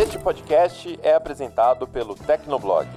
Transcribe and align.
Este 0.00 0.18
podcast 0.18 0.98
é 1.02 1.12
apresentado 1.12 1.86
pelo 1.86 2.14
Tecnoblog. 2.14 2.88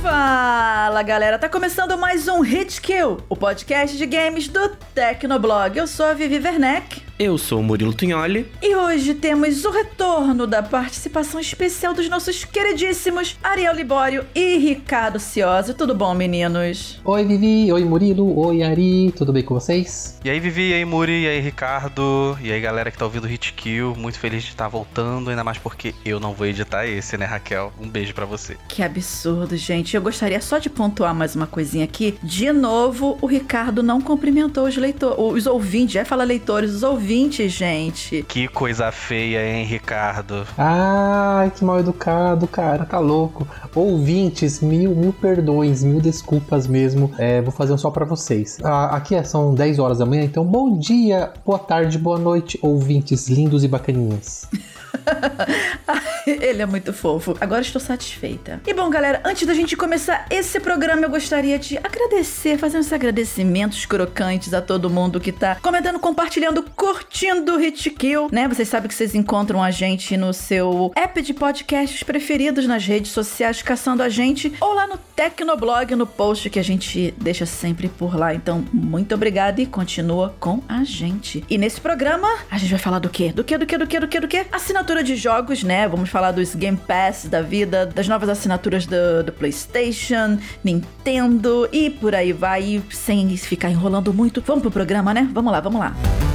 Fala 0.00 1.02
galera, 1.02 1.36
tá 1.36 1.48
começando 1.48 1.98
mais 1.98 2.28
um 2.28 2.42
Hit 2.42 2.80
Kill, 2.80 3.16
o 3.28 3.34
podcast 3.34 3.96
de 3.96 4.06
games 4.06 4.46
do 4.46 4.68
Tecnoblog. 4.94 5.76
Eu 5.76 5.88
sou 5.88 6.06
a 6.06 6.14
Vivi 6.14 6.38
Werneck. 6.38 6.97
Eu 7.18 7.36
sou 7.36 7.58
o 7.58 7.62
Murilo 7.64 7.92
Tunholi. 7.92 8.46
E 8.62 8.76
hoje 8.76 9.12
temos 9.12 9.64
o 9.64 9.72
retorno 9.72 10.46
da 10.46 10.62
participação 10.62 11.40
especial 11.40 11.92
dos 11.92 12.08
nossos 12.08 12.44
queridíssimos 12.44 13.36
Ariel 13.42 13.74
Libório 13.74 14.24
e 14.32 14.56
Ricardo 14.56 15.18
Ciosa. 15.18 15.74
Tudo 15.74 15.96
bom, 15.96 16.14
meninos? 16.14 17.00
Oi, 17.04 17.24
Vivi. 17.24 17.72
Oi, 17.72 17.84
Murilo. 17.84 18.38
Oi, 18.38 18.62
Ari. 18.62 19.12
Tudo 19.16 19.32
bem 19.32 19.42
com 19.42 19.54
vocês? 19.54 20.20
E 20.24 20.30
aí, 20.30 20.38
Vivi. 20.38 20.70
E 20.70 20.74
aí, 20.74 20.84
Muri. 20.84 21.24
E 21.24 21.26
aí, 21.26 21.40
Ricardo. 21.40 22.38
E 22.40 22.52
aí, 22.52 22.60
galera 22.60 22.88
que 22.88 22.96
tá 22.96 23.04
ouvindo 23.04 23.24
o 23.24 23.26
Hit 23.26 23.52
Kill. 23.52 23.96
Muito 23.96 24.16
feliz 24.16 24.44
de 24.44 24.50
estar 24.50 24.68
voltando, 24.68 25.28
ainda 25.28 25.42
mais 25.42 25.58
porque 25.58 25.92
eu 26.04 26.20
não 26.20 26.32
vou 26.32 26.46
editar 26.46 26.86
esse, 26.86 27.18
né, 27.18 27.24
Raquel? 27.24 27.72
Um 27.80 27.88
beijo 27.88 28.14
para 28.14 28.26
você. 28.26 28.56
Que 28.68 28.80
absurdo, 28.80 29.56
gente. 29.56 29.96
Eu 29.96 30.02
gostaria 30.02 30.40
só 30.40 30.58
de 30.58 30.70
pontuar 30.70 31.12
mais 31.16 31.34
uma 31.34 31.48
coisinha 31.48 31.82
aqui. 31.82 32.16
De 32.22 32.52
novo, 32.52 33.18
o 33.20 33.26
Ricardo 33.26 33.82
não 33.82 34.00
cumprimentou 34.00 34.68
os 34.68 34.76
leitores, 34.76 35.18
os 35.18 35.46
ouvintes. 35.48 35.94
Já 35.94 36.04
fala 36.04 36.22
leitores, 36.22 36.72
os 36.72 36.84
ouvintes 36.84 37.07
ouvintes, 37.08 37.52
gente. 37.52 38.22
Que 38.28 38.46
coisa 38.46 38.92
feia, 38.92 39.42
hein, 39.42 39.64
Ricardo? 39.64 40.46
Ai, 40.58 41.50
que 41.50 41.64
mal 41.64 41.80
educado, 41.80 42.46
cara, 42.46 42.84
tá 42.84 42.98
louco. 42.98 43.48
Ouvintes, 43.74 44.60
mil, 44.60 44.94
mil 44.94 45.14
perdões, 45.14 45.82
mil 45.82 46.02
desculpas 46.02 46.66
mesmo. 46.66 47.10
É, 47.16 47.40
vou 47.40 47.50
fazer 47.50 47.72
um 47.72 47.78
só 47.78 47.90
para 47.90 48.04
vocês. 48.04 48.58
Ah, 48.62 48.94
aqui 48.94 49.14
é, 49.14 49.24
são 49.24 49.54
10 49.54 49.78
horas 49.78 49.98
da 50.00 50.04
manhã, 50.04 50.22
então 50.22 50.44
bom 50.44 50.78
dia, 50.78 51.32
boa 51.46 51.58
tarde, 51.58 51.96
boa 51.96 52.18
noite, 52.18 52.58
ouvintes 52.60 53.26
lindos 53.26 53.64
e 53.64 53.68
bacaninhas. 53.68 54.46
Ele 56.26 56.62
é 56.62 56.66
muito 56.66 56.92
fofo. 56.92 57.36
Agora 57.40 57.62
estou 57.62 57.80
satisfeita. 57.80 58.60
E 58.66 58.74
bom, 58.74 58.90
galera, 58.90 59.20
antes 59.24 59.46
da 59.46 59.54
gente 59.54 59.76
começar 59.76 60.26
esse 60.30 60.60
programa, 60.60 61.02
eu 61.02 61.10
gostaria 61.10 61.58
de 61.58 61.78
agradecer, 61.78 62.58
fazer 62.58 62.78
uns 62.78 62.92
agradecimentos 62.92 63.86
crocantes 63.86 64.52
a 64.52 64.60
todo 64.60 64.90
mundo 64.90 65.20
que 65.20 65.32
tá 65.32 65.56
comentando, 65.56 65.98
compartilhando, 65.98 66.62
curtindo 66.62 67.54
o 67.54 67.58
Hit 67.58 67.90
Kill, 67.90 68.28
né? 68.30 68.46
Vocês 68.48 68.68
sabem 68.68 68.88
que 68.88 68.94
vocês 68.94 69.14
encontram 69.14 69.62
a 69.62 69.70
gente 69.70 70.16
no 70.16 70.32
seu 70.32 70.92
app 70.94 71.20
de 71.22 71.32
podcasts 71.32 72.02
preferidos 72.02 72.66
nas 72.66 72.84
redes 72.84 73.12
sociais, 73.12 73.62
caçando 73.62 74.02
a 74.02 74.08
gente, 74.08 74.52
ou 74.60 74.74
lá 74.74 74.86
no 74.86 74.98
Tecnoblog, 74.98 75.94
no 75.94 76.06
post 76.06 76.50
que 76.50 76.58
a 76.58 76.64
gente 76.64 77.14
deixa 77.18 77.46
sempre 77.46 77.88
por 77.88 78.16
lá. 78.16 78.34
Então, 78.34 78.64
muito 78.72 79.14
obrigada 79.14 79.60
e 79.60 79.66
continua 79.66 80.34
com 80.38 80.62
a 80.68 80.84
gente. 80.84 81.44
E 81.48 81.56
nesse 81.58 81.80
programa, 81.80 82.28
a 82.50 82.58
gente 82.58 82.70
vai 82.70 82.78
falar 82.78 82.98
do 82.98 83.08
quê? 83.08 83.32
Do 83.32 83.42
quê, 83.42 83.56
do 83.58 83.66
quê, 83.66 83.78
do 83.78 83.86
quê, 83.86 84.00
do 84.00 84.08
quê, 84.08 84.20
do 84.20 84.28
quê? 84.28 84.46
Assinatura 84.78 85.02
de 85.02 85.16
jogos, 85.16 85.64
né? 85.64 85.88
Vamos 85.88 86.08
falar 86.08 86.30
dos 86.30 86.54
Game 86.54 86.76
Pass 86.76 87.24
da 87.24 87.42
vida, 87.42 87.84
das 87.84 88.06
novas 88.06 88.28
assinaturas 88.28 88.86
do, 88.86 89.24
do 89.24 89.32
PlayStation, 89.32 90.38
Nintendo 90.62 91.68
e 91.72 91.90
por 91.90 92.14
aí 92.14 92.32
vai, 92.32 92.80
sem 92.88 93.36
ficar 93.36 93.70
enrolando 93.70 94.14
muito. 94.14 94.40
Vamos 94.40 94.62
pro 94.62 94.70
programa, 94.70 95.12
né? 95.12 95.28
Vamos 95.34 95.50
lá, 95.50 95.58
vamos 95.58 95.80
lá. 95.80 95.96
gente, 95.96 96.27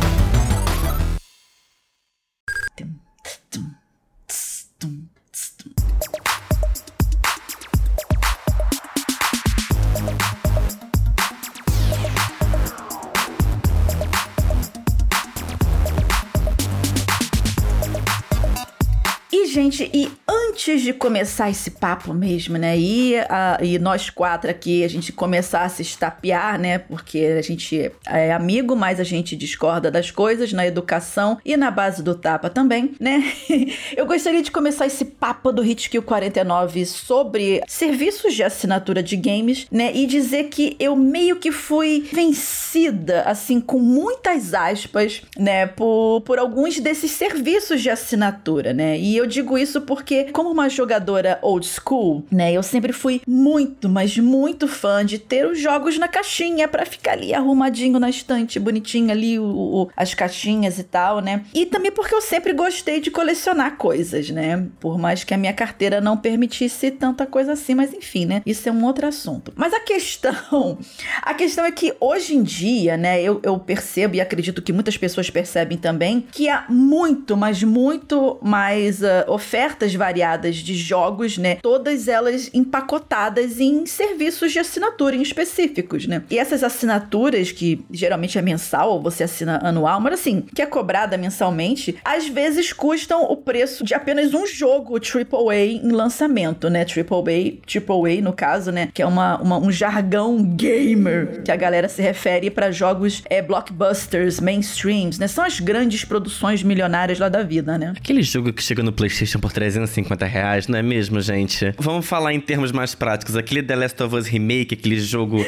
de 20.83 20.93
começar 20.93 21.49
esse 21.49 21.71
papo 21.71 22.13
mesmo, 22.13 22.57
né? 22.57 22.77
E, 22.77 23.17
a, 23.29 23.57
e 23.61 23.79
nós 23.79 24.09
quatro 24.09 24.49
aqui, 24.49 24.83
a 24.83 24.87
gente 24.87 25.11
começar 25.11 25.63
a 25.63 25.69
se 25.69 25.81
estapear, 25.81 26.59
né? 26.59 26.77
Porque 26.77 27.19
a 27.37 27.41
gente 27.41 27.91
é 28.05 28.33
amigo, 28.33 28.75
mas 28.75 28.99
a 28.99 29.03
gente 29.03 29.35
discorda 29.35 29.89
das 29.89 30.11
coisas 30.11 30.53
na 30.53 30.65
educação 30.65 31.37
e 31.45 31.55
na 31.57 31.71
base 31.71 32.03
do 32.03 32.15
tapa 32.15 32.49
também, 32.49 32.93
né? 32.99 33.23
Eu 33.95 34.05
gostaria 34.05 34.41
de 34.41 34.51
começar 34.51 34.85
esse 34.85 35.05
papo 35.05 35.51
do 35.51 35.63
Hitkill 35.63 36.03
49 36.03 36.85
sobre 36.85 37.61
serviços 37.67 38.33
de 38.33 38.43
assinatura 38.43 39.01
de 39.01 39.15
games, 39.15 39.67
né? 39.71 39.91
E 39.93 40.05
dizer 40.05 40.45
que 40.45 40.75
eu 40.79 40.95
meio 40.95 41.37
que 41.37 41.51
fui 41.51 42.07
vencida, 42.11 43.21
assim, 43.21 43.59
com 43.59 43.79
muitas 43.79 44.53
aspas, 44.53 45.21
né? 45.37 45.65
Por, 45.65 46.21
por 46.21 46.39
alguns 46.39 46.79
desses 46.79 47.11
serviços 47.11 47.81
de 47.81 47.89
assinatura, 47.89 48.73
né? 48.73 48.97
E 48.97 49.15
eu 49.15 49.25
digo 49.25 49.57
isso 49.57 49.81
porque, 49.81 50.25
como 50.25 50.49
uma 50.49 50.69
jogadora 50.83 51.39
old 51.41 51.65
school, 51.65 52.25
né, 52.29 52.51
eu 52.51 52.61
sempre 52.61 52.91
fui 52.91 53.21
muito, 53.25 53.87
mas 53.87 54.17
muito 54.17 54.67
fã 54.67 55.05
de 55.05 55.17
ter 55.17 55.45
os 55.45 55.59
jogos 55.59 55.97
na 55.97 56.07
caixinha 56.07 56.67
para 56.67 56.85
ficar 56.85 57.13
ali 57.13 57.33
arrumadinho 57.33 57.99
na 57.99 58.09
estante, 58.09 58.59
bonitinho 58.59 59.11
ali, 59.11 59.39
o, 59.39 59.43
o, 59.43 59.89
as 59.95 60.13
caixinhas 60.13 60.77
e 60.77 60.83
tal, 60.83 61.19
né? 61.19 61.45
E 61.53 61.65
também 61.65 61.91
porque 61.91 62.13
eu 62.13 62.21
sempre 62.21 62.53
gostei 62.53 62.99
de 62.99 63.09
colecionar 63.09 63.77
coisas, 63.77 64.29
né? 64.29 64.67
Por 64.79 64.97
mais 64.97 65.23
que 65.23 65.33
a 65.33 65.37
minha 65.37 65.53
carteira 65.53 66.01
não 66.01 66.17
permitisse 66.17 66.91
tanta 66.91 67.25
coisa 67.25 67.53
assim, 67.53 67.75
mas 67.75 67.93
enfim, 67.93 68.25
né? 68.25 68.41
Isso 68.45 68.67
é 68.67 68.71
um 68.71 68.83
outro 68.83 69.07
assunto. 69.07 69.53
Mas 69.55 69.73
a 69.73 69.79
questão, 69.79 70.77
a 71.21 71.33
questão 71.33 71.65
é 71.65 71.71
que 71.71 71.95
hoje 71.99 72.35
em 72.35 72.43
dia, 72.43 72.97
né, 72.97 73.21
eu, 73.21 73.39
eu 73.43 73.57
percebo 73.57 74.15
e 74.15 74.21
acredito 74.21 74.61
que 74.61 74.73
muitas 74.73 74.97
pessoas 74.97 75.29
percebem 75.29 75.77
também 75.77 76.25
que 76.31 76.49
há 76.49 76.65
muito, 76.67 77.37
mas 77.37 77.63
muito 77.63 78.37
mais 78.41 79.01
uh, 79.01 79.23
ofertas 79.27 79.95
variadas 79.95 80.57
de 80.63 80.75
jogos, 80.75 81.37
né? 81.37 81.55
Todas 81.61 82.07
elas 82.07 82.49
empacotadas 82.53 83.59
em 83.59 83.85
serviços 83.85 84.51
de 84.51 84.59
assinatura 84.59 85.15
em 85.15 85.21
específicos, 85.21 86.07
né? 86.07 86.23
E 86.29 86.37
essas 86.37 86.63
assinaturas, 86.63 87.51
que 87.51 87.83
geralmente 87.91 88.37
é 88.37 88.41
mensal 88.41 88.91
ou 88.91 89.01
você 89.01 89.23
assina 89.23 89.59
anual, 89.63 89.99
mas 89.99 90.13
assim, 90.13 90.41
que 90.53 90.61
é 90.61 90.65
cobrada 90.65 91.17
mensalmente, 91.17 91.95
às 92.03 92.27
vezes 92.27 92.71
custam 92.71 93.23
o 93.23 93.37
preço 93.37 93.83
de 93.83 93.93
apenas 93.93 94.33
um 94.33 94.45
jogo 94.45 94.95
AAA 94.97 95.55
em 95.83 95.91
lançamento, 95.91 96.69
né? 96.69 96.85
AAA, 96.85 97.59
AAA 97.67 98.21
no 98.21 98.33
caso, 98.33 98.71
né? 98.71 98.89
Que 98.93 99.01
é 99.01 99.05
uma, 99.05 99.41
uma 99.41 99.57
um 99.57 99.71
jargão 99.71 100.43
gamer 100.43 101.41
que 101.43 101.51
a 101.51 101.55
galera 101.55 101.87
se 101.89 102.01
refere 102.01 102.49
para 102.49 102.71
jogos 102.71 103.23
é, 103.29 103.41
blockbusters, 103.41 104.39
mainstreams, 104.39 105.17
né? 105.19 105.27
São 105.27 105.43
as 105.43 105.59
grandes 105.59 106.03
produções 106.05 106.63
milionárias 106.63 107.19
lá 107.19 107.29
da 107.29 107.43
vida, 107.43 107.77
né? 107.77 107.93
Aquele 107.95 108.21
jogo 108.21 108.53
que 108.53 108.61
chega 108.61 108.83
no 108.83 108.91
PlayStation 108.91 109.39
por 109.39 109.51
350 109.51 110.25
reais, 110.25 110.52
não 110.67 110.77
é 110.77 110.81
mesmo, 110.81 111.19
gente? 111.21 111.73
Vamos 111.77 112.05
falar 112.05 112.33
em 112.33 112.39
termos 112.39 112.71
mais 112.71 112.93
práticos. 112.93 113.35
Aquele 113.35 113.63
The 113.63 113.75
Last 113.75 114.03
of 114.03 114.15
Us 114.15 114.27
Remake, 114.27 114.75
aquele 114.75 114.99
jogo 114.99 115.43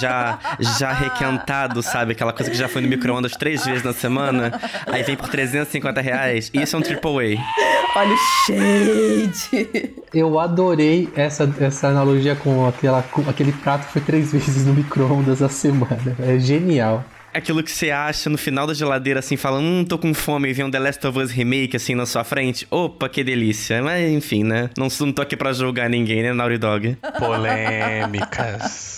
já, 0.00 0.38
já 0.60 0.92
requentado, 0.92 1.82
sabe? 1.82 2.12
Aquela 2.12 2.32
coisa 2.32 2.50
que 2.50 2.56
já 2.56 2.68
foi 2.68 2.82
no 2.82 2.88
micro-ondas 2.88 3.32
três 3.32 3.64
vezes 3.64 3.82
na 3.82 3.92
semana. 3.92 4.58
Aí 4.86 5.02
vem 5.02 5.16
por 5.16 5.28
350 5.28 6.00
reais. 6.00 6.50
Isso 6.54 6.76
é 6.76 6.78
um 6.78 6.82
AAA. 6.82 7.42
Olha 7.96 8.14
o 8.14 8.18
shade. 8.46 9.94
Eu 10.14 10.38
adorei 10.38 11.08
essa, 11.16 11.52
essa 11.60 11.88
analogia 11.88 12.36
com, 12.36 12.66
aquela, 12.66 13.02
com 13.02 13.28
aquele 13.28 13.52
prato 13.52 13.86
que 13.86 13.92
foi 13.92 14.02
três 14.02 14.32
vezes 14.32 14.64
no 14.64 14.74
micro-ondas 14.74 15.42
a 15.42 15.48
semana. 15.48 16.16
É 16.20 16.38
genial 16.38 17.04
aquilo 17.38 17.62
que 17.62 17.70
você 17.70 17.90
acha 17.90 18.28
no 18.28 18.36
final 18.38 18.66
da 18.66 18.74
geladeira, 18.74 19.20
assim, 19.20 19.36
falando, 19.36 19.64
hum, 19.64 19.84
tô 19.84 19.98
com 19.98 20.12
fome, 20.12 20.50
e 20.50 20.52
vem 20.52 20.64
um 20.64 20.70
The 20.70 20.78
Last 20.78 21.06
of 21.06 21.18
Us 21.18 21.30
Remake, 21.30 21.76
assim, 21.76 21.94
na 21.94 22.06
sua 22.06 22.24
frente. 22.24 22.66
Opa, 22.70 23.08
que 23.08 23.24
delícia. 23.24 23.82
Mas, 23.82 24.10
enfim, 24.10 24.44
né? 24.44 24.70
Não, 24.76 24.88
não 25.00 25.12
tô 25.12 25.22
aqui 25.22 25.36
pra 25.36 25.52
julgar 25.52 25.88
ninguém, 25.88 26.22
né, 26.22 26.32
Naughty 26.32 26.58
Dog? 26.58 26.98
Polêmicas. 27.18 28.97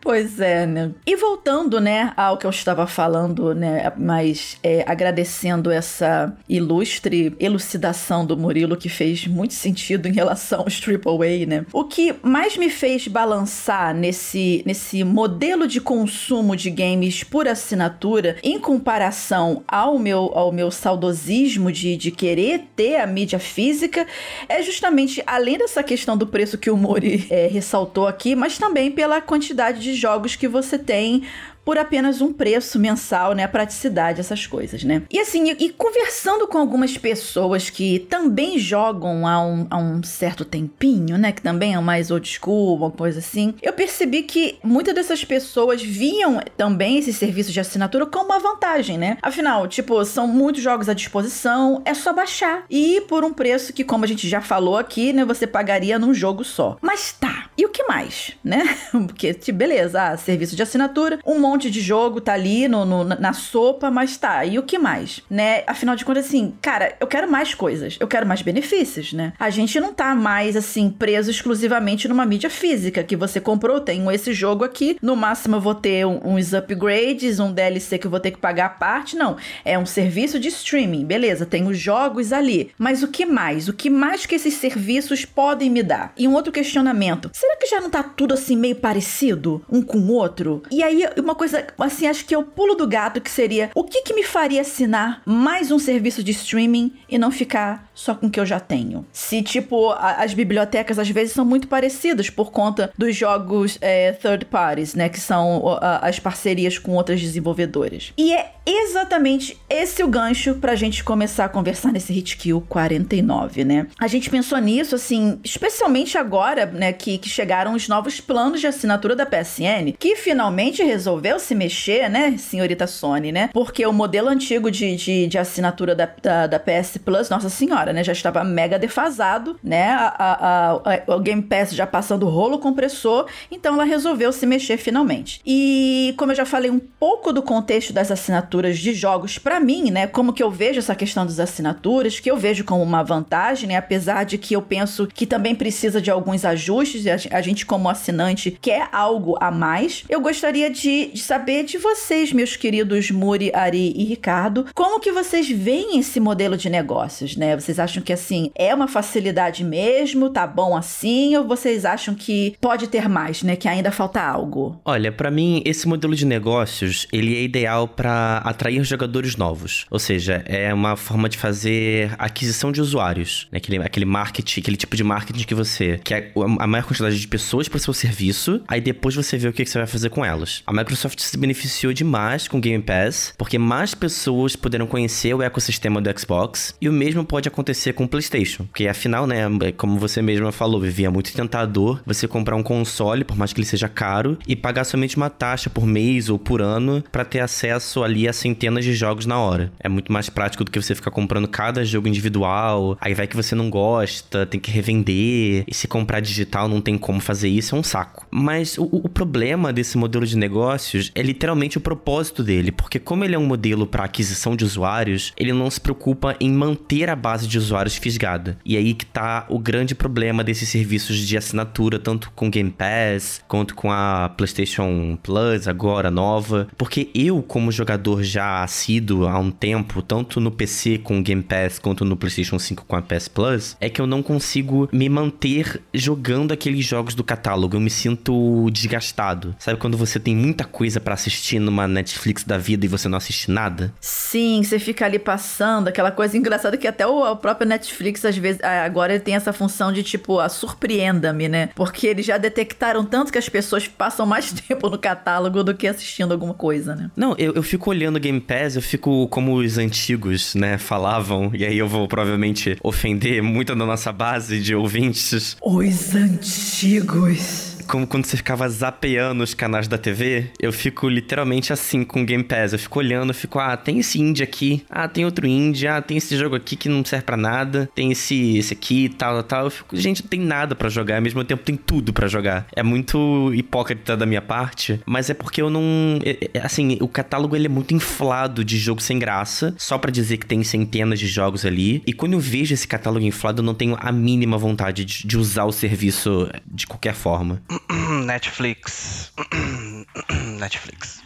Pois 0.00 0.38
é, 0.38 0.66
né? 0.66 0.90
E 1.06 1.16
voltando, 1.16 1.80
né, 1.80 2.12
ao 2.14 2.36
que 2.36 2.46
eu 2.46 2.50
estava 2.50 2.86
falando, 2.86 3.54
né, 3.54 3.90
mas 3.96 4.58
é, 4.62 4.84
agradecendo 4.86 5.70
essa 5.70 6.36
ilustre 6.46 7.34
elucidação 7.40 8.26
do 8.26 8.36
Murilo, 8.36 8.76
que 8.76 8.90
fez 8.90 9.26
muito 9.26 9.54
sentido 9.54 10.06
em 10.06 10.12
relação 10.12 10.60
aos 10.60 10.80
AAA, 10.80 11.46
né? 11.46 11.66
O 11.72 11.84
que 11.84 12.14
mais 12.22 12.56
me 12.56 12.68
fez 12.68 13.08
balançar 13.08 13.94
nesse, 13.94 14.62
nesse 14.66 15.02
modelo 15.04 15.66
de 15.66 15.80
consumo 15.80 16.54
de 16.54 16.70
games 16.70 17.24
por 17.24 17.48
assinatura, 17.48 18.36
em 18.42 18.58
comparação 18.58 19.64
ao 19.66 19.98
meu, 19.98 20.30
ao 20.34 20.52
meu 20.52 20.70
saudosismo 20.70 21.72
de, 21.72 21.96
de 21.96 22.10
querer 22.10 22.64
ter 22.76 22.96
a 22.96 23.06
mídia 23.06 23.38
física, 23.38 24.06
é 24.48 24.62
justamente, 24.62 25.22
além 25.26 25.56
dessa 25.56 25.82
questão 25.82 26.16
do 26.16 26.26
preço 26.26 26.58
que 26.58 26.70
o 26.70 26.76
Mori 26.76 27.26
é, 27.30 27.46
ressaltou 27.46 28.06
aqui, 28.06 28.36
mas 28.36 28.58
também 28.58 28.90
pela 28.90 29.13
quantidade 29.20 29.80
de 29.80 29.94
jogos 29.94 30.36
que 30.36 30.48
você 30.48 30.78
tem 30.78 31.24
por 31.64 31.78
apenas 31.78 32.20
um 32.20 32.32
preço 32.32 32.78
mensal, 32.78 33.32
né? 33.32 33.46
Praticidade, 33.46 34.20
essas 34.20 34.46
coisas, 34.46 34.84
né? 34.84 35.02
E 35.10 35.18
assim, 35.18 35.50
e, 35.50 35.66
e 35.66 35.70
conversando 35.70 36.46
com 36.46 36.58
algumas 36.58 36.98
pessoas 36.98 37.70
que 37.70 38.00
também 38.10 38.58
jogam 38.58 39.26
há 39.26 39.44
um, 39.44 39.66
há 39.70 39.76
um 39.78 40.02
certo 40.02 40.44
tempinho, 40.44 41.16
né? 41.16 41.32
Que 41.32 41.42
também 41.42 41.74
é 41.74 41.80
mais 41.80 42.10
old 42.10 42.28
school, 42.28 42.76
uma 42.76 42.90
coisa 42.90 43.18
assim, 43.18 43.54
eu 43.62 43.72
percebi 43.72 44.22
que 44.22 44.58
muitas 44.62 44.94
dessas 44.94 45.24
pessoas 45.24 45.82
viam 45.82 46.40
também 46.56 46.98
esse 46.98 47.12
serviço 47.12 47.52
de 47.52 47.60
assinatura 47.60 48.06
como 48.06 48.26
uma 48.26 48.38
vantagem, 48.38 48.98
né? 48.98 49.18
Afinal, 49.22 49.66
tipo, 49.66 50.04
são 50.04 50.26
muitos 50.26 50.62
jogos 50.62 50.88
à 50.88 50.94
disposição, 50.94 51.82
é 51.84 51.94
só 51.94 52.12
baixar. 52.12 52.64
E 52.68 53.02
por 53.02 53.24
um 53.24 53.32
preço 53.32 53.72
que, 53.72 53.84
como 53.84 54.04
a 54.04 54.08
gente 54.08 54.28
já 54.28 54.40
falou 54.40 54.76
aqui, 54.76 55.12
né? 55.12 55.24
Você 55.24 55.46
pagaria 55.46 55.98
num 55.98 56.12
jogo 56.12 56.44
só. 56.44 56.76
Mas 56.80 57.12
tá, 57.12 57.48
e 57.56 57.64
o 57.64 57.68
que 57.68 57.84
mais, 57.84 58.32
né? 58.42 58.76
Porque, 58.90 59.32
tipo, 59.32 59.58
beleza, 59.58 60.02
ah, 60.02 60.16
serviço 60.16 60.56
de 60.56 60.62
assinatura, 60.62 61.18
um 61.24 61.38
monte 61.38 61.53
de 61.58 61.80
jogo 61.80 62.20
tá 62.20 62.34
ali 62.34 62.68
no, 62.68 62.84
no, 62.84 63.04
na 63.04 63.32
sopa, 63.32 63.90
mas 63.90 64.16
tá, 64.16 64.44
e 64.44 64.58
o 64.58 64.62
que 64.62 64.78
mais, 64.78 65.20
né? 65.28 65.62
Afinal 65.66 65.96
de 65.96 66.04
contas, 66.04 66.26
assim, 66.26 66.54
cara, 66.60 66.96
eu 67.00 67.06
quero 67.06 67.30
mais 67.30 67.54
coisas, 67.54 67.96
eu 68.00 68.06
quero 68.06 68.26
mais 68.26 68.42
benefícios, 68.42 69.12
né? 69.12 69.32
A 69.38 69.50
gente 69.50 69.78
não 69.80 69.92
tá 69.92 70.14
mais, 70.14 70.56
assim, 70.56 70.90
preso 70.90 71.30
exclusivamente 71.30 72.08
numa 72.08 72.26
mídia 72.26 72.50
física, 72.50 73.02
que 73.02 73.16
você 73.16 73.40
comprou, 73.40 73.80
tenho 73.80 74.10
esse 74.10 74.32
jogo 74.32 74.64
aqui, 74.64 74.96
no 75.02 75.16
máximo 75.16 75.56
eu 75.56 75.60
vou 75.60 75.74
ter 75.74 76.06
um, 76.06 76.20
uns 76.24 76.52
upgrades, 76.52 77.40
um 77.40 77.52
DLC 77.52 77.98
que 77.98 78.06
eu 78.06 78.10
vou 78.10 78.20
ter 78.20 78.30
que 78.30 78.38
pagar 78.38 78.66
a 78.66 78.70
parte, 78.70 79.16
não. 79.16 79.36
É 79.64 79.78
um 79.78 79.86
serviço 79.86 80.38
de 80.38 80.48
streaming, 80.48 81.04
beleza, 81.04 81.46
tem 81.46 81.66
os 81.66 81.78
jogos 81.78 82.32
ali, 82.32 82.70
mas 82.78 83.02
o 83.02 83.08
que 83.08 83.26
mais? 83.26 83.68
O 83.68 83.72
que 83.72 83.90
mais 83.90 84.26
que 84.26 84.34
esses 84.34 84.54
serviços 84.54 85.24
podem 85.24 85.70
me 85.70 85.82
dar? 85.82 86.12
E 86.16 86.26
um 86.26 86.34
outro 86.34 86.52
questionamento, 86.52 87.30
será 87.32 87.56
que 87.56 87.66
já 87.66 87.80
não 87.80 87.90
tá 87.90 88.02
tudo 88.02 88.34
assim 88.34 88.56
meio 88.56 88.76
parecido 88.76 89.64
um 89.70 89.82
com 89.82 89.98
o 89.98 90.12
outro? 90.12 90.62
E 90.70 90.82
aí, 90.82 91.04
uma 91.18 91.34
coisa, 91.34 91.43
assim, 91.78 92.06
acho 92.06 92.24
que 92.24 92.34
é 92.34 92.38
o 92.38 92.42
pulo 92.42 92.74
do 92.74 92.86
gato 92.86 93.20
que 93.20 93.30
seria, 93.30 93.70
o 93.74 93.84
que 93.84 94.02
que 94.02 94.14
me 94.14 94.24
faria 94.24 94.60
assinar 94.60 95.22
mais 95.24 95.70
um 95.70 95.78
serviço 95.78 96.22
de 96.22 96.32
streaming 96.32 96.92
e 97.08 97.18
não 97.18 97.30
ficar 97.30 97.90
só 97.94 98.14
com 98.14 98.26
o 98.26 98.30
que 98.30 98.40
eu 98.40 98.46
já 98.46 98.60
tenho? 98.60 99.06
Se, 99.12 99.42
tipo, 99.42 99.90
a, 99.90 100.22
as 100.22 100.34
bibliotecas 100.34 100.98
às 100.98 101.08
vezes 101.08 101.32
são 101.32 101.44
muito 101.44 101.68
parecidas 101.68 102.28
por 102.28 102.50
conta 102.50 102.92
dos 102.96 103.16
jogos 103.16 103.78
é, 103.80 104.12
third 104.12 104.46
parties, 104.46 104.94
né, 104.94 105.08
que 105.08 105.20
são 105.20 105.78
a, 105.80 106.06
as 106.06 106.18
parcerias 106.18 106.78
com 106.78 106.92
outras 106.92 107.20
desenvolvedoras. 107.20 108.12
E 108.16 108.32
é 108.32 108.54
exatamente 108.66 109.58
esse 109.68 110.02
o 110.02 110.08
gancho 110.08 110.54
pra 110.54 110.74
gente 110.74 111.04
começar 111.04 111.44
a 111.44 111.48
conversar 111.48 111.92
nesse 111.92 112.12
Hit 112.12 112.36
Kill 112.36 112.64
49, 112.68 113.64
né? 113.64 113.86
A 113.98 114.06
gente 114.06 114.30
pensou 114.30 114.58
nisso, 114.58 114.94
assim, 114.94 115.38
especialmente 115.44 116.16
agora, 116.16 116.66
né, 116.66 116.92
que, 116.92 117.18
que 117.18 117.28
chegaram 117.28 117.74
os 117.74 117.88
novos 117.88 118.20
planos 118.20 118.60
de 118.60 118.66
assinatura 118.66 119.14
da 119.14 119.26
PSN, 119.26 119.92
que 119.98 120.16
finalmente 120.16 120.82
resolveu 120.82 121.38
se 121.38 121.54
mexer, 121.54 122.08
né, 122.08 122.36
senhorita 122.38 122.86
Sony, 122.86 123.32
né? 123.32 123.50
Porque 123.52 123.86
o 123.86 123.92
modelo 123.92 124.28
antigo 124.28 124.70
de, 124.70 124.96
de, 124.96 125.26
de 125.26 125.38
assinatura 125.38 125.94
da, 125.94 126.08
da, 126.22 126.46
da, 126.46 126.58
PS 126.58 126.98
Plus, 127.04 127.28
nossa 127.28 127.48
senhora, 127.48 127.83
né, 127.92 128.04
já 128.04 128.12
estava 128.12 128.42
mega 128.44 128.78
defasado, 128.78 129.58
né? 129.62 129.90
A, 129.90 130.14
a, 130.18 130.72
a, 130.72 131.16
o 131.16 131.20
Game 131.20 131.42
Pass 131.42 131.72
já 131.72 131.86
passando 131.86 132.28
rolo 132.28 132.58
compressor, 132.58 133.26
então 133.50 133.74
ela 133.74 133.84
resolveu 133.84 134.32
se 134.32 134.46
mexer 134.46 134.76
finalmente. 134.76 135.40
E 135.44 136.14
como 136.16 136.32
eu 136.32 136.36
já 136.36 136.46
falei 136.46 136.70
um 136.70 136.78
pouco 136.78 137.32
do 137.32 137.42
contexto 137.42 137.92
das 137.92 138.10
assinaturas 138.10 138.78
de 138.78 138.94
jogos 138.94 139.38
para 139.38 139.60
mim, 139.60 139.90
né, 139.90 140.06
como 140.06 140.32
que 140.32 140.42
eu 140.42 140.50
vejo 140.50 140.78
essa 140.78 140.94
questão 140.94 141.24
das 141.24 141.38
assinaturas, 141.38 142.20
que 142.20 142.30
eu 142.30 142.36
vejo 142.36 142.64
como 142.64 142.82
uma 142.82 143.02
vantagem, 143.02 143.68
né, 143.68 143.76
apesar 143.76 144.24
de 144.24 144.38
que 144.38 144.54
eu 144.54 144.62
penso 144.62 145.06
que 145.06 145.26
também 145.26 145.54
precisa 145.54 146.00
de 146.00 146.10
alguns 146.10 146.44
ajustes, 146.44 147.04
a 147.30 147.40
gente 147.40 147.66
como 147.66 147.88
assinante 147.88 148.56
quer 148.60 148.88
algo 148.92 149.36
a 149.40 149.50
mais. 149.50 150.04
Eu 150.08 150.20
gostaria 150.20 150.70
de, 150.70 151.06
de 151.06 151.20
saber 151.20 151.64
de 151.64 151.78
vocês, 151.78 152.32
meus 152.32 152.56
queridos 152.56 153.10
Muri, 153.10 153.50
Ari 153.54 153.92
e 153.96 154.04
Ricardo, 154.04 154.66
como 154.74 155.00
que 155.00 155.12
vocês 155.12 155.48
veem 155.48 155.98
esse 155.98 156.20
modelo 156.20 156.56
de 156.56 156.68
negócios, 156.68 157.36
né? 157.36 157.58
Vocês 157.58 157.73
acham 157.78 158.02
que 158.02 158.12
assim 158.12 158.50
é 158.54 158.74
uma 158.74 158.88
facilidade 158.88 159.64
mesmo, 159.64 160.30
tá 160.30 160.46
bom 160.46 160.76
assim, 160.76 161.36
ou 161.36 161.44
vocês 161.46 161.84
acham 161.84 162.14
que 162.14 162.56
pode 162.60 162.88
ter 162.88 163.08
mais, 163.08 163.42
né? 163.42 163.56
Que 163.56 163.68
ainda 163.68 163.90
falta 163.90 164.20
algo? 164.20 164.80
Olha, 164.84 165.10
para 165.12 165.30
mim 165.30 165.62
esse 165.64 165.86
modelo 165.86 166.14
de 166.14 166.26
negócios 166.26 167.06
ele 167.12 167.36
é 167.36 167.42
ideal 167.42 167.88
para 167.88 168.38
atrair 168.38 168.82
jogadores 168.84 169.36
novos, 169.36 169.86
ou 169.90 169.98
seja, 169.98 170.42
é 170.46 170.72
uma 170.72 170.96
forma 170.96 171.28
de 171.28 171.38
fazer 171.38 172.14
aquisição 172.18 172.70
de 172.70 172.80
usuários, 172.80 173.48
né? 173.50 173.58
aquele, 173.58 173.78
aquele 173.78 174.04
marketing, 174.04 174.60
aquele 174.60 174.76
tipo 174.76 174.96
de 174.96 175.04
marketing 175.04 175.44
que 175.44 175.54
você 175.54 175.98
quer 176.02 176.32
a 176.58 176.66
maior 176.66 176.84
quantidade 176.84 177.18
de 177.18 177.28
pessoas 177.28 177.68
para 177.68 177.78
seu 177.78 177.92
serviço, 177.92 178.60
aí 178.68 178.80
depois 178.80 179.14
você 179.14 179.36
vê 179.36 179.48
o 179.48 179.52
que, 179.52 179.64
que 179.64 179.70
você 179.70 179.78
vai 179.78 179.86
fazer 179.86 180.10
com 180.10 180.24
elas. 180.24 180.62
A 180.66 180.72
Microsoft 180.72 181.20
se 181.20 181.36
beneficiou 181.36 181.92
demais 181.92 182.48
com 182.48 182.58
o 182.58 182.60
Game 182.60 182.82
Pass, 182.82 183.34
porque 183.36 183.58
mais 183.58 183.94
pessoas 183.94 184.56
poderão 184.56 184.86
conhecer 184.86 185.34
o 185.34 185.42
ecossistema 185.42 186.00
do 186.00 186.18
Xbox, 186.18 186.74
e 186.80 186.88
o 186.88 186.92
mesmo 186.92 187.24
pode 187.24 187.48
acontecer 187.48 187.63
com 187.94 188.04
o 188.04 188.08
PlayStation, 188.08 188.64
porque 188.64 188.86
afinal, 188.86 189.26
né, 189.26 189.44
como 189.76 189.98
você 189.98 190.20
mesma 190.20 190.52
falou, 190.52 190.80
vivia 190.80 191.10
muito 191.10 191.32
tentador 191.32 192.00
você 192.06 192.26
comprar 192.26 192.56
um 192.56 192.62
console, 192.62 193.24
por 193.24 193.36
mais 193.36 193.52
que 193.52 193.60
ele 193.60 193.66
seja 193.66 193.88
caro, 193.88 194.38
e 194.46 194.56
pagar 194.56 194.84
somente 194.84 195.16
uma 195.16 195.30
taxa 195.30 195.70
por 195.70 195.86
mês 195.86 196.28
ou 196.28 196.38
por 196.38 196.60
ano 196.60 197.02
para 197.10 197.24
ter 197.24 197.40
acesso 197.40 198.02
ali 198.02 198.28
a 198.28 198.32
centenas 198.32 198.84
de 198.84 198.94
jogos 198.94 199.26
na 199.26 199.38
hora. 199.38 199.72
É 199.78 199.88
muito 199.88 200.12
mais 200.12 200.28
prático 200.28 200.64
do 200.64 200.70
que 200.70 200.80
você 200.80 200.94
ficar 200.94 201.10
comprando 201.10 201.48
cada 201.48 201.84
jogo 201.84 202.08
individual, 202.08 202.96
aí 203.00 203.14
vai 203.14 203.26
que 203.26 203.36
você 203.36 203.54
não 203.54 203.70
gosta, 203.70 204.46
tem 204.46 204.60
que 204.60 204.70
revender, 204.70 205.64
e 205.66 205.74
se 205.74 205.88
comprar 205.88 206.20
digital 206.20 206.68
não 206.68 206.80
tem 206.80 206.98
como 206.98 207.20
fazer 207.20 207.48
isso, 207.48 207.74
é 207.74 207.78
um 207.78 207.82
saco. 207.82 208.26
Mas 208.30 208.78
o, 208.78 208.84
o 208.84 209.08
problema 209.08 209.72
desse 209.72 209.96
modelo 209.96 210.26
de 210.26 210.36
negócios 210.36 211.10
é 211.14 211.22
literalmente 211.22 211.78
o 211.78 211.80
propósito 211.80 212.42
dele, 212.42 212.72
porque 212.72 212.98
como 212.98 213.24
ele 213.24 213.34
é 213.34 213.38
um 213.38 213.46
modelo 213.46 213.86
para 213.86 214.04
aquisição 214.04 214.56
de 214.56 214.64
usuários, 214.64 215.32
ele 215.36 215.52
não 215.52 215.70
se 215.70 215.80
preocupa 215.80 216.36
em 216.40 216.50
manter 216.50 217.08
a 217.08 217.16
base 217.16 217.46
de 217.46 217.53
usuários 217.58 217.96
fisgada. 217.96 218.58
E 218.64 218.76
aí 218.76 218.94
que 218.94 219.06
tá 219.06 219.46
o 219.48 219.58
grande 219.58 219.94
problema 219.94 220.44
desses 220.44 220.68
serviços 220.68 221.18
de 221.18 221.36
assinatura, 221.36 221.98
tanto 221.98 222.30
com 222.32 222.50
Game 222.50 222.70
Pass, 222.70 223.42
quanto 223.48 223.74
com 223.74 223.90
a 223.90 224.30
PlayStation 224.36 225.18
Plus 225.22 225.68
agora 225.68 226.10
nova, 226.10 226.68
porque 226.76 227.10
eu 227.14 227.42
como 227.42 227.72
jogador 227.72 228.22
já 228.22 228.62
assíduo 228.62 229.26
há 229.26 229.38
um 229.38 229.50
tempo, 229.50 230.02
tanto 230.02 230.40
no 230.40 230.50
PC 230.50 230.98
com 230.98 231.18
o 231.18 231.22
Game 231.22 231.42
Pass 231.42 231.78
quanto 231.78 232.04
no 232.04 232.16
PlayStation 232.16 232.58
5 232.58 232.84
com 232.84 232.96
a 232.96 233.02
PS 233.02 233.28
Plus, 233.28 233.76
é 233.80 233.88
que 233.88 234.00
eu 234.00 234.06
não 234.06 234.22
consigo 234.22 234.88
me 234.92 235.08
manter 235.08 235.82
jogando 235.92 236.52
aqueles 236.52 236.84
jogos 236.84 237.14
do 237.14 237.24
catálogo. 237.24 237.76
Eu 237.76 237.80
me 237.80 237.90
sinto 237.90 238.70
desgastado. 238.70 239.54
Sabe 239.58 239.78
quando 239.78 239.96
você 239.96 240.18
tem 240.18 240.34
muita 240.34 240.64
coisa 240.64 241.00
para 241.00 241.14
assistir 241.14 241.58
numa 241.58 241.86
Netflix 241.86 242.44
da 242.44 242.58
vida 242.58 242.84
e 242.84 242.88
você 242.88 243.08
não 243.08 243.18
assiste 243.18 243.50
nada? 243.50 243.92
Sim, 244.00 244.62
você 244.62 244.78
fica 244.78 245.04
ali 245.04 245.18
passando, 245.18 245.88
aquela 245.88 246.10
coisa 246.10 246.36
engraçada 246.36 246.76
que 246.76 246.86
até 246.86 247.06
o, 247.06 247.36
próprio 247.44 247.68
Netflix, 247.68 248.24
às 248.24 248.38
vezes, 248.38 248.62
agora 248.64 249.12
ele 249.12 249.22
tem 249.22 249.34
essa 249.34 249.52
função 249.52 249.92
de 249.92 250.02
tipo, 250.02 250.40
a 250.40 250.48
surpreenda-me, 250.48 251.46
né? 251.46 251.68
Porque 251.74 252.06
eles 252.06 252.24
já 252.24 252.38
detectaram 252.38 253.04
tanto 253.04 253.30
que 253.30 253.36
as 253.36 253.50
pessoas 253.50 253.86
passam 253.86 254.24
mais 254.24 254.50
tempo 254.66 254.88
no 254.88 254.96
catálogo 254.96 255.62
do 255.62 255.74
que 255.74 255.86
assistindo 255.86 256.32
alguma 256.32 256.54
coisa, 256.54 256.96
né? 256.96 257.10
Não, 257.14 257.34
eu, 257.36 257.52
eu 257.52 257.62
fico 257.62 257.90
olhando 257.90 258.16
o 258.16 258.20
Game 258.20 258.40
Pass, 258.40 258.76
eu 258.76 258.82
fico 258.82 259.28
como 259.28 259.56
os 259.56 259.76
antigos, 259.76 260.54
né, 260.54 260.78
falavam, 260.78 261.50
e 261.52 261.66
aí 261.66 261.76
eu 261.76 261.86
vou 261.86 262.08
provavelmente 262.08 262.78
ofender 262.82 263.42
muito 263.42 263.74
da 263.74 263.84
nossa 263.84 264.10
base 264.10 264.58
de 264.58 264.74
ouvintes. 264.74 265.58
Os 265.60 266.14
antigos 266.14 267.73
como 267.84 268.06
quando 268.06 268.24
você 268.24 268.36
ficava 268.36 268.68
zapeando 268.68 269.44
os 269.44 269.54
canais 269.54 269.86
da 269.86 269.98
TV, 269.98 270.50
eu 270.58 270.72
fico 270.72 271.08
literalmente 271.08 271.72
assim 271.72 272.04
com 272.04 272.22
o 272.22 272.24
Game 272.24 272.42
Pass. 272.42 272.72
Eu 272.72 272.78
fico 272.78 272.98
olhando, 272.98 273.32
fico, 273.32 273.58
ah, 273.58 273.76
tem 273.76 273.98
esse 273.98 274.20
indie 274.20 274.42
aqui, 274.42 274.84
ah, 274.90 275.06
tem 275.08 275.24
outro 275.24 275.46
indie, 275.46 275.86
ah, 275.86 276.00
tem 276.00 276.16
esse 276.16 276.36
jogo 276.36 276.56
aqui 276.56 276.76
que 276.76 276.88
não 276.88 277.04
serve 277.04 277.24
para 277.24 277.36
nada, 277.36 277.88
tem 277.94 278.10
esse, 278.10 278.58
esse 278.58 278.72
aqui, 278.72 279.08
tal, 279.08 279.42
tal. 279.42 279.64
Eu 279.64 279.70
fico, 279.70 279.96
gente, 279.96 280.22
não 280.22 280.28
tem 280.28 280.40
nada 280.40 280.74
para 280.74 280.88
jogar, 280.88 281.16
ao 281.16 281.22
mesmo 281.22 281.44
tempo 281.44 281.62
tem 281.62 281.76
tudo 281.76 282.12
para 282.12 282.26
jogar. 282.26 282.66
É 282.74 282.82
muito 282.82 283.52
hipócrita 283.54 284.16
da 284.16 284.26
minha 284.26 284.42
parte, 284.42 285.00
mas 285.06 285.30
é 285.30 285.34
porque 285.34 285.60
eu 285.60 285.70
não. 285.70 286.18
É, 286.24 286.50
é, 286.54 286.60
assim, 286.60 286.96
o 287.00 287.08
catálogo 287.08 287.54
ele 287.54 287.66
é 287.66 287.70
muito 287.70 287.94
inflado 287.94 288.64
de 288.64 288.78
jogo 288.78 289.00
sem 289.00 289.18
graça, 289.18 289.74
só 289.78 289.98
para 289.98 290.10
dizer 290.10 290.38
que 290.38 290.46
tem 290.46 290.62
centenas 290.64 291.18
de 291.18 291.26
jogos 291.26 291.64
ali. 291.64 292.02
E 292.06 292.12
quando 292.12 292.34
eu 292.34 292.40
vejo 292.40 292.72
esse 292.74 292.86
catálogo 292.86 293.24
inflado, 293.24 293.60
eu 293.60 293.64
não 293.64 293.74
tenho 293.74 293.96
a 294.00 294.10
mínima 294.10 294.56
vontade 294.56 295.04
de, 295.04 295.26
de 295.26 295.38
usar 295.38 295.64
o 295.64 295.72
serviço 295.72 296.48
de 296.66 296.86
qualquer 296.86 297.14
forma. 297.14 297.62
Netflix. 298.30 299.30
Netflix. 300.60 301.23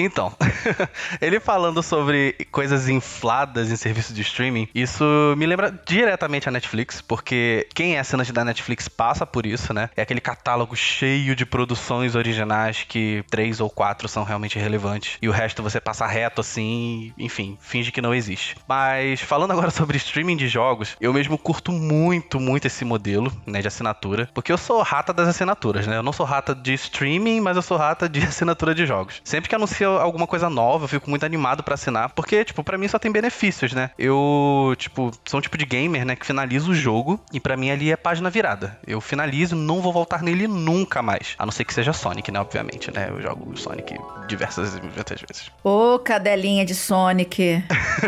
Então, 0.00 0.32
ele 1.20 1.38
falando 1.38 1.82
sobre 1.82 2.34
coisas 2.50 2.88
infladas 2.88 3.70
em 3.70 3.76
serviço 3.76 4.14
de 4.14 4.22
streaming, 4.22 4.66
isso 4.74 5.04
me 5.36 5.44
lembra 5.44 5.78
diretamente 5.86 6.48
a 6.48 6.52
Netflix, 6.52 7.02
porque 7.02 7.68
quem 7.74 7.96
é 7.96 8.00
assinante 8.00 8.32
da 8.32 8.42
Netflix 8.42 8.88
passa 8.88 9.26
por 9.26 9.44
isso, 9.44 9.74
né? 9.74 9.90
É 9.94 10.00
aquele 10.00 10.20
catálogo 10.20 10.74
cheio 10.74 11.36
de 11.36 11.44
produções 11.44 12.14
originais 12.14 12.82
que 12.88 13.22
três 13.30 13.60
ou 13.60 13.68
quatro 13.68 14.08
são 14.08 14.24
realmente 14.24 14.58
relevantes 14.58 15.18
e 15.20 15.28
o 15.28 15.32
resto 15.32 15.62
você 15.62 15.78
passa 15.78 16.06
reto 16.06 16.40
assim, 16.40 17.12
enfim, 17.18 17.58
finge 17.60 17.92
que 17.92 18.00
não 18.00 18.14
existe. 18.14 18.56
Mas 18.66 19.20
falando 19.20 19.50
agora 19.50 19.70
sobre 19.70 19.98
streaming 19.98 20.38
de 20.38 20.48
jogos, 20.48 20.96
eu 20.98 21.12
mesmo 21.12 21.36
curto 21.36 21.72
muito, 21.72 22.40
muito 22.40 22.66
esse 22.66 22.86
modelo, 22.86 23.30
né, 23.46 23.60
de 23.60 23.68
assinatura, 23.68 24.30
porque 24.32 24.50
eu 24.50 24.56
sou 24.56 24.80
rata 24.80 25.12
das 25.12 25.28
assinaturas, 25.28 25.86
né? 25.86 25.98
Eu 25.98 26.02
não 26.02 26.12
sou 26.12 26.24
rata 26.24 26.54
de 26.54 26.72
streaming, 26.72 27.40
mas 27.40 27.56
eu 27.56 27.62
sou 27.62 27.76
rata 27.76 28.08
de 28.08 28.20
assinatura 28.24 28.74
de 28.74 28.86
jogos. 28.86 29.20
Sempre 29.22 29.50
que 29.50 29.54
anuncia 29.54 29.89
alguma 29.98 30.26
coisa 30.26 30.48
nova, 30.48 30.84
eu 30.84 30.88
fico 30.88 31.08
muito 31.08 31.24
animado 31.24 31.62
para 31.62 31.74
assinar, 31.74 32.10
porque, 32.10 32.44
tipo, 32.44 32.62
para 32.62 32.78
mim 32.78 32.88
só 32.88 32.98
tem 32.98 33.10
benefícios, 33.10 33.72
né? 33.72 33.90
Eu, 33.98 34.74
tipo, 34.76 35.10
sou 35.24 35.38
um 35.38 35.40
tipo 35.40 35.56
de 35.56 35.64
gamer, 35.64 36.04
né, 36.04 36.16
que 36.16 36.26
finaliza 36.26 36.70
o 36.70 36.74
jogo 36.74 37.20
e 37.32 37.40
para 37.40 37.56
mim 37.56 37.70
ali 37.70 37.90
é 37.90 37.96
página 37.96 38.30
virada. 38.30 38.78
Eu 38.86 39.00
finalizo, 39.00 39.56
não 39.56 39.80
vou 39.80 39.92
voltar 39.92 40.22
nele 40.22 40.46
nunca 40.46 41.02
mais. 41.02 41.34
A 41.38 41.44
não 41.44 41.52
ser 41.52 41.64
que 41.64 41.74
seja 41.74 41.92
Sonic, 41.92 42.30
né, 42.30 42.40
obviamente, 42.40 42.92
né? 42.92 43.08
Eu 43.10 43.20
jogo 43.20 43.56
Sonic 43.56 43.96
diversas 44.26 44.76
e 44.76 44.80
muitas 44.80 45.20
vezes. 45.20 45.50
Ô, 45.64 45.98
cadelinha 45.98 46.64
de 46.64 46.74
Sonic. 46.74 47.64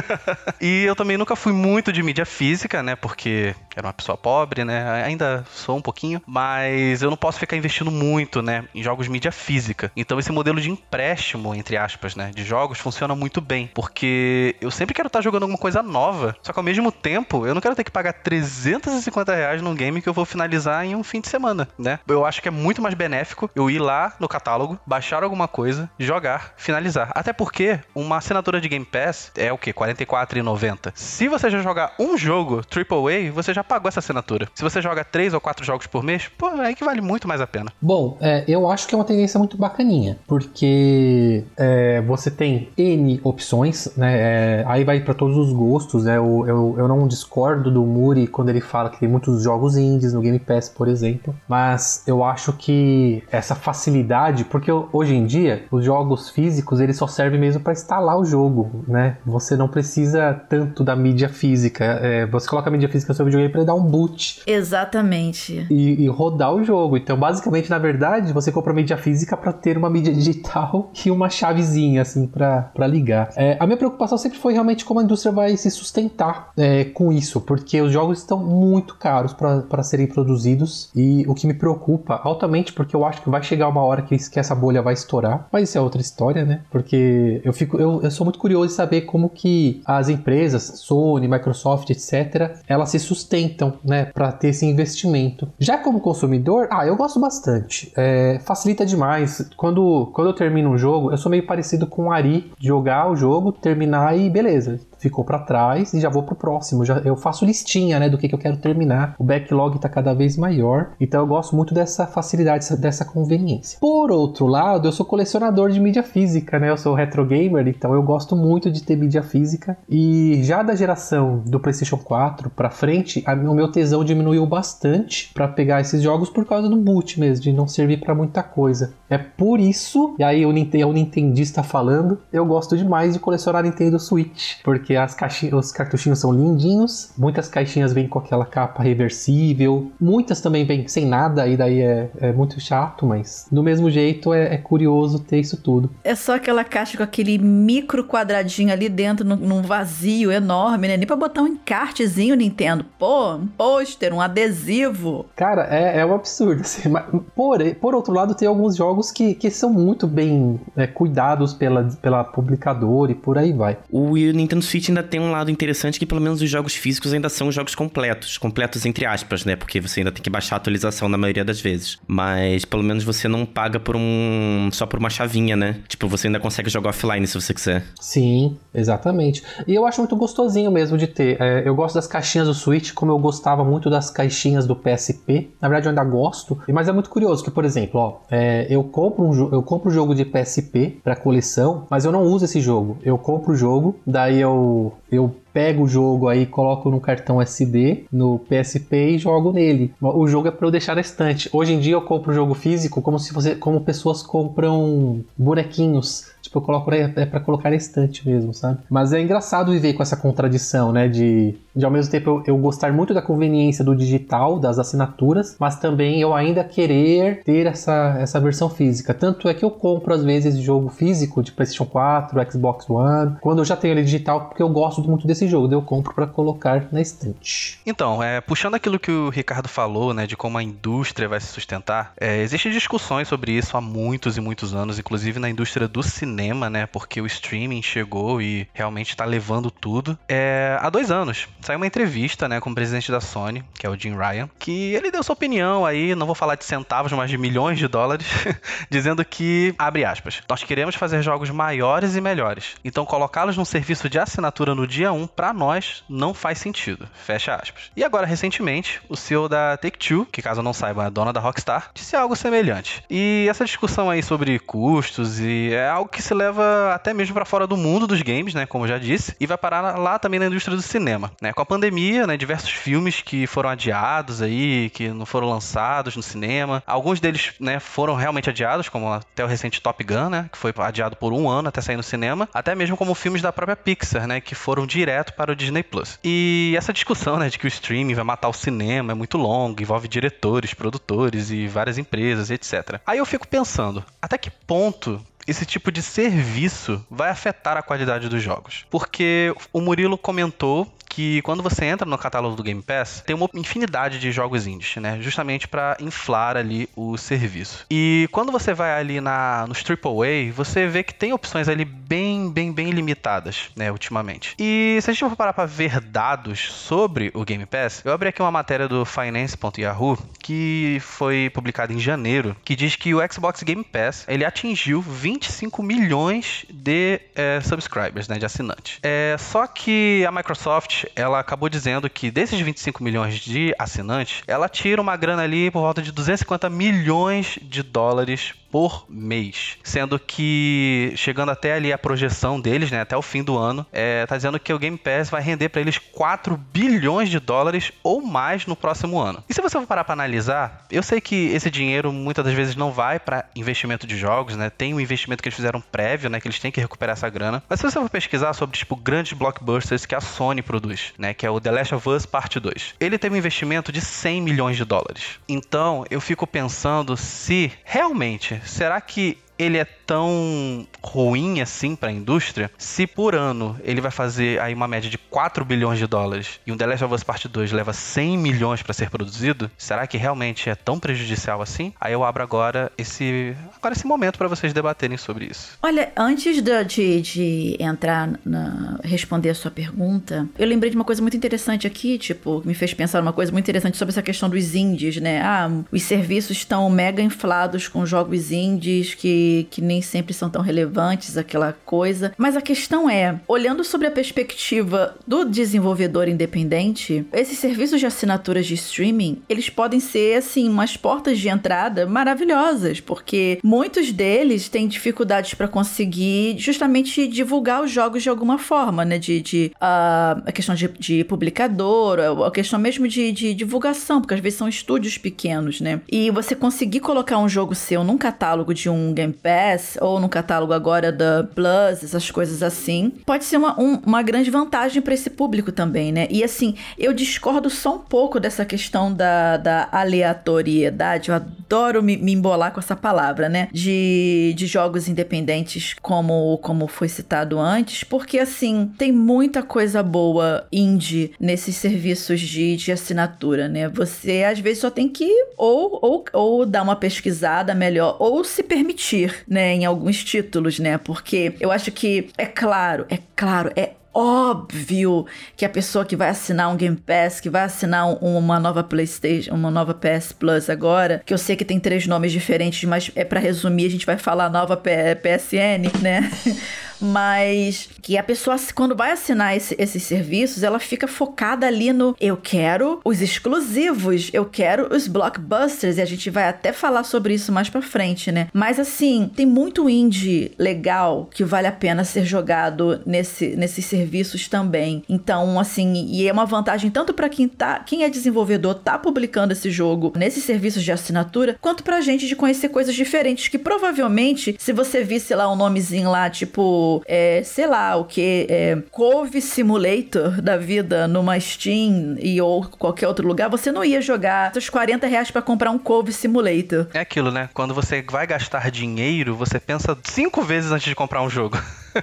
e 0.60 0.84
eu 0.84 0.94
também 0.94 1.16
nunca 1.16 1.36
fui 1.36 1.52
muito 1.52 1.92
de 1.92 2.02
mídia 2.02 2.24
física, 2.24 2.82
né? 2.82 2.96
Porque 2.96 3.54
era 3.76 3.86
uma 3.86 3.92
pessoa 3.92 4.16
pobre, 4.16 4.64
né? 4.64 5.04
Ainda 5.04 5.44
sou 5.54 5.76
um 5.76 5.82
pouquinho, 5.82 6.20
mas 6.26 7.02
eu 7.02 7.10
não 7.10 7.16
posso 7.16 7.38
ficar 7.38 7.56
investindo 7.56 7.90
muito, 7.90 8.42
né, 8.42 8.64
em 8.74 8.82
jogos 8.82 9.08
mídia 9.08 9.32
física. 9.32 9.90
Então 9.96 10.18
esse 10.18 10.32
modelo 10.32 10.60
de 10.60 10.70
empréstimo, 10.70 11.54
entre 11.54 11.76
aspas, 11.76 12.14
né, 12.16 12.30
de 12.34 12.44
jogos 12.44 12.78
funciona 12.78 13.14
muito 13.14 13.40
bem, 13.40 13.70
porque 13.74 14.56
eu 14.60 14.70
sempre 14.70 14.94
quero 14.94 15.06
estar 15.06 15.20
jogando 15.20 15.42
alguma 15.42 15.58
coisa 15.58 15.82
nova, 15.82 16.36
só 16.42 16.52
que 16.52 16.58
ao 16.58 16.62
mesmo 16.62 16.90
tempo 16.90 17.46
eu 17.46 17.54
não 17.54 17.60
quero 17.60 17.74
ter 17.74 17.84
que 17.84 17.90
pagar 17.90 18.12
350 18.12 19.34
reais 19.34 19.62
num 19.62 19.74
game 19.74 20.00
que 20.00 20.08
eu 20.08 20.12
vou 20.12 20.24
finalizar 20.24 20.84
em 20.84 20.94
um 20.94 21.02
fim 21.02 21.20
de 21.20 21.28
semana, 21.28 21.68
né? 21.78 21.98
Eu 22.06 22.24
acho 22.24 22.42
que 22.42 22.48
é 22.48 22.50
muito 22.50 22.82
mais 22.82 22.94
benéfico 22.94 23.50
eu 23.54 23.70
ir 23.70 23.78
lá 23.78 24.14
no 24.18 24.28
catálogo, 24.28 24.78
baixar 24.86 25.22
alguma 25.22 25.48
coisa, 25.48 25.90
jogar, 25.98 26.54
finalizar. 26.56 27.10
Até 27.14 27.32
porque 27.32 27.80
uma 27.94 28.16
assinatura 28.16 28.60
de 28.60 28.68
Game 28.68 28.84
Pass 28.84 29.32
é 29.36 29.52
o 29.52 29.58
que? 29.58 29.70
R$ 29.70 29.94
44,90. 29.94 30.92
Se 30.94 31.28
você 31.28 31.50
já 31.50 31.60
jogar 31.60 31.94
um 31.98 32.16
jogo 32.16 32.62
AAA, 32.70 33.32
você 33.32 33.54
já 33.54 33.61
já 33.62 33.64
pagou 33.64 33.88
essa 33.88 34.00
assinatura. 34.00 34.48
Se 34.54 34.62
você 34.62 34.82
joga 34.82 35.04
três 35.04 35.32
ou 35.32 35.40
quatro 35.40 35.64
jogos 35.64 35.86
por 35.86 36.02
mês, 36.02 36.28
pô, 36.36 36.48
aí 36.48 36.74
que 36.74 36.84
vale 36.84 37.00
muito 37.00 37.28
mais 37.28 37.40
a 37.40 37.46
pena. 37.46 37.72
Bom, 37.80 38.18
é, 38.20 38.44
eu 38.48 38.68
acho 38.68 38.86
que 38.86 38.94
é 38.94 38.98
uma 38.98 39.04
tendência 39.04 39.38
muito 39.38 39.56
bacaninha, 39.56 40.18
porque 40.26 41.44
é, 41.56 42.00
você 42.02 42.30
tem 42.30 42.68
N 42.76 43.20
opções, 43.22 43.88
né? 43.96 44.18
É, 44.18 44.64
aí 44.66 44.84
vai 44.84 45.00
para 45.00 45.14
todos 45.14 45.36
os 45.36 45.52
gostos, 45.52 46.04
né? 46.04 46.16
Eu, 46.16 46.44
eu, 46.46 46.74
eu 46.78 46.88
não 46.88 47.06
discordo 47.06 47.70
do 47.70 47.84
Muri 47.84 48.26
quando 48.26 48.48
ele 48.48 48.60
fala 48.60 48.90
que 48.90 48.98
tem 48.98 49.08
muitos 49.08 49.42
jogos 49.42 49.76
indies 49.76 50.12
no 50.12 50.20
Game 50.20 50.38
Pass, 50.38 50.68
por 50.68 50.88
exemplo, 50.88 51.34
mas 51.48 52.02
eu 52.06 52.24
acho 52.24 52.52
que 52.54 53.22
essa 53.30 53.54
facilidade, 53.54 54.44
porque 54.44 54.70
hoje 54.92 55.14
em 55.14 55.24
dia 55.24 55.64
os 55.70 55.84
jogos 55.84 56.30
físicos 56.30 56.80
eles 56.80 56.96
só 56.96 57.06
servem 57.06 57.38
mesmo 57.38 57.62
para 57.62 57.72
instalar 57.72 58.18
o 58.18 58.24
jogo, 58.24 58.84
né? 58.88 59.18
Você 59.24 59.56
não 59.56 59.68
precisa 59.68 60.32
tanto 60.48 60.82
da 60.82 60.96
mídia 60.96 61.28
física. 61.28 61.84
É, 61.84 62.26
você 62.26 62.48
coloca 62.48 62.68
a 62.68 62.72
mídia 62.72 62.88
física 62.88 63.12
no 63.12 63.16
seu 63.16 63.24
videogame 63.24 63.51
para 63.52 63.64
dar 63.64 63.74
um 63.74 63.84
boot. 63.84 64.42
Exatamente. 64.46 65.66
E, 65.70 66.04
e, 66.04 66.08
rodar 66.08 66.54
o 66.54 66.64
jogo. 66.64 66.96
Então, 66.96 67.16
basicamente, 67.16 67.70
na 67.70 67.78
verdade, 67.78 68.32
você 68.32 68.50
compra 68.50 68.72
mídia 68.72 68.96
física 68.96 69.36
para 69.36 69.52
ter 69.52 69.76
uma 69.76 69.90
mídia 69.90 70.12
digital 70.12 70.90
e 71.04 71.10
uma 71.10 71.28
chavezinha, 71.28 72.02
assim, 72.02 72.26
para 72.26 72.86
ligar. 72.86 73.30
É, 73.36 73.56
a 73.60 73.66
minha 73.66 73.76
preocupação 73.76 74.16
sempre 74.18 74.38
foi 74.38 74.52
realmente 74.52 74.84
como 74.84 75.00
a 75.00 75.02
indústria 75.02 75.32
vai 75.32 75.56
se 75.56 75.70
sustentar 75.70 76.50
é, 76.56 76.84
com 76.84 77.12
isso, 77.12 77.40
porque 77.40 77.80
os 77.80 77.92
jogos 77.92 78.18
estão 78.18 78.38
muito 78.38 78.96
caros 78.96 79.32
para 79.32 79.82
serem 79.82 80.06
produzidos 80.06 80.90
e 80.94 81.24
o 81.28 81.34
que 81.34 81.46
me 81.46 81.54
preocupa 81.54 82.20
altamente, 82.22 82.72
porque 82.72 82.96
eu 82.96 83.04
acho 83.04 83.22
que 83.22 83.30
vai 83.30 83.42
chegar 83.42 83.68
uma 83.68 83.82
hora 83.82 84.02
que, 84.02 84.16
que 84.30 84.40
essa 84.40 84.54
bolha 84.54 84.80
vai 84.80 84.94
estourar. 84.94 85.48
Mas 85.52 85.68
isso 85.68 85.78
é 85.78 85.80
outra 85.80 86.00
história, 86.00 86.44
né? 86.44 86.62
Porque 86.70 87.40
eu 87.44 87.52
fico, 87.52 87.78
eu, 87.78 88.00
eu 88.02 88.10
sou 88.10 88.24
muito 88.24 88.38
curioso 88.38 88.68
de 88.68 88.72
saber 88.72 89.02
como 89.02 89.28
que 89.28 89.82
as 89.84 90.08
empresas, 90.08 90.62
Sony, 90.76 91.28
Microsoft, 91.28 91.90
etc., 91.90 92.56
elas 92.66 92.90
se 92.90 92.98
sustentam 92.98 93.41
sustentam, 93.42 93.74
né, 93.84 94.06
para 94.06 94.32
ter 94.32 94.48
esse 94.48 94.66
investimento. 94.66 95.48
Já 95.58 95.78
como 95.78 96.00
consumidor, 96.00 96.68
ah, 96.70 96.86
eu 96.86 96.96
gosto 96.96 97.20
bastante. 97.20 97.92
É, 97.96 98.38
facilita 98.44 98.84
demais. 98.86 99.50
Quando, 99.56 100.10
quando 100.14 100.28
eu 100.28 100.34
termino 100.34 100.70
um 100.70 100.78
jogo, 100.78 101.10
eu 101.10 101.16
sou 101.16 101.30
meio 101.30 101.46
parecido 101.46 101.86
com 101.86 102.06
o 102.06 102.12
Ari, 102.12 102.52
jogar 102.58 103.10
o 103.10 103.16
jogo, 103.16 103.52
terminar 103.52 104.16
e 104.16 104.30
beleza 104.30 104.80
ficou 105.02 105.24
para 105.24 105.40
trás 105.40 105.92
e 105.92 106.00
já 106.00 106.08
vou 106.08 106.22
pro 106.22 106.36
próximo. 106.36 106.84
Já, 106.84 106.98
eu 106.98 107.16
faço 107.16 107.44
listinha, 107.44 107.98
né, 107.98 108.08
do 108.08 108.16
que, 108.16 108.28
que 108.28 108.34
eu 108.34 108.38
quero 108.38 108.56
terminar. 108.56 109.16
O 109.18 109.24
backlog 109.24 109.78
tá 109.78 109.88
cada 109.88 110.14
vez 110.14 110.36
maior, 110.36 110.92
então 111.00 111.20
eu 111.20 111.26
gosto 111.26 111.56
muito 111.56 111.74
dessa 111.74 112.06
facilidade, 112.06 112.74
dessa 112.76 113.04
conveniência. 113.04 113.78
Por 113.80 114.12
outro 114.12 114.46
lado, 114.46 114.86
eu 114.86 114.92
sou 114.92 115.04
colecionador 115.04 115.70
de 115.70 115.80
mídia 115.80 116.02
física, 116.02 116.58
né? 116.58 116.70
Eu 116.70 116.76
sou 116.76 116.94
retro 116.94 117.26
gamer, 117.26 117.66
então 117.66 117.92
eu 117.94 118.02
gosto 118.02 118.36
muito 118.36 118.70
de 118.70 118.82
ter 118.82 118.96
mídia 118.96 119.22
física. 119.22 119.76
E 119.88 120.40
já 120.44 120.62
da 120.62 120.74
geração 120.74 121.42
do 121.44 121.58
PlayStation 121.58 121.96
4 121.96 122.50
para 122.50 122.70
frente, 122.70 123.22
a, 123.26 123.34
o 123.34 123.54
meu 123.54 123.70
tesão 123.70 124.04
diminuiu 124.04 124.46
bastante 124.46 125.32
para 125.34 125.48
pegar 125.48 125.80
esses 125.80 126.00
jogos 126.00 126.30
por 126.30 126.46
causa 126.46 126.68
do 126.68 126.76
boot 126.76 127.18
mesmo, 127.18 127.42
de 127.42 127.52
não 127.52 127.66
servir 127.66 127.98
para 127.98 128.14
muita 128.14 128.42
coisa. 128.42 128.94
É 129.10 129.18
por 129.18 129.58
isso, 129.58 130.14
e 130.18 130.22
aí 130.22 130.46
o, 130.46 130.52
é 130.52 130.86
o 130.86 130.92
Nintendista 130.92 131.62
falando, 131.62 132.18
eu 132.32 132.46
gosto 132.46 132.76
demais 132.76 133.14
de 133.14 133.18
colecionar 133.18 133.64
Nintendo 133.64 133.98
Switch, 133.98 134.62
porque 134.62 134.91
porque 134.92 134.96
as 134.96 135.14
caixinhas, 135.14 135.66
os 135.66 135.72
cartuchinhos 135.72 136.18
são 136.18 136.32
lindinhos, 136.32 137.10
muitas 137.16 137.48
caixinhas 137.48 137.92
vêm 137.92 138.06
com 138.06 138.18
aquela 138.18 138.44
capa 138.44 138.82
reversível, 138.82 139.90
muitas 140.00 140.40
também 140.40 140.64
vêm 140.64 140.86
sem 140.88 141.06
nada, 141.06 141.46
e 141.46 141.56
daí 141.56 141.80
é, 141.80 142.10
é 142.18 142.32
muito 142.32 142.60
chato, 142.60 143.06
mas 143.06 143.46
do 143.50 143.62
mesmo 143.62 143.90
jeito 143.90 144.32
é, 144.34 144.54
é, 144.54 144.58
curioso 144.58 145.20
ter 145.20 145.40
isso 145.40 145.56
tudo. 145.56 145.90
É 146.04 146.14
só 146.14 146.36
aquela 146.36 146.64
caixa 146.64 146.96
com 146.96 147.02
aquele 147.02 147.38
micro 147.38 148.04
quadradinho 148.04 148.72
ali 148.72 148.88
dentro, 148.88 149.24
num, 149.24 149.36
num 149.36 149.62
vazio 149.62 150.30
enorme, 150.30 150.88
né? 150.88 150.96
Nem 150.96 151.06
pra 151.06 151.16
botar 151.16 151.42
um 151.42 151.48
encartezinho, 151.48 152.34
Nintendo. 152.34 152.84
Pô, 152.98 153.34
um 153.34 153.46
pôster, 153.46 154.12
um 154.12 154.20
adesivo. 154.20 155.26
Cara, 155.36 155.68
é, 155.70 156.00
é 156.00 156.06
um 156.06 156.14
absurdo, 156.14 156.60
assim. 156.62 156.88
Mas, 156.90 157.04
por, 157.34 157.58
por 157.76 157.94
outro 157.94 158.12
lado, 158.12 158.34
tem 158.34 158.48
alguns 158.48 158.76
jogos 158.76 159.10
que, 159.10 159.34
que 159.34 159.50
são 159.50 159.72
muito 159.72 160.06
bem 160.06 160.60
é, 160.76 160.86
cuidados 160.86 161.54
pela, 161.54 161.84
pela 162.02 162.24
publicadora 162.24 163.12
e 163.12 163.14
por 163.14 163.38
aí 163.38 163.52
vai. 163.52 163.78
O 163.90 164.14
Nintendo 164.16 164.62
Switch 164.62 164.81
Switch 164.82 164.88
ainda 164.88 165.02
tem 165.02 165.20
um 165.20 165.30
lado 165.30 165.50
interessante 165.50 165.98
que 165.98 166.04
pelo 166.04 166.20
menos 166.20 166.42
os 166.42 166.50
jogos 166.50 166.74
físicos 166.74 167.12
ainda 167.12 167.28
são 167.28 167.52
jogos 167.52 167.74
completos. 167.74 168.36
Completos 168.36 168.84
entre 168.84 169.06
aspas, 169.06 169.44
né? 169.44 169.54
Porque 169.54 169.80
você 169.80 170.00
ainda 170.00 170.10
tem 170.10 170.22
que 170.22 170.28
baixar 170.28 170.56
a 170.56 170.58
atualização 170.58 171.08
na 171.08 171.16
maioria 171.16 171.44
das 171.44 171.60
vezes. 171.60 171.98
Mas 172.06 172.64
pelo 172.64 172.82
menos 172.82 173.04
você 173.04 173.28
não 173.28 173.46
paga 173.46 173.78
por 173.78 173.94
um. 173.96 174.68
só 174.72 174.86
por 174.86 174.98
uma 174.98 175.10
chavinha, 175.10 175.54
né? 175.56 175.80
Tipo, 175.88 176.08
você 176.08 176.26
ainda 176.26 176.40
consegue 176.40 176.68
jogar 176.68 176.90
offline 176.90 177.26
se 177.26 177.40
você 177.40 177.54
quiser. 177.54 177.84
Sim, 178.00 178.56
exatamente. 178.74 179.42
E 179.66 179.74
eu 179.74 179.86
acho 179.86 180.00
muito 180.00 180.16
gostosinho 180.16 180.70
mesmo 180.70 180.98
de 180.98 181.06
ter. 181.06 181.40
É, 181.40 181.62
eu 181.66 181.74
gosto 181.74 181.94
das 181.94 182.06
caixinhas 182.06 182.48
do 182.48 182.54
Switch, 182.54 182.92
como 182.92 183.12
eu 183.12 183.18
gostava 183.18 183.64
muito 183.64 183.88
das 183.88 184.10
caixinhas 184.10 184.66
do 184.66 184.74
PSP. 184.74 185.50
Na 185.60 185.68
verdade, 185.68 185.86
eu 185.86 185.90
ainda 185.90 186.04
gosto. 186.04 186.58
Mas 186.68 186.88
é 186.88 186.92
muito 186.92 187.10
curioso 187.10 187.44
que, 187.44 187.50
por 187.50 187.64
exemplo, 187.64 188.00
ó, 188.00 188.16
é, 188.30 188.66
eu 188.68 188.82
compro 188.82 189.24
um 189.24 189.32
eu 189.52 189.62
compro 189.62 189.90
um 189.90 189.92
jogo 189.92 190.14
de 190.14 190.24
PSP 190.24 191.00
para 191.04 191.14
coleção, 191.14 191.86
mas 191.90 192.04
eu 192.04 192.12
não 192.12 192.22
uso 192.22 192.44
esse 192.44 192.60
jogo. 192.60 192.98
Eu 193.02 193.18
compro 193.18 193.52
o 193.52 193.56
jogo, 193.56 193.96
daí 194.06 194.40
eu 194.40 194.71
eu, 195.10 195.34
pego 195.52 195.84
o 195.84 195.88
jogo 195.88 196.28
aí, 196.28 196.46
coloco 196.46 196.90
no 196.90 197.00
cartão 197.00 197.40
SD, 197.40 198.04
no 198.12 198.38
PSP 198.38 199.10
e 199.10 199.18
jogo 199.18 199.52
nele. 199.52 199.92
O 200.00 200.26
jogo 200.26 200.48
é 200.48 200.50
para 200.50 200.66
eu 200.66 200.70
deixar 200.70 200.94
na 200.94 201.00
estante. 201.00 201.48
Hoje 201.52 201.72
em 201.72 201.80
dia 201.80 201.94
eu 201.94 202.02
compro 202.02 202.32
o 202.32 202.34
jogo 202.34 202.54
físico 202.54 203.02
como 203.02 203.18
se 203.18 203.32
como 203.56 203.80
pessoas 203.80 204.22
compram 204.22 205.24
bonequinhos 205.36 206.32
Tipo, 206.42 206.58
eu 206.58 206.62
coloco 206.62 206.92
é, 206.92 207.06
para 207.24 207.38
colocar 207.38 207.70
na 207.70 207.76
estante 207.76 208.28
mesmo, 208.28 208.52
sabe? 208.52 208.80
Mas 208.90 209.12
é 209.12 209.20
engraçado 209.20 209.70
viver 209.70 209.92
com 209.92 210.02
essa 210.02 210.16
contradição, 210.16 210.92
né? 210.92 211.08
De, 211.08 211.54
de 211.74 211.84
ao 211.84 211.90
mesmo 211.90 212.10
tempo 212.10 212.28
eu, 212.28 212.42
eu 212.54 212.58
gostar 212.58 212.92
muito 212.92 213.14
da 213.14 213.22
conveniência 213.22 213.84
do 213.84 213.94
digital, 213.94 214.58
das 214.58 214.78
assinaturas, 214.78 215.56
mas 215.58 215.76
também 215.76 216.20
eu 216.20 216.34
ainda 216.34 216.64
querer 216.64 217.42
ter 217.44 217.66
essa, 217.66 218.16
essa 218.18 218.40
versão 218.40 218.68
física. 218.68 219.14
Tanto 219.14 219.48
é 219.48 219.54
que 219.54 219.64
eu 219.64 219.70
compro 219.70 220.12
às 220.12 220.24
vezes 220.24 220.58
jogo 220.58 220.88
físico 220.88 221.42
de 221.42 221.52
PlayStation 221.52 221.86
4, 221.86 222.52
Xbox 222.52 222.90
One, 222.90 223.36
quando 223.40 223.60
eu 223.60 223.64
já 223.64 223.76
tenho 223.76 223.94
ele 223.94 224.02
digital, 224.02 224.46
porque 224.48 224.62
eu 224.62 224.68
gosto 224.68 225.00
muito 225.08 225.28
desse 225.28 225.41
jogo, 225.48 225.68
daí 225.68 225.76
eu 225.76 225.82
compro 225.82 226.14
para 226.14 226.26
colocar 226.26 226.88
na 226.92 227.00
estante. 227.00 227.80
Então, 227.84 228.22
é, 228.22 228.40
puxando 228.40 228.74
aquilo 228.74 228.98
que 228.98 229.10
o 229.10 229.28
Ricardo 229.28 229.68
falou, 229.68 230.14
né, 230.14 230.26
de 230.26 230.36
como 230.36 230.58
a 230.58 230.62
indústria 230.62 231.28
vai 231.28 231.40
se 231.40 231.46
sustentar, 231.46 232.12
é, 232.20 232.40
existem 232.42 232.72
discussões 232.72 233.28
sobre 233.28 233.52
isso 233.52 233.76
há 233.76 233.80
muitos 233.80 234.36
e 234.36 234.40
muitos 234.40 234.74
anos, 234.74 234.98
inclusive 234.98 235.38
na 235.38 235.50
indústria 235.50 235.88
do 235.88 236.02
cinema, 236.02 236.68
né, 236.70 236.86
porque 236.86 237.20
o 237.20 237.26
streaming 237.26 237.82
chegou 237.82 238.40
e 238.40 238.66
realmente 238.72 239.10
está 239.10 239.24
levando 239.24 239.70
tudo. 239.70 240.18
É, 240.28 240.76
há 240.80 240.88
dois 240.90 241.10
anos, 241.10 241.48
saiu 241.60 241.78
uma 241.78 241.86
entrevista, 241.86 242.48
né, 242.48 242.60
com 242.60 242.70
o 242.70 242.74
presidente 242.74 243.10
da 243.10 243.20
Sony, 243.20 243.64
que 243.74 243.86
é 243.86 243.90
o 243.90 243.98
Jim 243.98 244.16
Ryan, 244.16 244.48
que 244.58 244.94
ele 244.94 245.10
deu 245.10 245.22
sua 245.22 245.34
opinião 245.34 245.84
aí, 245.84 246.14
não 246.14 246.26
vou 246.26 246.34
falar 246.34 246.54
de 246.54 246.64
centavos, 246.64 247.12
mas 247.12 247.30
de 247.30 247.38
milhões 247.38 247.78
de 247.78 247.88
dólares, 247.88 248.26
dizendo 248.90 249.24
que, 249.24 249.74
abre 249.78 250.04
aspas, 250.04 250.42
nós 250.48 250.62
queremos 250.62 250.94
fazer 250.94 251.22
jogos 251.22 251.50
maiores 251.50 252.16
e 252.16 252.20
melhores, 252.20 252.76
então 252.84 253.04
colocá-los 253.04 253.56
num 253.56 253.64
serviço 253.64 254.08
de 254.08 254.18
assinatura 254.18 254.74
no 254.74 254.86
dia 254.86 255.12
1, 255.12 255.26
para 255.34 255.52
nós, 255.52 256.04
não 256.08 256.34
faz 256.34 256.58
sentido, 256.58 257.08
fecha 257.14 257.54
aspas. 257.54 257.90
E 257.96 258.04
agora, 258.04 258.26
recentemente, 258.26 259.00
o 259.08 259.16
CEO 259.16 259.48
da 259.48 259.76
Take-Two, 259.76 260.26
que 260.26 260.42
caso 260.42 260.62
não 260.62 260.72
saiba, 260.72 261.06
é 261.06 261.10
dona 261.10 261.32
da 261.32 261.40
Rockstar, 261.40 261.90
disse 261.94 262.16
algo 262.16 262.36
semelhante. 262.36 263.02
E 263.08 263.46
essa 263.48 263.64
discussão 263.64 264.10
aí 264.10 264.22
sobre 264.22 264.58
custos 264.58 265.40
e 265.40 265.72
é 265.72 265.88
algo 265.88 266.10
que 266.10 266.22
se 266.22 266.34
leva 266.34 266.92
até 266.94 267.14
mesmo 267.14 267.34
para 267.34 267.44
fora 267.44 267.66
do 267.66 267.76
mundo 267.76 268.06
dos 268.06 268.22
games, 268.22 268.54
né, 268.54 268.66
como 268.66 268.86
já 268.86 268.98
disse, 268.98 269.34
e 269.40 269.46
vai 269.46 269.56
parar 269.56 269.98
lá 269.98 270.18
também 270.18 270.38
na 270.40 270.46
indústria 270.46 270.76
do 270.76 270.82
cinema, 270.82 271.30
né? 271.40 271.52
Com 271.52 271.62
a 271.62 271.66
pandemia, 271.66 272.26
né, 272.26 272.36
diversos 272.36 272.70
filmes 272.70 273.20
que 273.20 273.46
foram 273.46 273.70
adiados 273.70 274.42
aí, 274.42 274.90
que 274.90 275.08
não 275.08 275.26
foram 275.26 275.48
lançados 275.48 276.16
no 276.16 276.22
cinema. 276.22 276.82
Alguns 276.86 277.20
deles, 277.20 277.54
né, 277.58 277.78
foram 277.80 278.14
realmente 278.14 278.50
adiados, 278.50 278.88
como 278.88 279.12
até 279.12 279.44
o 279.44 279.48
recente 279.48 279.80
Top 279.80 280.02
Gun, 280.02 280.28
né, 280.28 280.48
que 280.50 280.58
foi 280.58 280.72
adiado 280.78 281.16
por 281.16 281.32
um 281.32 281.48
ano 281.48 281.68
até 281.68 281.80
sair 281.80 281.96
no 281.96 282.02
cinema, 282.02 282.48
até 282.52 282.74
mesmo 282.74 282.96
como 282.96 283.14
filmes 283.14 283.42
da 283.42 283.52
própria 283.52 283.76
Pixar, 283.76 284.26
né, 284.26 284.40
que 284.40 284.54
foram 284.54 284.86
direto 284.86 285.21
para 285.30 285.52
o 285.52 285.54
Disney 285.54 285.84
Plus. 285.84 286.18
E 286.24 286.74
essa 286.76 286.92
discussão, 286.92 287.38
né, 287.38 287.48
de 287.48 287.58
que 287.58 287.66
o 287.66 287.68
streaming 287.68 288.14
vai 288.14 288.24
matar 288.24 288.48
o 288.48 288.52
cinema 288.52 289.12
é 289.12 289.14
muito 289.14 289.38
longa, 289.38 289.82
envolve 289.82 290.08
diretores, 290.08 290.74
produtores 290.74 291.50
e 291.50 291.68
várias 291.68 291.98
empresas, 291.98 292.50
etc. 292.50 293.00
Aí 293.06 293.18
eu 293.18 293.26
fico 293.26 293.46
pensando, 293.46 294.04
até 294.20 294.36
que 294.36 294.50
ponto 294.50 295.24
esse 295.46 295.66
tipo 295.66 295.90
de 295.90 296.02
serviço 296.02 297.04
vai 297.10 297.30
afetar 297.30 297.76
a 297.76 297.82
qualidade 297.82 298.28
dos 298.28 298.42
jogos. 298.42 298.86
Porque 298.90 299.54
o 299.72 299.80
Murilo 299.80 300.16
comentou 300.16 300.92
que 301.12 301.42
quando 301.42 301.62
você 301.62 301.84
entra 301.84 302.08
no 302.08 302.16
catálogo 302.16 302.56
do 302.56 302.62
Game 302.62 302.80
Pass, 302.80 303.22
tem 303.26 303.36
uma 303.36 303.46
infinidade 303.54 304.18
de 304.18 304.32
jogos 304.32 304.66
indies, 304.66 304.96
né? 304.96 305.18
Justamente 305.20 305.68
para 305.68 305.94
inflar 306.00 306.56
ali 306.56 306.88
o 306.96 307.18
serviço. 307.18 307.84
E 307.90 308.26
quando 308.32 308.50
você 308.50 308.72
vai 308.72 308.98
ali 308.98 309.20
na 309.20 309.66
nos 309.68 309.84
AAA, 309.84 310.50
você 310.54 310.86
vê 310.86 311.02
que 311.02 311.12
tem 311.12 311.34
opções 311.34 311.68
ali 311.68 311.84
bem, 311.84 312.50
bem, 312.50 312.72
bem 312.72 312.90
limitadas, 312.90 313.70
né, 313.76 313.92
ultimamente. 313.92 314.54
E 314.58 314.98
se 315.02 315.10
a 315.10 315.12
gente 315.12 315.28
for 315.28 315.36
parar 315.36 315.52
para 315.52 315.66
ver 315.66 316.00
dados 316.00 316.72
sobre 316.72 317.30
o 317.34 317.44
Game 317.44 317.66
Pass, 317.66 318.02
eu 318.04 318.12
abri 318.12 318.30
aqui 318.30 318.40
uma 318.40 318.50
matéria 318.50 318.88
do 318.88 319.04
finance.yahoo 319.04 320.18
que 320.42 320.98
foi 321.00 321.50
publicada 321.52 321.92
em 321.92 321.98
janeiro, 321.98 322.56
que 322.64 322.74
diz 322.74 322.96
que 322.96 323.14
o 323.14 323.20
Xbox 323.30 323.62
Game 323.62 323.84
Pass, 323.84 324.24
ele 324.26 324.44
atingiu 324.44 325.02
25 325.02 325.82
milhões 325.82 326.64
de 326.72 327.20
é, 327.34 327.60
subscribers, 327.60 328.28
né, 328.28 328.38
de 328.38 328.46
assinantes. 328.46 328.98
É, 329.02 329.36
só 329.38 329.66
que 329.66 330.24
a 330.26 330.32
Microsoft 330.32 331.01
ela 331.14 331.38
acabou 331.38 331.68
dizendo 331.68 332.08
que 332.08 332.30
desses 332.30 332.60
25 332.60 333.02
milhões 333.02 333.36
de 333.36 333.74
assinantes, 333.78 334.42
ela 334.46 334.68
tira 334.68 335.00
uma 335.00 335.16
grana 335.16 335.42
ali 335.42 335.70
por 335.70 335.80
volta 335.80 336.02
de 336.02 336.12
250 336.12 336.68
milhões 336.70 337.58
de 337.62 337.82
dólares 337.82 338.54
por 338.72 339.04
mês. 339.06 339.76
Sendo 339.84 340.18
que, 340.18 341.12
chegando 341.14 341.50
até 341.50 341.74
ali 341.74 341.92
a 341.92 341.98
projeção 341.98 342.58
deles, 342.58 342.90
né, 342.90 343.02
até 343.02 343.14
o 343.14 343.20
fim 343.20 343.44
do 343.44 343.58
ano, 343.58 343.86
é, 343.92 344.24
tá 344.24 344.34
dizendo 344.34 344.58
que 344.58 344.72
o 344.72 344.78
Game 344.78 344.96
Pass 344.96 345.28
vai 345.28 345.42
render 345.42 345.68
para 345.68 345.82
eles 345.82 345.98
4 345.98 346.56
bilhões 346.56 347.28
de 347.28 347.38
dólares 347.38 347.92
ou 348.02 348.22
mais 348.22 348.66
no 348.66 348.74
próximo 348.74 349.20
ano. 349.20 349.44
E 349.46 349.52
se 349.52 349.60
você 349.60 349.78
for 349.78 349.86
parar 349.86 350.04
para 350.04 350.14
analisar, 350.14 350.86
eu 350.90 351.02
sei 351.02 351.20
que 351.20 351.48
esse 351.48 351.70
dinheiro 351.70 352.10
muitas 352.10 352.42
das 352.42 352.54
vezes 352.54 352.74
não 352.74 352.90
vai 352.90 353.20
para 353.20 353.44
investimento 353.54 354.06
de 354.06 354.16
jogos, 354.16 354.56
né? 354.56 354.70
Tem 354.70 354.94
um 354.94 355.00
investimento 355.00 355.42
que 355.42 355.50
eles 355.50 355.56
fizeram 355.56 355.80
prévio, 355.80 356.30
né, 356.30 356.40
que 356.40 356.48
eles 356.48 356.58
têm 356.58 356.72
que 356.72 356.80
recuperar 356.80 357.12
essa 357.12 357.28
grana. 357.28 357.62
Mas 357.68 357.78
se 357.78 357.84
você 357.84 358.00
for 358.00 358.08
pesquisar 358.08 358.54
sobre 358.54 358.78
tipo 358.78 358.96
grandes 358.96 359.34
blockbusters 359.34 360.06
que 360.06 360.14
a 360.14 360.20
Sony 360.20 360.62
produz, 360.62 361.12
né, 361.18 361.34
que 361.34 361.44
é 361.44 361.50
o 361.50 361.60
The 361.60 361.70
Last 361.70 361.94
of 361.94 362.08
Us 362.08 362.24
Parte 362.24 362.58
2. 362.58 362.94
Ele 362.98 363.18
teve 363.18 363.34
um 363.34 363.38
investimento 363.38 363.92
de 363.92 364.00
100 364.00 364.40
milhões 364.40 364.78
de 364.78 364.84
dólares. 364.86 365.38
Então, 365.46 366.06
eu 366.10 366.22
fico 366.22 366.46
pensando 366.46 367.18
se 367.18 367.70
realmente 367.84 368.61
será 368.64 369.00
que 369.00 369.38
ele 369.58 369.78
é 369.78 369.84
tão 369.84 370.86
ruim 371.02 371.60
assim 371.60 371.94
para 371.94 372.08
a 372.08 372.12
indústria, 372.12 372.70
se 372.78 373.06
por 373.06 373.34
ano 373.34 373.76
ele 373.82 374.00
vai 374.00 374.10
fazer 374.10 374.60
aí 374.60 374.74
uma 374.74 374.88
média 374.88 375.10
de 375.10 375.18
4 375.18 375.64
bilhões 375.64 375.98
de 375.98 376.06
dólares 376.06 376.60
e 376.66 376.72
um 376.72 376.76
The 376.76 376.86
Last 376.86 377.04
of 377.04 377.14
Us 377.14 377.22
Part 377.22 377.48
2 377.48 377.72
leva 377.72 377.92
100 377.92 378.38
milhões 378.38 378.82
para 378.82 378.92
ser 378.92 379.10
produzido, 379.10 379.70
será 379.76 380.06
que 380.06 380.16
realmente 380.16 380.70
é 380.70 380.74
tão 380.74 380.98
prejudicial 380.98 381.60
assim? 381.60 381.92
Aí 382.00 382.12
eu 382.12 382.24
abro 382.24 382.42
agora 382.42 382.90
esse 382.96 383.54
agora 383.76 383.94
esse 383.94 384.06
momento 384.06 384.38
para 384.38 384.48
vocês 384.48 384.72
debaterem 384.72 385.16
sobre 385.16 385.46
isso. 385.46 385.78
Olha, 385.82 386.12
antes 386.16 386.62
de, 386.62 386.84
de, 386.84 387.20
de 387.20 387.76
entrar 387.78 388.30
na 388.44 388.98
responder 389.02 389.50
a 389.50 389.54
sua 389.54 389.70
pergunta, 389.70 390.48
eu 390.58 390.66
lembrei 390.66 390.90
de 390.90 390.96
uma 390.96 391.04
coisa 391.04 391.20
muito 391.20 391.36
interessante 391.36 391.86
aqui, 391.86 392.18
tipo, 392.18 392.62
me 392.64 392.74
fez 392.74 392.94
pensar 392.94 393.20
uma 393.20 393.32
coisa 393.32 393.50
muito 393.52 393.64
interessante 393.64 393.96
sobre 393.96 394.12
essa 394.12 394.22
questão 394.22 394.48
dos 394.48 394.74
indies, 394.74 395.16
né? 395.16 395.42
Ah, 395.42 395.70
os 395.90 396.02
serviços 396.02 396.56
estão 396.58 396.88
mega 396.88 397.22
inflados 397.22 397.88
com 397.88 398.04
jogos 398.06 398.50
indies 398.50 399.14
que 399.14 399.32
que, 399.70 399.80
nem 399.80 400.00
sempre 400.00 400.32
são 400.32 400.48
tão 400.48 400.62
relevantes, 400.62 400.91
aquela 401.36 401.72
coisa. 401.84 402.32
Mas 402.36 402.56
a 402.56 402.60
questão 402.60 403.08
é, 403.08 403.40
olhando 403.46 403.84
sobre 403.84 404.06
a 404.06 404.10
perspectiva 404.10 405.16
do 405.26 405.44
desenvolvedor 405.44 406.28
independente, 406.28 407.26
esses 407.32 407.58
serviços 407.58 408.00
de 408.00 408.06
assinaturas 408.06 408.66
de 408.66 408.74
streaming, 408.74 409.42
eles 409.48 409.68
podem 409.68 410.00
ser, 410.00 410.36
assim, 410.36 410.68
umas 410.68 410.96
portas 410.96 411.38
de 411.38 411.48
entrada 411.48 412.06
maravilhosas, 412.06 413.00
porque 413.00 413.58
muitos 413.62 414.12
deles 414.12 414.68
têm 414.68 414.88
dificuldades 414.88 415.54
para 415.54 415.68
conseguir 415.68 416.56
justamente 416.58 417.26
divulgar 417.26 417.82
os 417.82 417.90
jogos 417.90 418.22
de 418.22 418.28
alguma 418.28 418.58
forma, 418.58 419.04
né? 419.04 419.18
De, 419.18 419.40
de 419.40 419.72
uh, 419.76 420.42
a 420.46 420.52
questão 420.52 420.74
de, 420.74 420.88
de 420.88 421.24
publicador, 421.24 422.18
a 422.46 422.50
questão 422.50 422.78
mesmo 422.78 423.06
de, 423.08 423.32
de 423.32 423.54
divulgação, 423.54 424.20
porque 424.20 424.34
às 424.34 424.40
vezes 424.40 424.58
são 424.58 424.68
estúdios 424.68 425.18
pequenos, 425.18 425.80
né? 425.80 426.00
E 426.10 426.30
você 426.30 426.54
conseguir 426.54 427.00
colocar 427.00 427.38
um 427.38 427.48
jogo 427.48 427.74
seu 427.74 428.04
num 428.04 428.18
catálogo 428.18 428.74
de 428.74 428.88
um 428.88 429.12
Game 429.12 429.32
Pass 429.32 429.96
ou 430.00 430.20
no 430.20 430.28
catálogo 430.28 430.72
agora 430.82 431.12
da 431.12 431.44
Plus, 431.44 432.02
essas 432.02 432.28
coisas 432.28 432.60
assim, 432.60 433.12
pode 433.24 433.44
ser 433.44 433.56
uma, 433.56 433.80
um, 433.80 434.00
uma 434.04 434.20
grande 434.20 434.50
vantagem 434.50 435.00
para 435.00 435.14
esse 435.14 435.30
público 435.30 435.70
também, 435.70 436.10
né? 436.10 436.26
E 436.28 436.42
assim, 436.42 436.74
eu 436.98 437.12
discordo 437.12 437.70
só 437.70 437.94
um 437.94 438.00
pouco 438.00 438.40
dessa 438.40 438.64
questão 438.64 439.14
da, 439.14 439.56
da 439.56 439.88
aleatoriedade, 439.92 441.28
eu 441.28 441.40
adoro 441.72 442.02
me, 442.02 442.18
me 442.18 442.32
embolar 442.32 442.72
com 442.72 442.80
essa 442.80 442.94
palavra, 442.94 443.48
né? 443.48 443.68
De, 443.72 444.52
de 444.54 444.66
jogos 444.66 445.08
independentes, 445.08 445.94
como, 446.02 446.58
como 446.58 446.86
foi 446.86 447.08
citado 447.08 447.58
antes, 447.58 448.04
porque 448.04 448.38
assim, 448.38 448.92
tem 448.98 449.10
muita 449.10 449.62
coisa 449.62 450.02
boa 450.02 450.66
indie 450.70 451.32
nesses 451.40 451.76
serviços 451.76 452.40
de, 452.40 452.76
de 452.76 452.92
assinatura, 452.92 453.68
né? 453.68 453.88
Você 453.88 454.44
às 454.44 454.58
vezes 454.58 454.80
só 454.80 454.90
tem 454.90 455.08
que 455.08 455.30
ou, 455.56 455.98
ou, 456.02 456.24
ou 456.32 456.66
dar 456.66 456.82
uma 456.82 456.96
pesquisada 456.96 457.74
melhor, 457.74 458.16
ou 458.20 458.44
se 458.44 458.62
permitir 458.62 459.42
né, 459.48 459.74
em 459.74 459.86
alguns 459.86 460.22
títulos, 460.22 460.78
né? 460.78 460.98
Porque 460.98 461.54
eu 461.58 461.72
acho 461.72 461.90
que 461.90 462.28
é 462.36 462.44
claro, 462.44 463.06
é 463.08 463.18
claro, 463.34 463.72
é 463.74 463.92
óbvio 464.14 465.26
que 465.56 465.64
a 465.64 465.68
pessoa 465.68 466.04
que 466.04 466.16
vai 466.16 466.28
assinar 466.28 466.70
um 466.70 466.76
Game 466.76 466.96
Pass, 466.96 467.40
que 467.40 467.50
vai 467.50 467.62
assinar 467.62 468.06
um, 468.06 468.36
uma 468.36 468.60
nova 468.60 468.84
PlayStation, 468.84 469.54
uma 469.54 469.70
nova 469.70 469.94
PS 469.94 470.32
Plus 470.32 470.68
agora, 470.68 471.22
que 471.24 471.32
eu 471.32 471.38
sei 471.38 471.56
que 471.56 471.64
tem 471.64 471.80
três 471.80 472.06
nomes 472.06 472.32
diferentes, 472.32 472.84
mas 472.88 473.10
é 473.14 473.24
para 473.24 473.40
resumir, 473.40 473.86
a 473.86 473.90
gente 473.90 474.06
vai 474.06 474.18
falar 474.18 474.50
nova 474.50 474.76
PSN, 474.76 476.02
né? 476.02 476.30
mas 477.02 477.88
que 478.00 478.16
a 478.16 478.22
pessoa, 478.22 478.56
quando 478.74 478.94
vai 478.94 479.10
assinar 479.12 479.56
esse, 479.56 479.74
esses 479.78 480.02
serviços, 480.02 480.62
ela 480.62 480.78
fica 480.78 481.06
focada 481.06 481.66
ali 481.66 481.92
no 481.92 482.16
eu 482.20 482.36
quero 482.36 483.00
os 483.04 483.20
exclusivos, 483.20 484.30
eu 484.32 484.44
quero 484.44 484.94
os 484.94 485.08
blockbusters, 485.08 485.98
e 485.98 486.02
a 486.02 486.04
gente 486.04 486.30
vai 486.30 486.48
até 486.48 486.72
falar 486.72 487.04
sobre 487.04 487.34
isso 487.34 487.52
mais 487.52 487.68
pra 487.68 487.82
frente, 487.82 488.30
né? 488.30 488.48
Mas 488.52 488.78
assim, 488.78 489.30
tem 489.34 489.46
muito 489.46 489.88
indie 489.88 490.52
legal 490.58 491.28
que 491.32 491.44
vale 491.44 491.66
a 491.66 491.72
pena 491.72 492.04
ser 492.04 492.24
jogado 492.24 493.00
nesse, 493.04 493.56
nesses 493.56 493.84
serviços 493.84 494.48
também. 494.48 495.02
Então, 495.08 495.58
assim, 495.58 496.06
e 496.06 496.28
é 496.28 496.32
uma 496.32 496.46
vantagem 496.46 496.90
tanto 496.90 497.12
para 497.12 497.28
quem 497.28 497.48
tá, 497.48 497.80
quem 497.80 498.04
é 498.04 498.10
desenvolvedor 498.10 498.74
tá 498.74 498.98
publicando 498.98 499.52
esse 499.52 499.70
jogo 499.70 500.12
nesses 500.16 500.44
serviços 500.44 500.82
de 500.82 500.92
assinatura, 500.92 501.56
quanto 501.60 501.82
pra 501.82 502.00
gente 502.00 502.26
de 502.26 502.36
conhecer 502.36 502.68
coisas 502.68 502.94
diferentes 502.94 503.48
que 503.48 503.58
provavelmente, 503.58 504.56
se 504.58 504.72
você 504.72 505.02
visse 505.02 505.34
lá 505.34 505.50
um 505.50 505.56
nomezinho 505.56 506.10
lá, 506.10 506.28
tipo 506.30 506.91
é, 507.06 507.42
sei 507.44 507.66
lá, 507.66 507.96
o 507.96 508.04
que, 508.04 508.46
é, 508.50 508.78
Cove 508.90 509.40
Simulator 509.40 510.42
da 510.42 510.56
vida 510.56 511.06
numa 511.06 511.38
Steam 511.38 512.16
e 512.18 512.40
ou 512.40 512.64
qualquer 512.64 513.06
outro 513.08 513.26
lugar, 513.26 513.48
você 513.48 513.70
não 513.70 513.84
ia 513.84 514.00
jogar 514.00 514.52
seus 514.52 514.68
40 514.68 515.06
reais 515.06 515.30
pra 515.30 515.40
comprar 515.40 515.70
um 515.70 515.78
Cove 515.78 516.12
Simulator. 516.12 516.88
É 516.92 517.00
aquilo, 517.00 517.30
né? 517.30 517.48
Quando 517.54 517.74
você 517.74 518.02
vai 518.02 518.26
gastar 518.26 518.70
dinheiro, 518.70 519.36
você 519.36 519.58
pensa 519.58 519.96
cinco 520.04 520.42
vezes 520.42 520.72
antes 520.72 520.88
de 520.88 520.94
comprar 520.94 521.22
um 521.22 521.30
jogo. 521.30 521.58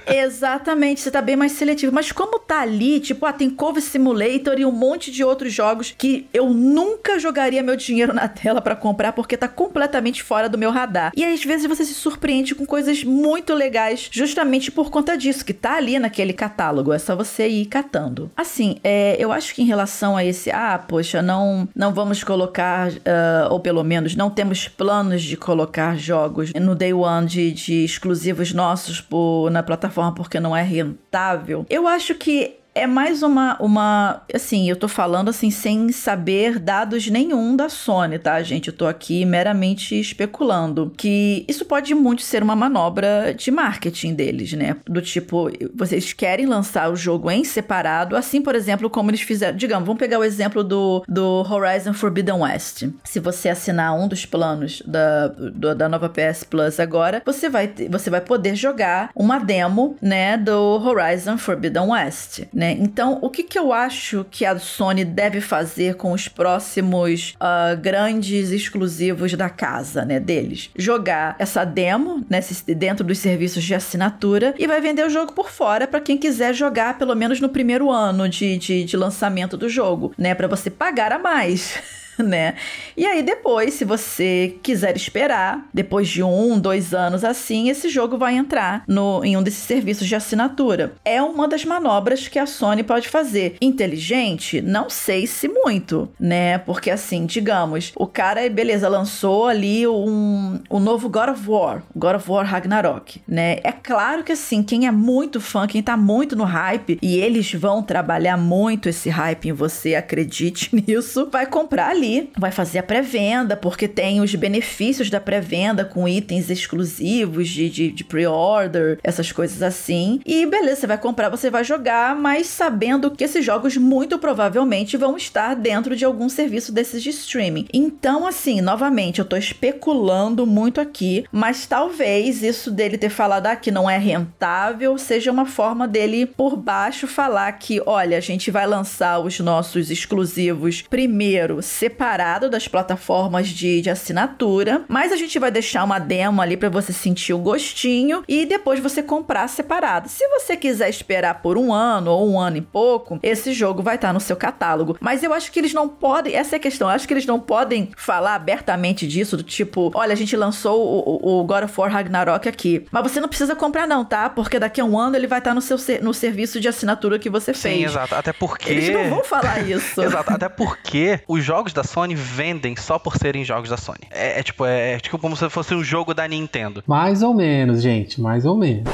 Exatamente, 0.07 1.01
você 1.01 1.11
tá 1.11 1.21
bem 1.21 1.35
mais 1.35 1.53
seletivo. 1.53 1.93
Mas 1.93 2.11
como 2.11 2.39
tá 2.39 2.61
ali, 2.61 2.99
tipo, 2.99 3.25
ah, 3.25 3.33
tem 3.33 3.49
Cove 3.49 3.81
Simulator 3.81 4.59
e 4.59 4.65
um 4.65 4.71
monte 4.71 5.11
de 5.11 5.23
outros 5.23 5.53
jogos 5.53 5.93
que 5.97 6.27
eu 6.33 6.49
nunca 6.49 7.19
jogaria 7.19 7.63
meu 7.63 7.75
dinheiro 7.75 8.13
na 8.13 8.27
tela 8.27 8.61
para 8.61 8.75
comprar 8.75 9.13
porque 9.13 9.37
tá 9.37 9.47
completamente 9.47 10.23
fora 10.23 10.49
do 10.49 10.57
meu 10.57 10.71
radar. 10.71 11.11
E 11.15 11.23
às 11.25 11.43
vezes 11.43 11.67
você 11.67 11.85
se 11.85 11.93
surpreende 11.93 12.55
com 12.55 12.65
coisas 12.65 13.03
muito 13.03 13.53
legais 13.53 14.09
justamente 14.11 14.71
por 14.71 14.89
conta 14.89 15.17
disso, 15.17 15.45
que 15.45 15.53
tá 15.53 15.75
ali 15.75 15.97
naquele 15.99 16.33
catálogo. 16.33 16.93
É 16.93 16.99
só 16.99 17.15
você 17.15 17.47
ir 17.47 17.65
catando. 17.65 18.31
Assim, 18.35 18.77
é, 18.83 19.15
eu 19.19 19.31
acho 19.31 19.53
que 19.53 19.61
em 19.61 19.65
relação 19.65 20.15
a 20.15 20.23
esse, 20.23 20.51
ah, 20.51 20.77
poxa, 20.77 21.21
não, 21.21 21.67
não 21.75 21.93
vamos 21.93 22.23
colocar, 22.23 22.89
uh, 22.89 23.51
ou 23.51 23.59
pelo 23.59 23.83
menos 23.83 24.15
não 24.15 24.29
temos 24.29 24.67
planos 24.67 25.21
de 25.21 25.35
colocar 25.35 25.97
jogos 25.97 26.53
no 26.53 26.75
Day 26.75 26.93
One 26.93 27.27
de, 27.27 27.51
de 27.51 27.83
exclusivos 27.83 28.53
nossos 28.53 29.01
por, 29.01 29.49
na 29.49 29.63
plataforma 29.63 29.78
porque 30.13 30.39
não 30.39 30.55
é 30.55 30.61
rentável. 30.61 31.65
Eu 31.69 31.87
acho 31.87 32.15
que 32.15 32.58
é 32.73 32.85
mais 32.85 33.23
uma, 33.23 33.57
uma. 33.59 34.21
Assim, 34.33 34.69
eu 34.69 34.75
tô 34.75 34.87
falando 34.87 35.29
assim, 35.29 35.49
sem 35.49 35.91
saber 35.91 36.59
dados 36.59 37.07
nenhum 37.09 37.55
da 37.55 37.67
Sony, 37.69 38.19
tá, 38.19 38.41
gente? 38.41 38.67
Eu 38.67 38.73
tô 38.73 38.85
aqui 38.85 39.25
meramente 39.25 39.99
especulando. 39.99 40.93
Que 40.95 41.45
isso 41.47 41.65
pode 41.65 41.93
muito 41.93 42.21
ser 42.21 42.43
uma 42.43 42.55
manobra 42.55 43.33
de 43.35 43.51
marketing 43.51 44.13
deles, 44.13 44.53
né? 44.53 44.77
Do 44.85 45.01
tipo, 45.01 45.49
vocês 45.75 46.13
querem 46.13 46.45
lançar 46.45 46.91
o 46.91 46.95
jogo 46.95 47.29
em 47.31 47.43
separado, 47.43 48.15
assim, 48.15 48.41
por 48.41 48.55
exemplo, 48.55 48.89
como 48.89 49.09
eles 49.09 49.21
fizeram. 49.21 49.57
Digamos, 49.57 49.85
vamos 49.85 49.99
pegar 49.99 50.19
o 50.19 50.23
exemplo 50.23 50.63
do, 50.63 51.03
do 51.07 51.45
Horizon 51.49 51.93
Forbidden 51.93 52.35
West. 52.35 52.85
Se 53.03 53.19
você 53.19 53.49
assinar 53.49 53.95
um 53.95 54.07
dos 54.07 54.25
planos 54.25 54.81
da, 54.85 55.27
do, 55.27 55.75
da 55.75 55.89
nova 55.89 56.09
PS 56.09 56.43
Plus 56.43 56.79
agora, 56.79 57.21
você 57.25 57.49
vai, 57.49 57.71
você 57.89 58.09
vai 58.09 58.21
poder 58.21 58.55
jogar 58.55 59.09
uma 59.15 59.39
demo, 59.39 59.97
né, 60.01 60.37
do 60.37 60.81
Horizon 60.85 61.37
Forbidden 61.37 61.89
West 61.89 62.41
né? 62.59 62.75
Então, 62.77 63.19
o 63.21 63.29
que, 63.29 63.41
que 63.41 63.57
eu 63.57 63.71
acho 63.71 64.25
que 64.29 64.45
a 64.45 64.59
Sony 64.59 65.05
deve 65.05 65.39
fazer 65.39 65.95
com 65.95 66.11
os 66.11 66.27
próximos 66.27 67.33
uh, 67.35 67.79
grandes 67.79 68.51
exclusivos 68.51 69.33
da 69.33 69.49
casa, 69.49 70.03
né, 70.03 70.19
deles? 70.19 70.69
Jogar 70.75 71.37
essa 71.39 71.63
demo, 71.63 72.21
né, 72.29 72.41
dentro 72.75 73.05
dos 73.05 73.19
serviços 73.19 73.63
de 73.63 73.73
assinatura 73.73 74.53
e 74.59 74.67
vai 74.67 74.81
vender 74.81 75.05
o 75.05 75.09
jogo 75.09 75.31
por 75.31 75.49
fora 75.49 75.87
para 75.87 76.01
quem 76.01 76.17
quiser 76.17 76.53
jogar 76.53 76.97
pelo 76.97 77.15
menos 77.15 77.39
no 77.39 77.47
primeiro 77.47 77.89
ano 77.89 78.27
de, 78.27 78.57
de, 78.57 78.83
de 78.83 78.97
lançamento 78.97 79.55
do 79.55 79.69
jogo, 79.69 80.13
né, 80.17 80.35
para 80.35 80.49
você 80.49 80.69
pagar 80.69 81.13
a 81.13 81.17
mais. 81.17 81.79
né? 82.23 82.55
E 82.95 83.05
aí 83.05 83.23
depois, 83.23 83.73
se 83.73 83.85
você 83.85 84.57
quiser 84.61 84.95
esperar, 84.95 85.67
depois 85.73 86.07
de 86.07 86.21
um, 86.21 86.59
dois 86.59 86.93
anos 86.93 87.23
assim, 87.23 87.69
esse 87.69 87.89
jogo 87.89 88.17
vai 88.17 88.35
entrar 88.35 88.83
no, 88.87 89.23
em 89.23 89.37
um 89.37 89.43
desses 89.43 89.63
serviços 89.63 90.07
de 90.07 90.15
assinatura. 90.15 90.93
É 91.03 91.21
uma 91.21 91.47
das 91.47 91.63
manobras 91.65 92.27
que 92.27 92.39
a 92.39 92.45
Sony 92.45 92.83
pode 92.83 93.07
fazer. 93.07 93.55
Inteligente? 93.61 94.61
Não 94.61 94.89
sei 94.89 95.25
se 95.25 95.47
muito, 95.47 96.09
né? 96.19 96.57
Porque 96.59 96.91
assim, 96.91 97.25
digamos, 97.25 97.91
o 97.95 98.05
cara, 98.05 98.47
beleza, 98.49 98.87
lançou 98.89 99.47
ali 99.47 99.87
um, 99.87 100.59
um 100.69 100.79
novo 100.79 101.09
God 101.09 101.29
of 101.29 101.49
War, 101.49 101.83
God 101.95 102.15
of 102.15 102.29
War 102.29 102.45
Ragnarok, 102.45 103.21
né? 103.27 103.59
É 103.63 103.71
claro 103.71 104.23
que 104.23 104.31
assim, 104.31 104.61
quem 104.63 104.87
é 104.87 104.91
muito 104.91 105.39
fã, 105.39 105.67
quem 105.67 105.81
tá 105.81 105.95
muito 105.95 106.35
no 106.35 106.43
hype, 106.43 106.97
e 107.01 107.17
eles 107.17 107.53
vão 107.53 107.81
trabalhar 107.81 108.37
muito 108.37 108.89
esse 108.89 109.09
hype 109.09 109.49
em 109.49 109.53
você, 109.53 109.95
acredite 109.95 110.75
nisso, 110.75 111.29
vai 111.31 111.45
comprar 111.45 111.89
ali 111.89 112.08
vai 112.37 112.51
fazer 112.51 112.79
a 112.79 112.83
pré-venda, 112.83 113.55
porque 113.55 113.87
tem 113.87 114.21
os 114.21 114.33
benefícios 114.35 115.09
da 115.09 115.19
pré-venda 115.19 115.85
com 115.85 116.07
itens 116.07 116.49
exclusivos 116.49 117.47
de, 117.49 117.69
de, 117.69 117.91
de 117.91 118.03
pre-order, 118.03 118.99
essas 119.03 119.31
coisas 119.31 119.61
assim. 119.61 120.19
E 120.25 120.45
beleza, 120.45 120.81
você 120.81 120.87
vai 120.87 120.97
comprar, 120.97 121.29
você 121.29 121.49
vai 121.49 121.63
jogar, 121.63 122.15
mas 122.15 122.47
sabendo 122.47 123.11
que 123.11 123.23
esses 123.23 123.45
jogos 123.45 123.77
muito 123.77 124.17
provavelmente 124.17 124.97
vão 124.97 125.15
estar 125.15 125.55
dentro 125.55 125.95
de 125.95 126.05
algum 126.05 126.29
serviço 126.29 126.71
desses 126.71 127.01
de 127.03 127.09
streaming. 127.09 127.67
Então, 127.73 128.25
assim, 128.25 128.61
novamente, 128.61 129.19
eu 129.19 129.25
tô 129.25 129.35
especulando 129.35 130.45
muito 130.45 130.81
aqui, 130.81 131.25
mas 131.31 131.65
talvez 131.65 132.43
isso 132.43 132.71
dele 132.71 132.97
ter 132.97 133.09
falado 133.09 133.47
ah, 133.47 133.55
que 133.55 133.71
não 133.71 133.89
é 133.89 133.97
rentável 133.97 134.97
seja 134.97 135.31
uma 135.31 135.45
forma 135.45 135.87
dele 135.87 136.25
por 136.25 136.55
baixo 136.55 137.07
falar 137.07 137.51
que, 137.53 137.81
olha, 137.85 138.17
a 138.17 138.21
gente 138.21 138.51
vai 138.51 138.65
lançar 138.67 139.19
os 139.19 139.39
nossos 139.39 139.89
exclusivos 139.89 140.81
primeiro 140.81 141.61
separado 141.61 141.98
separado 141.99 142.49
das 142.49 142.65
plataformas 142.65 143.49
de, 143.49 143.81
de 143.81 143.89
assinatura, 143.89 144.83
mas 144.87 145.11
a 145.11 145.17
gente 145.17 145.37
vai 145.37 145.51
deixar 145.51 145.83
uma 145.83 145.99
demo 145.99 146.41
ali 146.41 146.55
para 146.55 146.69
você 146.69 146.93
sentir 146.93 147.33
o 147.33 147.37
gostinho 147.37 148.23
e 148.25 148.45
depois 148.45 148.79
você 148.79 149.03
comprar 149.03 149.49
separado. 149.49 150.07
Se 150.07 150.25
você 150.29 150.55
quiser 150.55 150.87
esperar 150.89 151.41
por 151.41 151.57
um 151.57 151.73
ano 151.73 152.11
ou 152.11 152.31
um 152.31 152.39
ano 152.39 152.55
e 152.55 152.61
pouco, 152.61 153.19
esse 153.21 153.51
jogo 153.51 153.83
vai 153.83 153.95
estar 153.95 154.07
tá 154.07 154.13
no 154.13 154.21
seu 154.21 154.37
catálogo. 154.37 154.95
Mas 155.01 155.23
eu 155.23 155.33
acho 155.33 155.51
que 155.51 155.59
eles 155.59 155.73
não 155.73 155.89
podem, 155.89 156.33
essa 156.33 156.55
é 156.55 156.57
a 156.57 156.59
questão, 156.59 156.87
eu 156.87 156.95
acho 156.95 157.05
que 157.05 157.13
eles 157.13 157.25
não 157.25 157.37
podem 157.37 157.91
falar 157.97 158.35
abertamente 158.35 159.05
disso, 159.05 159.35
do 159.35 159.43
tipo, 159.43 159.91
olha, 159.93 160.13
a 160.13 160.15
gente 160.15 160.37
lançou 160.37 160.81
o, 160.81 161.41
o 161.41 161.43
God 161.43 161.65
of 161.65 161.73
War 161.77 161.91
Ragnarok 161.91 162.47
aqui, 162.47 162.85
mas 162.91 163.03
você 163.03 163.19
não 163.19 163.27
precisa 163.27 163.57
comprar 163.57 163.85
não, 163.85 164.05
tá? 164.05 164.29
Porque 164.29 164.57
daqui 164.57 164.79
a 164.79 164.85
um 164.85 164.97
ano 164.97 165.17
ele 165.17 165.27
vai 165.27 165.39
estar 165.39 165.51
tá 165.51 165.55
no 165.55 165.61
seu 165.61 165.77
no 166.01 166.13
serviço 166.13 166.61
de 166.61 166.69
assinatura 166.69 167.19
que 167.19 167.29
você 167.29 167.53
fez. 167.53 167.79
Sim, 167.79 167.83
exato. 167.83 168.15
Até 168.15 168.31
porque... 168.31 168.71
Eles 168.71 168.89
não 168.89 169.09
vão 169.09 169.23
falar 169.23 169.67
isso. 169.67 169.99
exato. 170.01 170.31
Até 170.31 170.47
porque 170.47 171.19
os 171.27 171.43
jogos 171.43 171.73
da 171.73 171.83
Sony 171.89 172.13
vendem 172.13 172.75
só 172.75 172.99
por 172.99 173.17
serem 173.17 173.43
jogos 173.43 173.69
da 173.69 173.77
Sony. 173.77 173.99
É, 174.11 174.39
é 174.39 174.43
tipo, 174.43 174.65
é, 174.65 174.93
é, 174.93 174.99
tipo 174.99 175.17
como 175.17 175.35
se 175.35 175.49
fosse 175.49 175.73
um 175.73 175.83
jogo 175.83 176.13
da 176.13 176.27
Nintendo. 176.27 176.83
Mais 176.85 177.23
ou 177.23 177.33
menos, 177.33 177.81
gente, 177.81 178.21
mais 178.21 178.45
ou 178.45 178.55
menos. 178.55 178.89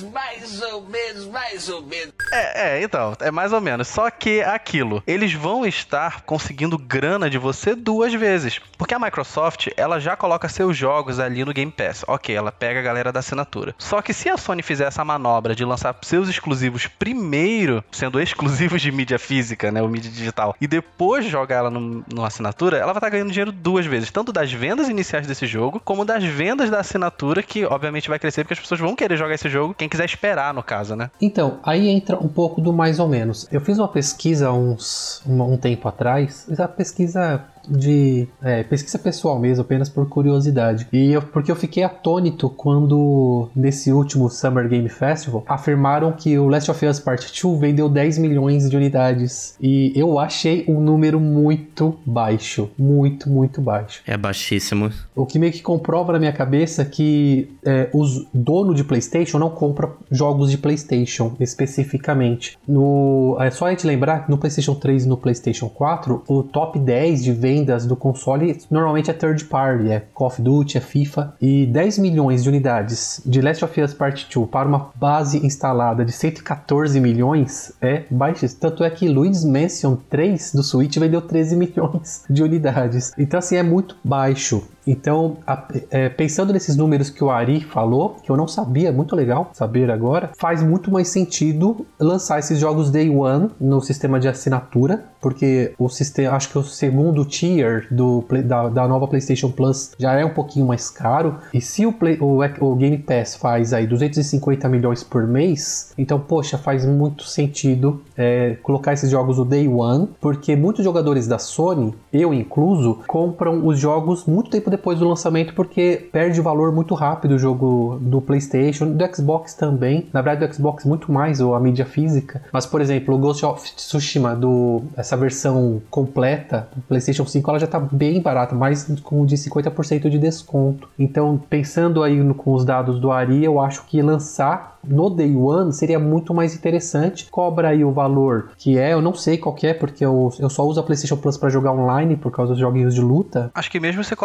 Ou 0.00 0.10
menos, 0.10 0.12
mais 0.12 0.62
ou 0.62 0.82
menos, 0.82 1.26
mais 1.26 1.68
ou 1.68 1.82
menos. 1.82 2.14
É, 2.32 2.78
é, 2.78 2.82
então, 2.82 3.14
é 3.20 3.30
mais 3.30 3.52
ou 3.52 3.60
menos. 3.60 3.88
Só 3.88 4.10
que 4.10 4.40
aquilo, 4.42 5.02
eles 5.06 5.32
vão 5.32 5.66
estar 5.66 6.22
conseguindo 6.22 6.78
grana 6.78 7.28
de 7.28 7.38
você 7.38 7.74
duas 7.74 8.14
vezes. 8.14 8.60
Porque 8.78 8.94
a 8.94 8.98
Microsoft, 8.98 9.68
ela 9.76 9.98
já 10.00 10.16
coloca 10.16 10.48
seus 10.48 10.76
jogos 10.76 11.18
ali 11.18 11.44
no 11.44 11.52
Game 11.52 11.70
Pass. 11.70 12.04
Ok, 12.06 12.34
ela 12.34 12.52
pega 12.52 12.80
a 12.80 12.82
galera 12.82 13.12
da 13.12 13.20
assinatura. 13.20 13.74
Só 13.78 14.00
que 14.00 14.14
se 14.14 14.28
a 14.28 14.36
Sony 14.36 14.62
fizer 14.62 14.86
essa 14.86 15.04
manobra 15.04 15.54
de 15.54 15.64
lançar 15.64 15.96
seus 16.02 16.28
exclusivos 16.28 16.86
primeiro, 16.86 17.84
sendo 17.90 18.20
exclusivos 18.20 18.80
de 18.80 18.90
mídia 18.90 19.18
física, 19.18 19.70
né, 19.70 19.82
o 19.82 19.88
mídia 19.88 20.10
digital, 20.10 20.56
e 20.60 20.66
depois 20.66 21.26
jogar 21.26 21.56
ela 21.56 21.70
no, 21.70 22.04
no 22.12 22.24
assinatura, 22.24 22.76
ela 22.76 22.92
vai 22.92 22.98
estar 22.98 23.10
ganhando 23.10 23.30
dinheiro 23.30 23.52
duas 23.52 23.86
vezes. 23.86 24.10
Tanto 24.10 24.32
das 24.32 24.52
vendas 24.52 24.88
iniciais 24.88 25.26
desse 25.26 25.46
jogo, 25.46 25.80
como 25.80 26.04
das 26.04 26.24
vendas 26.24 26.70
da 26.70 26.80
assinatura, 26.80 27.42
que 27.42 27.64
obviamente 27.64 28.08
vai 28.08 28.18
crescer 28.18 28.44
porque 28.44 28.54
as 28.54 28.60
pessoas 28.60 28.80
vão 28.80 28.94
querer 28.94 29.16
jogar 29.16 29.34
esse 29.34 29.48
jogo, 29.48 29.74
quem 29.82 29.88
quiser 29.88 30.04
esperar, 30.04 30.54
no 30.54 30.62
caso, 30.62 30.94
né? 30.94 31.10
Então, 31.20 31.58
aí 31.62 31.88
entra 31.88 32.16
um 32.16 32.28
pouco 32.28 32.60
do 32.60 32.72
mais 32.72 33.00
ou 33.00 33.08
menos. 33.08 33.48
Eu 33.50 33.60
fiz 33.60 33.78
uma 33.78 33.88
pesquisa 33.88 34.52
uns 34.52 35.22
um, 35.26 35.42
um 35.42 35.56
tempo 35.56 35.88
atrás, 35.88 36.46
a 36.58 36.68
pesquisa 36.68 37.44
de 37.68 38.28
é, 38.42 38.62
pesquisa 38.62 38.98
pessoal 38.98 39.38
mesmo, 39.38 39.62
apenas 39.62 39.88
por 39.88 40.08
curiosidade. 40.08 40.86
E 40.92 41.12
eu, 41.12 41.22
porque 41.22 41.50
eu 41.50 41.56
fiquei 41.56 41.82
atônito 41.82 42.48
quando, 42.50 43.48
nesse 43.54 43.92
último 43.92 44.28
Summer 44.28 44.68
Game 44.68 44.88
Festival, 44.88 45.44
afirmaram 45.46 46.12
que 46.12 46.38
o 46.38 46.48
Last 46.48 46.70
of 46.70 46.86
Us 46.86 47.00
Part 47.00 47.42
2 47.42 47.60
vendeu 47.60 47.88
10 47.88 48.18
milhões 48.18 48.68
de 48.68 48.76
unidades. 48.76 49.56
E 49.60 49.92
eu 49.94 50.18
achei 50.18 50.64
um 50.68 50.80
número 50.80 51.20
muito 51.20 51.98
baixo. 52.04 52.70
Muito, 52.78 53.28
muito 53.28 53.60
baixo. 53.60 54.02
É 54.06 54.16
baixíssimo. 54.16 54.90
O 55.14 55.26
que 55.26 55.38
meio 55.38 55.52
que 55.52 55.62
comprova 55.62 56.12
na 56.12 56.18
minha 56.18 56.32
cabeça 56.32 56.84
que 56.84 57.50
é, 57.64 57.88
os 57.92 58.26
dono 58.32 58.74
de 58.74 58.84
PlayStation 58.84 59.38
não 59.38 59.50
compra 59.50 59.90
jogos 60.10 60.50
de 60.50 60.58
PlayStation 60.58 61.34
especificamente. 61.40 62.58
No, 62.66 63.36
é 63.40 63.50
só 63.50 63.66
a 63.66 63.70
gente 63.70 63.86
lembrar 63.86 64.24
que 64.24 64.30
no 64.30 64.38
PlayStation 64.38 64.74
3 64.74 65.04
e 65.04 65.08
no 65.08 65.16
PlayStation 65.16 65.68
4, 65.68 66.24
o 66.26 66.42
top 66.42 66.78
10 66.78 67.24
de 67.24 67.32
vendas 67.32 67.51
vendas 67.52 67.86
do 67.86 67.94
console 67.94 68.56
normalmente 68.70 69.10
é 69.10 69.14
third 69.14 69.44
party, 69.44 69.90
é 69.90 70.02
Call 70.14 70.28
of 70.28 70.40
Duty, 70.40 70.78
é 70.78 70.80
FIFA. 70.80 71.34
E 71.40 71.66
10 71.66 71.98
milhões 71.98 72.42
de 72.42 72.48
unidades 72.48 73.20
de 73.26 73.40
Last 73.42 73.64
of 73.64 73.80
Us 73.80 73.92
Part 73.92 74.26
2 74.32 74.48
para 74.48 74.68
uma 74.68 74.90
base 74.94 75.44
instalada 75.44 76.04
de 76.04 76.12
114 76.12 76.98
milhões 76.98 77.72
é 77.80 78.04
baixíssimo. 78.10 78.60
Tanto 78.60 78.82
é 78.82 78.90
que 78.90 79.08
Luigi's 79.08 79.44
Mansion 79.44 79.96
3 80.08 80.54
do 80.54 80.62
Switch 80.62 80.96
vendeu 80.96 81.20
13 81.20 81.56
milhões 81.56 82.24
de 82.28 82.42
unidades. 82.42 83.12
Então, 83.18 83.38
assim, 83.38 83.56
é 83.56 83.62
muito 83.62 83.96
baixo. 84.02 84.62
Então, 84.86 85.38
a, 85.46 85.66
é, 85.90 86.08
pensando 86.08 86.52
nesses 86.52 86.76
números 86.76 87.10
que 87.10 87.22
o 87.22 87.30
Ari 87.30 87.60
falou, 87.60 88.16
que 88.22 88.30
eu 88.30 88.36
não 88.36 88.48
sabia, 88.48 88.92
muito 88.92 89.14
legal 89.14 89.50
saber 89.52 89.90
agora, 89.90 90.30
faz 90.38 90.62
muito 90.62 90.90
mais 90.90 91.08
sentido 91.08 91.86
lançar 91.98 92.38
esses 92.38 92.58
jogos 92.58 92.90
Day 92.90 93.08
One 93.08 93.50
no 93.60 93.80
sistema 93.80 94.18
de 94.18 94.28
assinatura, 94.28 95.04
porque 95.20 95.72
o 95.78 95.88
sistema, 95.88 96.34
acho 96.34 96.50
que 96.50 96.58
o 96.58 96.64
segundo 96.64 97.24
tier 97.24 97.86
do, 97.90 98.24
da, 98.44 98.68
da 98.68 98.88
nova 98.88 99.06
PlayStation 99.06 99.50
Plus 99.50 99.92
já 99.98 100.14
é 100.14 100.24
um 100.24 100.34
pouquinho 100.34 100.66
mais 100.66 100.90
caro. 100.90 101.36
E 101.54 101.60
se 101.60 101.86
o, 101.86 101.92
Play, 101.92 102.18
o, 102.20 102.40
o 102.60 102.74
Game 102.74 102.98
Pass 102.98 103.36
faz 103.36 103.72
aí 103.72 103.86
250 103.86 104.68
milhões 104.68 105.04
por 105.04 105.26
mês, 105.26 105.92
então, 105.96 106.18
poxa, 106.18 106.58
faz 106.58 106.84
muito 106.84 107.24
sentido 107.24 108.02
é, 108.16 108.56
colocar 108.62 108.92
esses 108.92 109.10
jogos 109.10 109.38
no 109.38 109.44
Day 109.44 109.68
One, 109.68 110.08
porque 110.20 110.56
muitos 110.56 110.84
jogadores 110.84 111.28
da 111.28 111.38
Sony, 111.38 111.94
eu 112.12 112.34
incluso, 112.34 112.98
compram 113.06 113.64
os 113.66 113.78
jogos 113.78 114.26
muito 114.26 114.50
tempo 114.50 114.71
depois 114.72 114.98
do 114.98 115.08
lançamento 115.08 115.54
porque 115.54 116.08
perde 116.10 116.40
valor 116.40 116.72
muito 116.72 116.94
rápido 116.94 117.32
o 117.32 117.38
jogo 117.38 117.98
do 118.00 118.20
PlayStation, 118.20 118.92
do 118.92 119.14
Xbox 119.14 119.54
também. 119.54 120.08
Na 120.12 120.20
verdade, 120.20 120.46
do 120.46 120.54
Xbox 120.54 120.84
muito 120.84 121.12
mais, 121.12 121.40
ou 121.40 121.54
a 121.54 121.60
mídia 121.60 121.84
física. 121.84 122.42
Mas, 122.52 122.66
por 122.66 122.80
exemplo, 122.80 123.14
o 123.14 123.18
Ghost 123.18 123.44
of 123.44 123.74
Tsushima, 123.74 124.34
do, 124.34 124.82
essa 124.96 125.16
versão 125.16 125.80
completa 125.90 126.68
do 126.74 126.82
PlayStation 126.82 127.26
5, 127.26 127.50
ela 127.50 127.58
já 127.58 127.66
tá 127.66 127.78
bem 127.78 128.20
barata, 128.20 128.54
mais 128.54 128.84
com 129.02 129.24
de 129.24 129.36
50% 129.36 130.08
de 130.08 130.18
desconto. 130.18 130.88
Então, 130.98 131.40
pensando 131.48 132.02
aí 132.02 132.16
no, 132.16 132.34
com 132.34 132.52
os 132.52 132.64
dados 132.64 132.98
do 132.98 133.12
Ari, 133.12 133.44
eu 133.44 133.60
acho 133.60 133.84
que 133.86 134.00
lançar 134.02 134.72
no 134.86 135.08
Day 135.08 135.34
One 135.36 135.72
seria 135.72 135.98
muito 135.98 136.34
mais 136.34 136.54
interessante. 136.54 137.26
Cobra 137.30 137.68
aí 137.68 137.84
o 137.84 137.92
valor 137.92 138.50
que 138.56 138.78
é, 138.78 138.92
eu 138.92 139.00
não 139.00 139.14
sei 139.14 139.38
qual 139.38 139.56
é, 139.62 139.72
porque 139.72 140.04
eu, 140.04 140.32
eu 140.38 140.50
só 140.50 140.64
uso 140.64 140.80
a 140.80 140.82
PlayStation 140.82 141.16
Plus 141.16 141.36
para 141.36 141.48
jogar 141.48 141.72
online 141.72 142.16
por 142.16 142.32
causa 142.32 142.52
dos 142.52 142.60
joguinhos 142.60 142.94
de 142.94 143.00
luta. 143.00 143.50
Acho 143.54 143.70
que 143.70 143.78
mesmo 143.78 144.02
se 144.02 144.16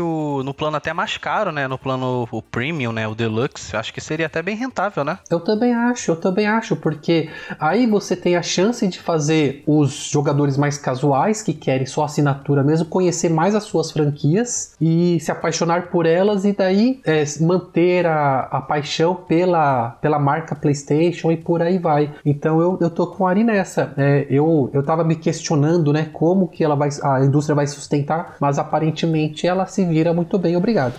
o 0.00 0.42
no 0.44 0.54
plano 0.54 0.76
até 0.76 0.92
mais 0.92 1.16
caro, 1.16 1.50
né, 1.52 1.66
no 1.66 1.78
plano 1.78 2.28
o 2.30 2.42
Premium, 2.42 2.92
né, 2.92 3.06
o 3.06 3.14
Deluxe, 3.14 3.76
acho 3.76 3.92
que 3.92 4.00
seria 4.00 4.26
até 4.26 4.42
bem 4.42 4.56
rentável, 4.56 5.04
né? 5.04 5.18
Eu 5.30 5.40
também 5.40 5.74
acho, 5.74 6.12
eu 6.12 6.16
também 6.16 6.46
acho, 6.46 6.76
porque 6.76 7.28
aí 7.58 7.86
você 7.86 8.14
tem 8.14 8.36
a 8.36 8.42
chance 8.42 8.86
de 8.86 8.98
fazer 8.98 9.62
os 9.66 10.08
jogadores 10.10 10.56
mais 10.56 10.78
casuais 10.78 11.42
que 11.42 11.52
querem 11.52 11.86
só 11.86 12.04
assinatura 12.04 12.62
mesmo 12.62 12.86
conhecer 12.86 13.28
mais 13.28 13.54
as 13.54 13.64
suas 13.64 13.90
franquias 13.90 14.74
e 14.80 15.18
se 15.20 15.30
apaixonar 15.30 15.88
por 15.88 16.06
elas 16.06 16.44
e 16.44 16.52
daí 16.52 17.00
é, 17.04 17.24
manter 17.40 18.06
a, 18.06 18.40
a 18.50 18.60
paixão 18.60 19.14
pela 19.14 19.98
pela, 20.00 20.18
marca 20.18 20.54
PlayStation 20.54 21.30
e 21.30 21.36
por 21.36 21.62
aí 21.62 21.78
vai. 21.78 22.12
Então 22.24 22.60
eu, 22.60 22.78
eu 22.80 22.90
tô 22.90 23.06
com 23.06 23.26
a 23.26 23.30
Ari 23.30 23.44
nessa. 23.44 23.92
É, 23.96 24.26
eu, 24.28 24.70
eu 24.72 24.82
tava 24.82 25.04
me 25.04 25.16
questionando, 25.16 25.92
né, 25.92 26.08
como 26.12 26.48
que 26.48 26.64
ela 26.64 26.74
vai, 26.74 26.88
a 27.02 27.24
indústria 27.24 27.54
vai 27.54 27.66
sustentar, 27.66 28.36
mas 28.40 28.58
aparentemente 28.58 29.46
ela 29.46 29.57
se 29.66 29.84
vira 29.84 30.12
muito 30.12 30.38
bem, 30.38 30.56
obrigado. 30.56 30.94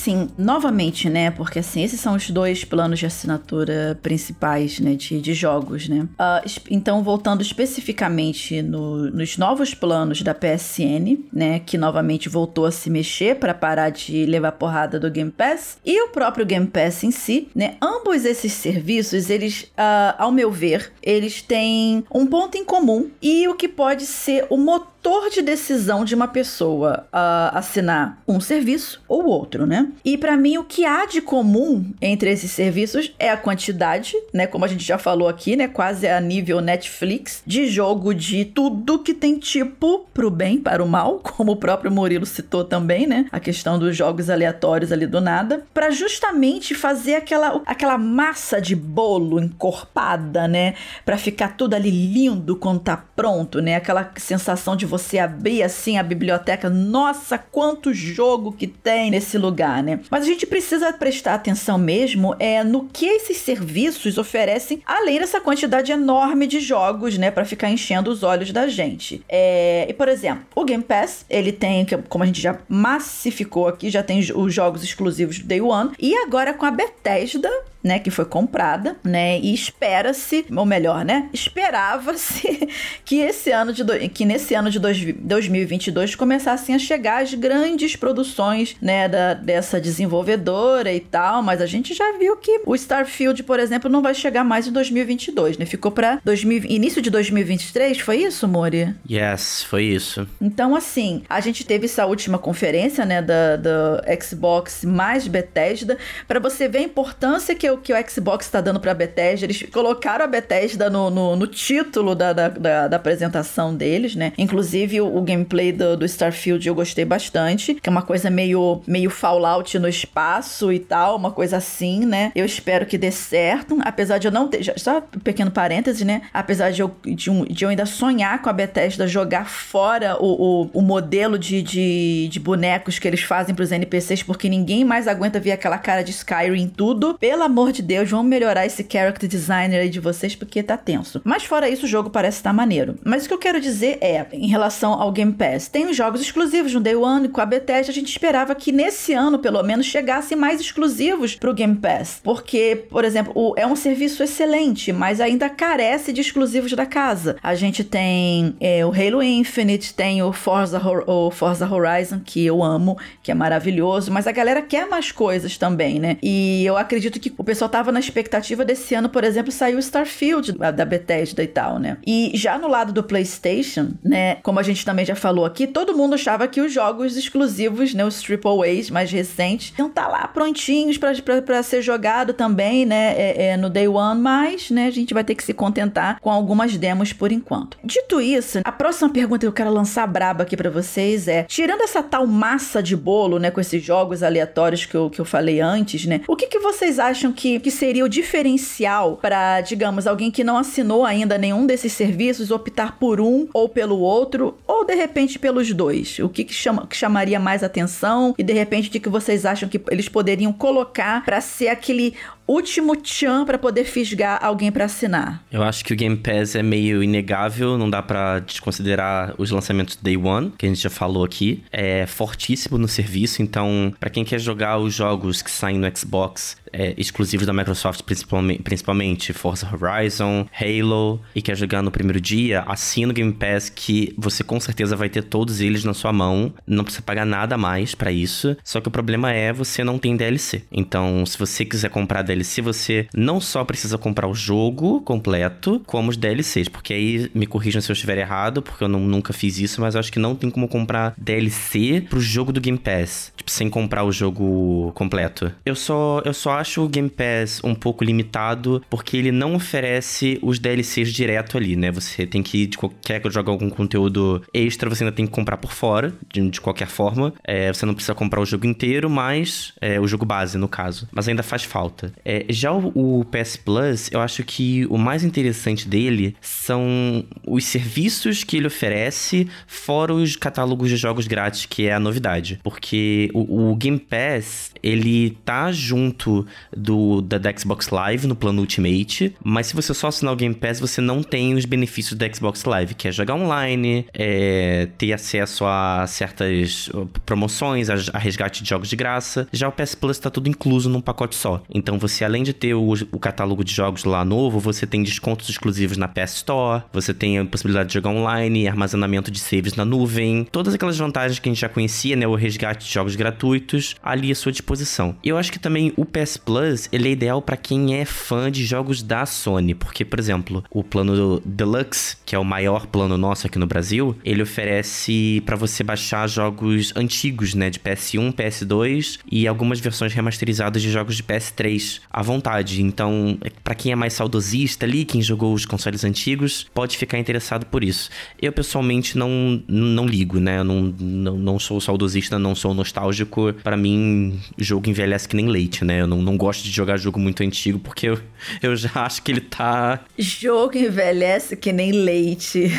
Assim, 0.00 0.30
novamente, 0.38 1.10
né? 1.10 1.30
Porque 1.30 1.58
assim, 1.58 1.82
esses 1.82 2.00
são 2.00 2.16
os 2.16 2.30
dois 2.30 2.64
planos 2.64 2.98
de 2.98 3.06
assinatura 3.06 3.98
principais, 4.02 4.80
né? 4.80 4.94
De, 4.94 5.20
de 5.20 5.34
jogos, 5.34 5.88
né? 5.88 6.08
Uh, 6.18 6.60
então, 6.70 7.02
voltando 7.02 7.42
especificamente 7.42 8.62
no, 8.62 9.10
nos 9.10 9.36
novos 9.36 9.74
planos 9.74 10.22
da 10.22 10.34
PSN, 10.34 11.18
né? 11.32 11.60
Que 11.60 11.76
novamente 11.76 12.28
voltou 12.28 12.64
a 12.64 12.72
se 12.72 12.88
mexer 12.88 13.36
para 13.36 13.52
parar 13.52 13.90
de 13.90 14.24
levar 14.24 14.52
porrada 14.52 14.98
do 14.98 15.10
Game 15.10 15.30
Pass. 15.30 15.78
E 15.84 16.02
o 16.02 16.08
próprio 16.08 16.46
Game 16.46 16.66
Pass 16.66 17.04
em 17.04 17.10
si, 17.10 17.48
né? 17.54 17.76
Ambos 17.80 18.24
esses 18.24 18.52
serviços, 18.54 19.28
eles, 19.28 19.64
uh, 19.76 20.16
ao 20.16 20.32
meu 20.32 20.50
ver, 20.50 20.92
eles 21.02 21.42
têm 21.42 22.04
um 22.12 22.26
ponto 22.26 22.56
em 22.56 22.64
comum 22.64 23.10
e 23.20 23.46
o 23.48 23.54
que 23.54 23.68
pode 23.68 24.06
ser 24.06 24.46
o 24.48 24.56
motor 24.56 24.89
motor 25.00 25.30
de 25.30 25.40
decisão 25.40 26.04
de 26.04 26.14
uma 26.14 26.28
pessoa 26.28 27.06
uh, 27.06 27.56
assinar 27.56 28.18
um 28.28 28.38
serviço 28.38 29.02
ou 29.08 29.24
outro, 29.24 29.66
né? 29.66 29.88
E 30.04 30.18
para 30.18 30.36
mim 30.36 30.58
o 30.58 30.64
que 30.64 30.84
há 30.84 31.06
de 31.06 31.22
comum 31.22 31.90
entre 32.02 32.30
esses 32.30 32.50
serviços 32.50 33.14
é 33.18 33.30
a 33.30 33.36
quantidade, 33.36 34.14
né? 34.32 34.46
Como 34.46 34.62
a 34.62 34.68
gente 34.68 34.84
já 34.84 34.98
falou 34.98 35.26
aqui, 35.26 35.56
né? 35.56 35.68
Quase 35.68 36.06
a 36.06 36.20
nível 36.20 36.60
Netflix 36.60 37.42
de 37.46 37.66
jogo 37.66 38.14
de 38.14 38.44
tudo 38.44 38.98
que 38.98 39.14
tem 39.14 39.38
tipo 39.38 40.06
pro 40.12 40.30
bem 40.30 40.58
para 40.58 40.84
o 40.84 40.88
mal, 40.88 41.18
como 41.24 41.52
o 41.52 41.56
próprio 41.56 41.90
Murilo 41.90 42.26
citou 42.26 42.62
também, 42.62 43.06
né? 43.06 43.24
A 43.32 43.40
questão 43.40 43.78
dos 43.78 43.96
jogos 43.96 44.28
aleatórios 44.28 44.92
ali 44.92 45.06
do 45.06 45.20
nada, 45.20 45.64
para 45.72 45.90
justamente 45.90 46.74
fazer 46.74 47.14
aquela 47.14 47.62
aquela 47.64 47.96
massa 47.96 48.60
de 48.60 48.76
bolo 48.76 49.40
encorpada, 49.40 50.46
né? 50.46 50.74
Para 51.06 51.16
ficar 51.16 51.56
tudo 51.56 51.72
ali 51.72 51.90
lindo 51.90 52.54
quando 52.54 52.80
tá 52.80 53.02
pronto, 53.16 53.62
né? 53.62 53.76
Aquela 53.76 54.12
sensação 54.18 54.76
de 54.76 54.89
você 54.90 55.18
abrir 55.18 55.62
assim 55.62 55.96
a 55.96 56.02
biblioteca, 56.02 56.68
nossa, 56.68 57.38
quanto 57.38 57.94
jogo 57.94 58.52
que 58.52 58.66
tem 58.66 59.10
nesse 59.10 59.38
lugar, 59.38 59.82
né? 59.82 60.00
Mas 60.10 60.24
a 60.24 60.26
gente 60.26 60.46
precisa 60.46 60.92
prestar 60.92 61.34
atenção 61.34 61.78
mesmo 61.78 62.34
é 62.38 62.64
no 62.64 62.86
que 62.86 63.06
esses 63.06 63.36
serviços 63.36 64.18
oferecem, 64.18 64.82
além 64.84 65.20
dessa 65.20 65.40
quantidade 65.40 65.92
enorme 65.92 66.46
de 66.46 66.58
jogos, 66.60 67.16
né, 67.16 67.30
para 67.30 67.44
ficar 67.44 67.70
enchendo 67.70 68.10
os 68.10 68.22
olhos 68.22 68.50
da 68.52 68.66
gente. 68.66 69.22
É, 69.28 69.86
e 69.88 69.92
por 69.92 70.08
exemplo, 70.08 70.44
o 70.54 70.64
Game 70.64 70.82
Pass, 70.82 71.24
ele 71.30 71.52
tem, 71.52 71.86
como 72.08 72.24
a 72.24 72.26
gente 72.26 72.40
já 72.40 72.58
massificou 72.68 73.68
aqui, 73.68 73.90
já 73.90 74.02
tem 74.02 74.18
os 74.18 74.52
jogos 74.52 74.82
exclusivos 74.82 75.38
do 75.38 75.46
Day 75.46 75.60
One, 75.60 75.92
e 75.98 76.14
agora 76.16 76.52
com 76.52 76.66
a 76.66 76.70
Bethesda, 76.70 77.50
né, 77.82 77.98
que 77.98 78.10
foi 78.10 78.24
comprada, 78.24 78.96
né, 79.04 79.38
e 79.38 79.54
espera-se, 79.54 80.44
ou 80.54 80.66
melhor, 80.66 81.04
né, 81.04 81.28
esperava-se 81.32 82.68
que 83.04 83.20
esse 83.20 83.50
ano 83.50 83.72
de 83.72 83.84
do, 83.84 83.98
que 84.10 84.24
nesse 84.24 84.54
ano 84.54 84.70
de 84.70 84.78
dois, 84.78 85.00
2022 85.00 86.14
começassem 86.14 86.74
a 86.74 86.78
chegar 86.78 87.22
as 87.22 87.34
grandes 87.34 87.96
produções, 87.96 88.76
né, 88.80 89.08
da, 89.08 89.34
dessa 89.34 89.80
desenvolvedora 89.80 90.92
e 90.92 91.00
tal, 91.00 91.42
mas 91.42 91.60
a 91.60 91.66
gente 91.66 91.94
já 91.94 92.16
viu 92.18 92.36
que 92.36 92.60
o 92.66 92.74
Starfield, 92.74 93.42
por 93.42 93.58
exemplo, 93.58 93.90
não 93.90 94.02
vai 94.02 94.14
chegar 94.14 94.44
mais 94.44 94.66
em 94.66 94.72
2022, 94.72 95.58
né? 95.58 95.66
Ficou 95.66 95.90
para 95.90 96.20
início 96.68 97.02
de 97.02 97.10
2023, 97.10 98.00
foi 98.00 98.18
isso, 98.18 98.46
Mori? 98.46 98.94
Yes, 99.08 99.62
foi 99.62 99.84
isso. 99.84 100.26
Então, 100.40 100.74
assim, 100.74 101.22
a 101.28 101.40
gente 101.40 101.64
teve 101.64 101.86
essa 101.86 102.06
última 102.06 102.38
conferência, 102.38 103.04
né, 103.04 103.22
da, 103.22 103.56
da 103.56 104.02
Xbox 104.20 104.84
mais 104.84 105.26
Bethesda, 105.26 105.98
para 106.26 106.40
você 106.40 106.68
ver 106.68 106.78
a 106.78 106.82
importância 106.82 107.54
que 107.54 107.69
o, 107.70 107.78
que 107.78 107.92
o 107.92 108.08
Xbox 108.08 108.46
está 108.46 108.60
dando 108.60 108.80
pra 108.80 108.94
Bethesda. 108.94 109.46
Eles 109.46 109.62
colocaram 109.72 110.24
a 110.24 110.28
Bethesda 110.28 110.90
no, 110.90 111.10
no, 111.10 111.36
no 111.36 111.46
título 111.46 112.14
da, 112.14 112.32
da, 112.32 112.48
da, 112.48 112.88
da, 112.88 112.96
apresentação 112.96 113.74
deles, 113.74 114.14
né? 114.14 114.32
Inclusive, 114.36 115.00
o, 115.00 115.16
o 115.16 115.22
gameplay 115.22 115.72
do, 115.72 115.96
do, 115.96 116.04
Starfield 116.04 116.66
eu 116.66 116.74
gostei 116.74 117.04
bastante, 117.04 117.74
que 117.74 117.88
é 117.88 117.90
uma 117.92 118.02
coisa 118.02 118.30
meio, 118.30 118.82
meio 118.86 119.10
Fallout 119.10 119.78
no 119.78 119.88
espaço 119.88 120.72
e 120.72 120.78
tal, 120.78 121.16
uma 121.16 121.30
coisa 121.30 121.56
assim, 121.56 122.04
né? 122.04 122.32
Eu 122.34 122.44
espero 122.44 122.86
que 122.86 122.98
dê 122.98 123.10
certo, 123.10 123.78
apesar 123.82 124.18
de 124.18 124.28
eu 124.28 124.32
não 124.32 124.48
ter... 124.48 124.62
Já, 124.62 124.74
só 124.76 124.98
um 124.98 125.20
pequeno 125.20 125.50
parêntese, 125.50 126.04
né? 126.04 126.22
Apesar 126.32 126.70
de 126.70 126.82
eu, 126.82 126.94
de, 127.04 127.30
um, 127.30 127.44
de 127.44 127.64
eu 127.64 127.68
ainda 127.68 127.86
sonhar 127.86 128.40
com 128.42 128.48
a 128.48 128.52
Bethesda 128.52 129.06
jogar 129.06 129.48
fora 129.48 130.16
o, 130.20 130.64
o, 130.64 130.70
o 130.74 130.82
modelo 130.82 131.38
de, 131.38 131.62
de, 131.62 132.28
de 132.28 132.40
bonecos 132.40 132.98
que 132.98 133.06
eles 133.06 133.22
fazem 133.22 133.54
pros 133.54 133.72
NPCs, 133.72 134.22
porque 134.22 134.48
ninguém 134.48 134.84
mais 134.84 135.08
aguenta 135.08 135.40
ver 135.40 135.52
aquela 135.52 135.78
cara 135.78 136.02
de 136.02 136.10
Skyrim 136.10 136.62
em 136.62 136.68
tudo. 136.68 137.16
Pelo 137.18 137.42
amor 137.42 137.59
amor 137.60 137.72
de 137.72 137.82
Deus, 137.82 138.10
vamos 138.10 138.26
melhorar 138.26 138.64
esse 138.64 138.86
character 138.90 139.28
designer 139.28 139.80
aí 139.80 139.90
de 139.90 140.00
vocês 140.00 140.34
porque 140.34 140.62
tá 140.62 140.78
tenso. 140.78 141.20
Mas 141.24 141.44
fora 141.44 141.68
isso, 141.68 141.84
o 141.84 141.88
jogo 141.88 142.08
parece 142.08 142.38
estar 142.38 142.50
tá 142.50 142.54
maneiro. 142.54 142.96
Mas 143.04 143.24
o 143.24 143.28
que 143.28 143.34
eu 143.34 143.38
quero 143.38 143.60
dizer 143.60 143.98
é, 144.00 144.26
em 144.32 144.48
relação 144.48 144.94
ao 144.94 145.12
Game 145.12 145.32
Pass, 145.32 145.68
tem 145.68 145.86
os 145.86 145.96
jogos 145.96 146.22
exclusivos 146.22 146.72
no 146.72 146.80
Day 146.80 146.96
One 146.96 147.28
com 147.28 147.40
a 147.40 147.44
Bethesda, 147.44 147.92
a 147.92 147.94
gente 147.94 148.08
esperava 148.08 148.54
que 148.54 148.72
nesse 148.72 149.12
ano, 149.12 149.38
pelo 149.38 149.62
menos, 149.62 149.84
chegassem 149.84 150.38
mais 150.38 150.58
exclusivos 150.58 151.34
pro 151.34 151.52
Game 151.52 151.76
Pass. 151.76 152.20
Porque, 152.24 152.86
por 152.88 153.04
exemplo, 153.04 153.32
o, 153.34 153.52
é 153.56 153.66
um 153.66 153.76
serviço 153.76 154.22
excelente, 154.22 154.90
mas 154.90 155.20
ainda 155.20 155.50
carece 155.50 156.14
de 156.14 156.22
exclusivos 156.22 156.72
da 156.72 156.86
casa. 156.86 157.36
A 157.42 157.54
gente 157.54 157.84
tem 157.84 158.56
é, 158.58 158.86
o 158.86 158.88
Halo 158.90 159.22
Infinite, 159.22 159.92
tem 159.92 160.22
o 160.22 160.32
Forza, 160.32 160.80
o 161.06 161.30
Forza 161.30 161.70
Horizon, 161.70 162.20
que 162.24 162.46
eu 162.46 162.62
amo, 162.62 162.96
que 163.22 163.30
é 163.30 163.34
maravilhoso, 163.34 164.10
mas 164.10 164.26
a 164.26 164.32
galera 164.32 164.62
quer 164.62 164.88
mais 164.88 165.12
coisas 165.12 165.58
também, 165.58 165.98
né? 165.98 166.16
E 166.22 166.64
eu 166.64 166.78
acredito 166.78 167.20
que 167.20 167.34
o 167.36 167.44
pessoal 167.50 167.68
tava 167.68 167.90
na 167.90 167.98
expectativa 167.98 168.64
desse 168.64 168.94
ano, 168.94 169.08
por 169.08 169.24
exemplo, 169.24 169.50
sair 169.50 169.74
o 169.74 169.80
Starfield 169.80 170.52
da 170.52 170.84
Bethesda 170.84 171.42
e 171.42 171.48
tal, 171.48 171.80
né? 171.80 171.96
E 172.06 172.30
já 172.32 172.56
no 172.56 172.68
lado 172.68 172.92
do 172.92 173.02
PlayStation, 173.02 173.90
né, 174.04 174.36
como 174.36 174.60
a 174.60 174.62
gente 174.62 174.84
também 174.84 175.04
já 175.04 175.16
falou 175.16 175.44
aqui, 175.44 175.66
todo 175.66 175.96
mundo 175.96 176.14
achava 176.14 176.46
que 176.46 176.60
os 176.60 176.72
jogos 176.72 177.16
exclusivos, 177.16 177.92
né, 177.92 178.04
os 178.04 178.22
Triple 178.22 178.62
A's 178.64 178.88
mais 178.88 179.10
recentes, 179.10 179.74
iam 179.76 179.88
estar 179.88 180.04
tá 180.04 180.08
lá 180.08 180.28
prontinhos 180.28 180.96
para 180.96 181.60
ser 181.64 181.82
jogado 181.82 182.32
também, 182.32 182.86
né, 182.86 183.14
é, 183.16 183.46
é, 183.46 183.56
no 183.56 183.68
Day 183.68 183.88
One, 183.88 184.20
mas, 184.20 184.70
né, 184.70 184.86
a 184.86 184.92
gente 184.92 185.12
vai 185.12 185.24
ter 185.24 185.34
que 185.34 185.42
se 185.42 185.52
contentar 185.52 186.20
com 186.20 186.30
algumas 186.30 186.76
demos 186.76 187.12
por 187.12 187.32
enquanto. 187.32 187.78
Dito 187.82 188.20
isso, 188.20 188.60
a 188.62 188.70
próxima 188.70 189.10
pergunta 189.10 189.40
que 189.40 189.48
eu 189.48 189.52
quero 189.52 189.72
lançar 189.72 190.06
braba 190.06 190.44
aqui 190.44 190.56
para 190.56 190.70
vocês 190.70 191.26
é, 191.26 191.42
tirando 191.42 191.80
essa 191.80 192.00
tal 192.00 192.28
massa 192.28 192.80
de 192.80 192.96
bolo, 192.96 193.40
né, 193.40 193.50
com 193.50 193.60
esses 193.60 193.82
jogos 193.82 194.22
aleatórios 194.22 194.86
que 194.86 194.94
eu, 194.94 195.10
que 195.10 195.20
eu 195.20 195.24
falei 195.24 195.60
antes, 195.60 196.06
né, 196.06 196.20
o 196.28 196.36
que, 196.36 196.46
que 196.46 196.60
vocês 196.60 197.00
acham 197.00 197.32
que, 197.40 197.58
que 197.58 197.70
seria 197.70 198.04
o 198.04 198.08
diferencial 198.08 199.16
para, 199.16 199.62
digamos, 199.62 200.06
alguém 200.06 200.30
que 200.30 200.44
não 200.44 200.58
assinou 200.58 201.06
ainda 201.06 201.38
nenhum 201.38 201.64
desses 201.64 201.94
serviços 201.94 202.50
optar 202.50 202.98
por 202.98 203.18
um 203.18 203.48
ou 203.54 203.66
pelo 203.66 203.98
outro, 203.98 204.58
ou 204.66 204.84
de 204.84 204.94
repente 204.94 205.38
pelos 205.38 205.72
dois? 205.72 206.18
O 206.18 206.28
que, 206.28 206.44
que, 206.44 206.52
chama, 206.52 206.86
que 206.86 206.94
chamaria 206.94 207.40
mais 207.40 207.64
atenção 207.64 208.34
e 208.36 208.42
de 208.42 208.52
repente 208.52 208.90
de 208.90 209.00
que 209.00 209.08
vocês 209.08 209.46
acham 209.46 209.70
que 209.70 209.80
eles 209.90 210.06
poderiam 210.06 210.52
colocar 210.52 211.24
para 211.24 211.40
ser 211.40 211.68
aquele 211.68 212.14
último 212.50 212.96
tchan 212.96 213.44
pra 213.44 213.58
poder 213.58 213.84
fisgar 213.84 214.38
alguém 214.42 214.72
pra 214.72 214.86
assinar? 214.86 215.44
Eu 215.52 215.62
acho 215.62 215.84
que 215.84 215.92
o 215.92 215.96
Game 215.96 216.16
Pass 216.16 216.54
é 216.54 216.62
meio 216.62 217.02
inegável, 217.02 217.78
não 217.78 217.88
dá 217.88 218.02
pra 218.02 218.40
desconsiderar 218.40 219.34
os 219.38 219.50
lançamentos 219.50 219.96
Day 219.96 220.16
One, 220.16 220.52
que 220.58 220.66
a 220.66 220.68
gente 220.68 220.82
já 220.82 220.90
falou 220.90 221.24
aqui. 221.24 221.62
É 221.70 222.06
fortíssimo 222.06 222.76
no 222.78 222.88
serviço, 222.88 223.42
então, 223.42 223.92
pra 224.00 224.10
quem 224.10 224.24
quer 224.24 224.40
jogar 224.40 224.78
os 224.78 224.94
jogos 224.94 225.42
que 225.42 225.50
saem 225.50 225.78
no 225.78 225.90
Xbox, 225.96 226.56
é, 226.72 226.94
exclusivos 226.96 227.46
da 227.46 227.52
Microsoft, 227.52 228.02
principalmente, 228.02 228.62
principalmente 228.62 229.32
Forza 229.32 229.68
Horizon, 229.72 230.46
Halo, 230.52 231.20
e 231.34 231.42
quer 231.42 231.56
jogar 231.56 231.82
no 231.82 231.90
primeiro 231.90 232.20
dia, 232.20 232.62
assina 232.66 233.12
o 233.12 233.14
Game 233.14 233.32
Pass 233.32 233.68
que 233.68 234.14
você 234.16 234.42
com 234.42 234.58
certeza 234.60 234.96
vai 234.96 235.08
ter 235.08 235.22
todos 235.22 235.60
eles 235.60 235.84
na 235.84 235.94
sua 235.94 236.12
mão, 236.12 236.52
não 236.66 236.84
precisa 236.84 237.02
pagar 237.02 237.24
nada 237.24 237.56
mais 237.56 237.94
pra 237.94 238.10
isso. 238.12 238.56
Só 238.64 238.80
que 238.80 238.88
o 238.88 238.90
problema 238.90 239.32
é 239.32 239.52
você 239.52 239.84
não 239.84 239.98
tem 239.98 240.16
DLC. 240.16 240.62
Então, 240.70 241.24
se 241.26 241.38
você 241.38 241.64
quiser 241.64 241.90
comprar 241.90 242.22
DLC, 242.22 242.39
você 242.60 243.06
não 243.14 243.40
só 243.40 243.64
precisa 243.64 243.98
comprar 243.98 244.28
o 244.28 244.34
jogo 244.34 245.00
completo, 245.02 245.82
como 245.86 246.10
os 246.10 246.16
DLCs, 246.16 246.68
porque 246.68 246.92
aí 246.92 247.30
me 247.34 247.46
corrijam 247.46 247.80
se 247.80 247.90
eu 247.90 247.94
estiver 247.94 248.18
errado, 248.18 248.62
porque 248.62 248.84
eu 248.84 248.88
não, 248.88 249.00
nunca 249.00 249.32
fiz 249.32 249.58
isso, 249.58 249.80
mas 249.80 249.94
eu 249.94 250.00
acho 250.00 250.12
que 250.12 250.18
não 250.18 250.34
tem 250.34 250.50
como 250.50 250.68
comprar 250.68 251.14
DLC 251.16 252.04
pro 252.08 252.20
jogo 252.20 252.52
do 252.52 252.60
Game 252.60 252.78
Pass, 252.78 253.32
tipo, 253.36 253.50
sem 253.50 253.68
comprar 253.68 254.04
o 254.04 254.12
jogo 254.12 254.92
completo. 254.94 255.52
Eu 255.64 255.74
só 255.74 256.22
eu 256.24 256.34
só 256.34 256.52
acho 256.52 256.84
o 256.84 256.88
Game 256.88 257.10
Pass 257.10 257.60
um 257.64 257.74
pouco 257.74 258.04
limitado, 258.04 258.82
porque 258.88 259.16
ele 259.16 259.32
não 259.32 259.54
oferece 259.54 260.38
os 260.42 260.58
DLCs 260.58 261.12
direto 261.12 261.56
ali, 261.56 261.76
né? 261.76 261.90
Você 261.90 262.26
tem 262.26 262.42
que, 262.42 262.66
de 262.66 262.78
qualquer 262.78 263.20
que 263.20 263.30
jogar 263.30 263.52
algum 263.52 263.70
conteúdo 263.70 264.42
extra, 264.52 264.88
você 264.88 265.04
ainda 265.04 265.14
tem 265.14 265.26
que 265.26 265.32
comprar 265.32 265.56
por 265.56 265.72
fora, 265.72 266.12
de, 266.32 266.48
de 266.50 266.60
qualquer 266.60 266.88
forma. 266.88 267.32
É, 267.44 267.72
você 267.72 267.86
não 267.86 267.94
precisa 267.94 268.14
comprar 268.14 268.40
o 268.40 268.46
jogo 268.46 268.66
inteiro, 268.66 269.08
mas 269.08 269.72
é, 269.80 270.00
o 270.00 270.06
jogo 270.06 270.24
base, 270.24 270.58
no 270.58 270.68
caso. 270.68 271.08
Mas 271.12 271.28
ainda 271.28 271.42
faz 271.42 271.64
falta. 271.64 272.12
É, 272.30 272.44
já 272.48 272.70
o, 272.70 273.20
o 273.20 273.24
PS 273.24 273.56
Plus, 273.56 274.08
eu 274.12 274.20
acho 274.20 274.44
que 274.44 274.86
o 274.86 274.96
mais 274.96 275.24
interessante 275.24 275.88
dele 275.88 276.36
são 276.40 277.24
os 277.44 277.64
serviços 277.64 278.44
que 278.44 278.56
ele 278.56 278.68
oferece, 278.68 279.48
fora 279.66 280.14
os 280.14 280.36
catálogos 280.36 280.88
de 280.90 280.96
jogos 280.96 281.26
grátis, 281.26 281.66
que 281.66 281.88
é 281.88 281.92
a 281.92 281.98
novidade. 281.98 282.60
Porque 282.62 283.30
o, 283.34 283.70
o 283.70 283.74
Game 283.74 283.98
Pass, 283.98 284.70
ele 284.80 285.36
tá 285.44 285.72
junto 285.72 286.46
do 286.76 287.20
da, 287.20 287.36
da, 287.36 287.52
Xbox 287.56 287.88
Live 287.88 288.28
no 288.28 288.36
plano 288.36 288.60
Ultimate, 288.60 289.34
mas 289.42 289.66
se 289.66 289.74
você 289.74 289.92
só 289.92 290.06
assinar 290.06 290.32
o 290.32 290.36
Game 290.36 290.54
Pass, 290.54 290.78
você 290.78 291.00
não 291.00 291.24
tem 291.24 291.54
os 291.54 291.64
benefícios 291.64 292.16
da 292.16 292.32
Xbox 292.32 292.62
Live, 292.62 292.94
que 292.94 293.08
é 293.08 293.12
jogar 293.12 293.34
online, 293.34 294.06
é, 294.14 294.86
ter 294.96 295.12
acesso 295.12 295.64
a 295.64 296.06
certas 296.06 296.86
uh, 296.94 297.06
promoções, 297.26 297.90
a, 297.90 297.94
a, 298.12 298.18
resgate 298.18 298.62
de 298.62 298.68
jogos 298.68 298.88
de 298.88 298.94
graça. 298.94 299.48
Já 299.52 299.68
o 299.68 299.72
PS 299.72 299.96
Plus 299.96 300.18
tá 300.20 300.30
tudo 300.30 300.48
incluso 300.48 300.88
num 300.88 301.00
pacote 301.00 301.34
só. 301.34 301.60
Então 301.74 301.98
você, 301.98 302.09
além 302.20 302.42
de 302.42 302.52
ter 302.52 302.74
o, 302.74 302.92
o 303.12 303.18
catálogo 303.18 303.64
de 303.64 303.72
jogos 303.72 304.04
lá 304.04 304.24
novo, 304.24 304.58
você 304.58 304.86
tem 304.86 305.02
descontos 305.02 305.48
exclusivos 305.48 305.96
na 305.96 306.08
PS 306.08 306.36
Store, 306.36 306.82
você 306.92 307.14
tem 307.14 307.38
a 307.38 307.44
possibilidade 307.44 307.88
de 307.88 307.94
jogar 307.94 308.10
online, 308.10 308.68
armazenamento 308.68 309.30
de 309.30 309.38
saves 309.38 309.74
na 309.74 309.84
nuvem, 309.84 310.46
todas 310.50 310.74
aquelas 310.74 310.98
vantagens 310.98 311.38
que 311.38 311.48
a 311.48 311.52
gente 311.52 311.60
já 311.60 311.68
conhecia, 311.68 312.16
né? 312.16 312.26
O 312.26 312.34
resgate 312.34 312.86
de 312.86 312.92
jogos 312.92 313.16
gratuitos, 313.16 313.94
ali 314.02 314.30
à 314.30 314.34
sua 314.34 314.52
disposição. 314.52 315.16
Eu 315.22 315.38
acho 315.38 315.52
que 315.52 315.58
também 315.58 315.92
o 315.96 316.04
PS 316.04 316.36
Plus, 316.36 316.88
ele 316.92 317.08
é 317.08 317.12
ideal 317.12 317.40
para 317.40 317.56
quem 317.56 317.96
é 317.96 318.04
fã 318.04 318.50
de 318.50 318.64
jogos 318.64 319.02
da 319.02 319.26
Sony, 319.26 319.74
porque, 319.74 320.04
por 320.04 320.18
exemplo, 320.18 320.64
o 320.70 320.82
plano 320.82 321.40
Deluxe, 321.44 322.16
que 322.24 322.34
é 322.34 322.38
o 322.38 322.44
maior 322.44 322.86
plano 322.86 323.16
nosso 323.16 323.46
aqui 323.46 323.58
no 323.58 323.66
Brasil, 323.66 324.16
ele 324.24 324.42
oferece 324.42 325.42
para 325.44 325.56
você 325.56 325.82
baixar 325.82 326.26
jogos 326.28 326.92
antigos, 326.96 327.54
né, 327.54 327.70
de 327.70 327.78
PS1, 327.78 328.32
PS2 328.32 329.18
e 329.30 329.46
algumas 329.46 329.80
versões 329.80 330.12
remasterizadas 330.12 330.82
de 330.82 330.90
jogos 330.90 331.16
de 331.16 331.22
PS3 331.22 331.99
à 332.10 332.22
vontade. 332.22 332.82
Então, 332.82 333.38
para 333.62 333.74
quem 333.74 333.92
é 333.92 333.96
mais 333.96 334.12
saudosista 334.14 334.86
ali, 334.86 335.04
quem 335.04 335.22
jogou 335.22 335.52
os 335.52 335.64
consoles 335.64 336.04
antigos, 336.04 336.66
pode 336.74 336.96
ficar 336.96 337.18
interessado 337.18 337.66
por 337.66 337.82
isso. 337.82 338.10
Eu 338.40 338.52
pessoalmente 338.52 339.16
não 339.16 339.62
não 339.68 340.06
ligo, 340.06 340.38
né? 340.38 340.58
Eu 340.58 340.64
não, 340.64 340.82
não, 340.98 341.38
não 341.38 341.58
sou 341.58 341.80
saudosista, 341.80 342.38
não 342.38 342.54
sou 342.54 342.74
nostálgico. 342.74 343.52
Para 343.62 343.76
mim, 343.76 344.40
jogo 344.58 344.88
envelhece 344.88 345.28
que 345.28 345.36
nem 345.36 345.48
leite, 345.48 345.84
né? 345.84 346.00
Eu 346.00 346.06
não, 346.06 346.20
não 346.22 346.36
gosto 346.36 346.62
de 346.64 346.70
jogar 346.70 346.96
jogo 346.96 347.18
muito 347.18 347.42
antigo 347.42 347.78
porque 347.78 348.08
eu, 348.08 348.18
eu 348.62 348.76
já 348.76 348.90
acho 349.06 349.22
que 349.22 349.32
ele 349.32 349.40
tá. 349.40 350.00
Jogo 350.18 350.76
envelhece 350.76 351.56
que 351.56 351.72
nem 351.72 351.92
leite. 351.92 352.70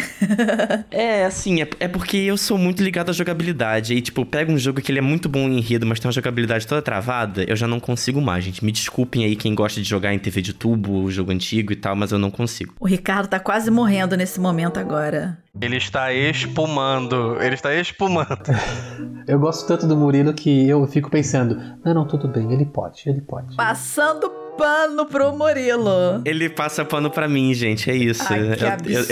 é, 0.92 1.26
assim, 1.26 1.62
é, 1.62 1.70
é 1.80 1.88
porque 1.88 2.18
eu 2.18 2.38
sou 2.38 2.58
muito 2.58 2.84
ligado 2.84 3.10
à 3.10 3.14
jogabilidade. 3.14 3.94
E, 3.94 4.02
tipo, 4.02 4.26
pega 4.26 4.52
um 4.52 4.58
jogo 4.58 4.82
que 4.82 4.92
ele 4.92 5.00
é 5.00 5.02
muito 5.02 5.30
bom 5.30 5.48
em 5.48 5.58
enredo, 5.58 5.86
mas 5.86 6.00
tem 6.00 6.08
uma 6.08 6.14
jogabilidade 6.14 6.68
toda 6.68 6.82
travada, 6.82 7.44
eu 7.48 7.56
já 7.56 7.68
não 7.68 7.80
consigo 7.80 8.22
mais, 8.22 8.44
gente. 8.44 8.64
Me 8.64 8.72
desculpem 9.12 9.26
aí 9.26 9.36
quem 9.36 9.54
gosta 9.54 9.82
de 9.82 9.88
jogar 9.88 10.14
em 10.14 10.20
TV 10.20 10.42
de 10.42 10.54
tubo, 10.54 11.12
jogo 11.12 11.32
antigo 11.32 11.74
e 11.74 11.76
tal, 11.76 11.96
mas 11.96 12.12
eu 12.12 12.18
não 12.18 12.32
consigo. 12.32 12.74
O 12.80 12.88
Ricardo 12.88 13.28
tá 13.28 13.40
quase 13.40 13.70
morrendo 13.70 14.16
nesse 14.16 14.40
momento 14.40 14.80
agora. 14.80 15.38
Ele 15.60 15.76
está 15.76 16.14
espumando. 16.14 17.38
Ele 17.42 17.56
está 17.56 17.76
espumando. 17.76 18.40
eu 19.28 19.38
gosto 19.38 19.68
tanto 19.68 19.86
do 19.86 19.98
Murilo 19.98 20.34
que 20.34 20.68
eu 20.68 20.88
fico 20.88 21.10
pensando: 21.10 21.62
não, 21.84 21.94
não, 21.94 22.08
tudo 22.08 22.28
bem, 22.28 22.54
ele 22.54 22.66
pode, 22.66 23.04
ele 23.06 23.22
pode. 23.22 23.56
Passando 23.56 24.41
pano 24.58 25.06
pro 25.06 25.36
Murilo. 25.36 26.22
Ele 26.26 26.50
passa 26.50 26.84
pano 26.86 27.10
pra 27.10 27.28
mim, 27.28 27.54
gente, 27.54 27.90
é 27.90 27.96
isso. 27.96 28.24
Ai, 28.30 28.40
eu, 28.40 29.00
eu, 29.00 29.06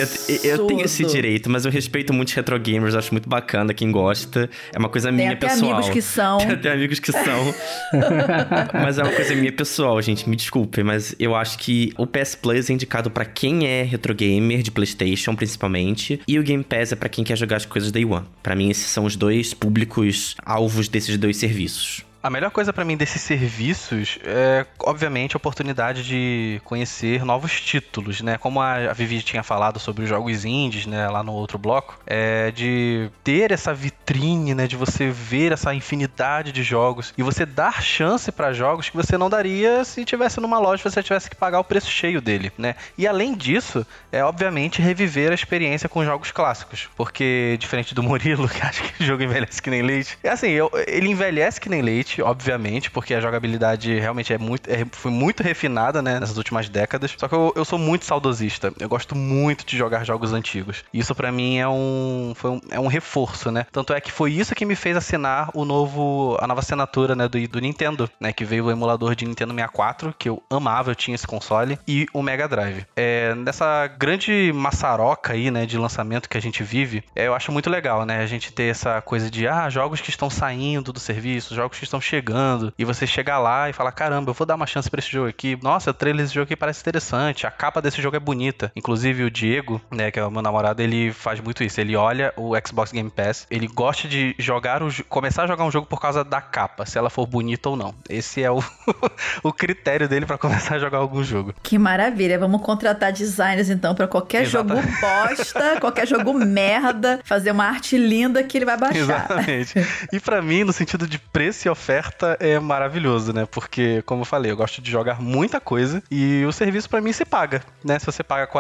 eu, 0.44 0.44
eu, 0.44 0.68
tenho 0.68 0.82
esse 0.82 1.04
direito, 1.06 1.50
mas 1.50 1.66
eu 1.66 1.72
respeito 1.72 2.14
muitos 2.14 2.34
retro 2.34 2.58
gamers, 2.60 2.96
acho 2.96 3.14
muito 3.14 3.28
bacana 3.28 3.74
quem 3.74 3.92
gosta. 3.92 4.50
É 4.74 4.80
uma 4.80 4.90
coisa 4.90 5.10
Tem 5.10 5.18
minha 5.18 5.34
até 5.34 5.48
pessoal. 5.48 5.74
amigos 5.74 5.90
que 5.90 6.02
são. 6.02 6.38
Tem 6.40 6.52
até 6.52 6.72
amigos 6.72 7.00
que 7.00 7.12
são. 7.12 7.56
mas 8.74 8.98
é 8.98 9.04
uma 9.04 9.14
coisa 9.14 9.36
minha 9.36 9.52
pessoal, 9.52 10.02
gente, 10.02 10.30
me 10.30 10.36
desculpe, 10.36 10.84
mas 10.84 11.16
eu 11.20 11.36
acho 11.36 11.58
que 11.58 11.94
o 11.98 12.06
PS 12.06 12.36
Plus 12.36 12.70
é 12.70 12.74
indicado 12.74 13.10
para 13.10 13.26
quem 13.26 13.68
é 13.68 13.84
retro 13.84 14.14
gamer 14.14 14.62
de 14.62 14.72
PlayStation, 14.72 15.36
principalmente, 15.36 16.20
e 16.28 16.40
o 16.40 16.44
Game 16.44 16.64
Pass 16.64 16.92
é 16.92 16.96
para 16.96 17.10
quem 17.10 17.24
quer 17.24 17.38
jogar 17.38 17.58
as 17.58 17.66
coisas 17.66 17.92
Day 17.92 18.06
One. 18.06 18.26
Para 18.42 18.56
mim 18.56 18.70
esses 18.70 18.86
são 18.86 19.06
os 19.06 19.16
dois 19.16 19.54
públicos 19.54 20.36
alvos 20.46 20.88
desses 20.88 21.18
dois 21.18 21.38
serviços. 21.38 22.09
A 22.22 22.30
melhor 22.30 22.52
coisa 22.52 22.74
para 22.74 22.84
mim 22.84 22.98
desses 22.98 23.22
serviços 23.22 24.20
é, 24.26 24.66
obviamente, 24.82 25.36
a 25.36 25.38
oportunidade 25.38 26.04
de 26.04 26.62
conhecer 26.66 27.24
novos 27.24 27.62
títulos, 27.62 28.20
né? 28.22 28.38
Como 28.38 28.62
a 28.62 28.92
Vivi 28.92 29.22
tinha 29.22 29.42
falado 29.42 29.80
sobre 29.80 30.04
os 30.04 30.10
jogos 30.10 30.44
indies, 30.44 30.86
né, 30.86 31.08
lá 31.08 31.24
no 31.24 31.32
outro 31.32 31.58
bloco, 31.58 31.98
é 32.06 32.52
de 32.52 33.10
ter 33.24 33.52
essa 33.52 33.74
vitrine, 33.74 34.54
né, 34.54 34.68
de 34.68 34.76
você 34.76 35.10
ver 35.10 35.54
essa 35.54 35.74
infinidade 35.74 36.52
de 36.52 36.62
jogos 36.62 37.14
e 37.18 37.24
você 37.24 37.46
dar 37.46 37.82
chance 37.82 38.32
para 38.32 38.52
jogos 38.52 38.90
que 38.90 38.98
você 38.98 39.18
não 39.18 39.30
daria 39.30 39.86
se 39.86 40.04
tivesse 40.04 40.42
numa 40.42 40.60
loja, 40.60 40.84
você 40.84 41.02
tivesse 41.02 41.30
que 41.30 41.36
pagar 41.38 41.60
o 41.60 41.64
preço 41.64 41.90
cheio 41.90 42.20
dele, 42.20 42.52
né? 42.58 42.76
E 42.98 43.08
além 43.08 43.34
disso, 43.34 43.86
é 44.12 44.24
obviamente 44.24 44.82
reviver 44.82 45.32
a 45.32 45.36
experiência 45.36 45.88
com 45.88 46.04
jogos 46.04 46.32
clássicos, 46.32 46.90
porque 46.98 47.56
diferente 47.60 47.96
do 47.96 48.04
Murilo, 48.04 48.48
que 48.50 48.62
acha 48.62 48.84
que 48.84 49.04
o 49.04 49.06
jogo 49.06 49.24
envelhece 49.24 49.62
que 49.62 49.70
nem 49.70 49.82
leite, 49.82 50.18
é 50.22 50.30
assim, 50.30 50.50
ele 50.86 51.08
envelhece 51.08 51.62
que 51.62 51.70
nem 51.70 51.82
leite 51.82 52.09
obviamente, 52.22 52.90
porque 52.92 53.14
a 53.14 53.22
jogabilidade 53.22 53.98
realmente 54.00 54.34
é 54.34 54.38
muito, 54.38 54.70
é, 54.70 54.86
foi 54.92 55.12
muito 55.12 55.44
refinada, 55.44 56.02
né, 56.02 56.20
nessas 56.20 56.38
últimas 56.38 56.70
décadas. 56.70 57.16
Só 57.18 57.28
que 57.28 57.36
eu, 57.36 57.54
eu 57.56 57.66
sou 57.66 57.80
muito 57.80 58.06
saudosista. 58.06 58.74
Eu 58.80 58.90
gosto 58.90 59.16
muito 59.16 59.66
de 59.66 59.78
jogar 59.78 60.04
jogos 60.04 60.34
antigos. 60.34 60.84
Isso 60.94 61.14
para 61.14 61.32
mim 61.32 61.58
é 61.58 61.68
um, 61.68 62.34
foi 62.36 62.52
um, 62.52 62.62
é 62.72 62.80
um 62.80 62.88
reforço, 62.88 63.52
né? 63.52 63.66
Tanto 63.72 63.94
é 63.94 64.02
que 64.02 64.12
foi 64.12 64.32
isso 64.34 64.56
que 64.56 64.66
me 64.66 64.76
fez 64.76 64.98
assinar 64.98 65.50
o 65.54 65.66
novo, 65.66 66.38
a 66.40 66.48
nova 66.48 66.60
assinatura, 66.60 67.16
né, 67.16 67.28
do, 67.28 67.48
do 67.48 67.60
Nintendo, 67.60 68.10
né, 68.20 68.34
que 68.34 68.46
veio 68.46 68.66
o 68.66 68.72
emulador 68.72 69.16
de 69.16 69.26
Nintendo 69.26 69.54
64, 69.54 70.14
que 70.18 70.30
eu 70.30 70.42
amava, 70.50 70.92
eu 70.92 70.96
tinha 70.96 71.16
esse 71.16 71.28
console, 71.28 71.80
e 71.88 72.06
o 72.14 72.22
Mega 72.22 72.48
Drive. 72.48 72.86
É, 72.96 73.34
nessa 73.36 73.88
grande 73.88 74.52
maçaroca 74.54 75.34
aí, 75.34 75.52
né, 75.52 75.66
de 75.66 75.78
lançamento 75.78 76.30
que 76.30 76.38
a 76.38 76.42
gente 76.42 76.64
vive, 76.64 77.04
é, 77.16 77.28
eu 77.28 77.34
acho 77.34 77.52
muito 77.52 77.70
legal, 77.70 78.06
né, 78.06 78.22
a 78.22 78.26
gente 78.26 78.52
ter 78.52 78.72
essa 78.72 79.02
coisa 79.02 79.30
de, 79.30 79.48
ah, 79.48 79.70
jogos 79.70 80.02
que 80.02 80.10
estão 80.10 80.30
saindo 80.30 80.92
do 80.92 81.00
serviço, 81.00 81.56
jogos 81.56 81.78
que 81.78 81.84
estão 81.84 81.99
estão 82.00 82.02
chegando 82.02 82.74
e 82.78 82.86
você 82.86 83.06
chegar 83.06 83.38
lá 83.38 83.70
e 83.70 83.74
falar: 83.74 83.92
caramba, 83.92 84.32
eu 84.32 84.34
vou 84.34 84.48
dar 84.48 84.56
uma 84.56 84.66
chance 84.66 84.90
para 84.90 85.00
esse 85.00 85.12
jogo 85.12 85.28
aqui. 85.28 85.58
Nossa, 85.62 85.92
o 85.92 85.94
trailer 85.94 86.24
desse 86.24 86.34
jogo 86.34 86.46
aqui 86.46 86.56
parece 86.56 86.80
interessante. 86.82 87.46
A 87.46 87.52
capa 87.52 87.82
desse 87.82 88.02
jogo 88.02 88.16
é 88.16 88.20
bonita. 88.20 88.72
Inclusive 88.76 89.24
o 89.24 89.30
Diego, 89.30 89.82
né, 89.92 90.10
que 90.10 90.20
é 90.20 90.26
o 90.26 90.32
meu 90.32 90.42
namorado, 90.42 90.82
ele 90.82 91.12
faz 91.12 91.40
muito 91.40 91.64
isso. 91.64 91.80
Ele 91.80 91.96
olha 91.96 92.34
o 92.36 92.54
Xbox 92.66 92.92
Game 92.92 93.10
Pass, 93.10 93.46
ele 93.52 93.68
gosta 93.68 94.08
de 94.08 94.36
jogar 94.40 94.82
o 94.82 94.90
começar 95.08 95.44
a 95.44 95.48
jogar 95.48 95.66
um 95.66 95.72
jogo 95.72 95.86
por 95.86 96.00
causa 96.00 96.24
da 96.24 96.42
capa, 96.42 96.86
se 96.86 96.98
ela 96.98 97.10
for 97.10 97.28
bonita 97.28 97.70
ou 97.70 97.76
não. 97.76 97.94
Esse 98.10 98.42
é 98.42 98.50
o, 98.50 98.64
o 99.44 99.52
critério 99.52 100.08
dele 100.08 100.26
para 100.26 100.38
começar 100.38 100.76
a 100.76 100.80
jogar 100.80 101.00
algum 101.00 101.24
jogo. 101.24 101.54
Que 101.62 101.78
maravilha. 101.78 102.40
Vamos 102.40 102.62
contratar 102.62 103.12
designers 103.12 103.70
então 103.70 103.94
para 103.94 104.08
qualquer 104.08 104.44
Exatamente. 104.44 104.88
jogo 104.88 104.98
bosta, 105.02 105.80
qualquer 105.80 106.08
jogo 106.08 106.34
merda, 106.34 107.20
fazer 107.24 107.52
uma 107.52 107.66
arte 107.66 107.98
linda 107.98 108.44
que 108.44 108.58
ele 108.58 108.66
vai 108.66 108.78
baixar. 108.78 109.00
Exatamente. 109.00 109.74
E 110.12 110.20
para 110.20 110.42
mim, 110.42 110.64
no 110.64 110.72
sentido 110.72 111.08
de 111.08 111.20
preço 111.20 111.68
e 111.68 111.70
oferta 111.70 111.89
oferta 111.90 112.38
é 112.40 112.60
maravilhoso, 112.60 113.34
né? 113.34 113.48
Porque, 113.50 114.04
como 114.04 114.22
eu 114.22 114.26
falei, 114.26 114.52
eu 114.52 114.56
gosto 114.56 114.80
de 114.80 114.92
jogar 114.92 115.20
muita 115.20 115.60
coisa 115.60 116.04
e 116.12 116.46
o 116.46 116.52
serviço 116.52 116.88
para 116.88 117.02
mim 117.02 117.12
se 117.12 117.26
paga, 117.26 117.64
né? 117.84 117.98
Se 117.98 118.06
você 118.06 118.22
paga 118.22 118.44
R$ 118.44 118.52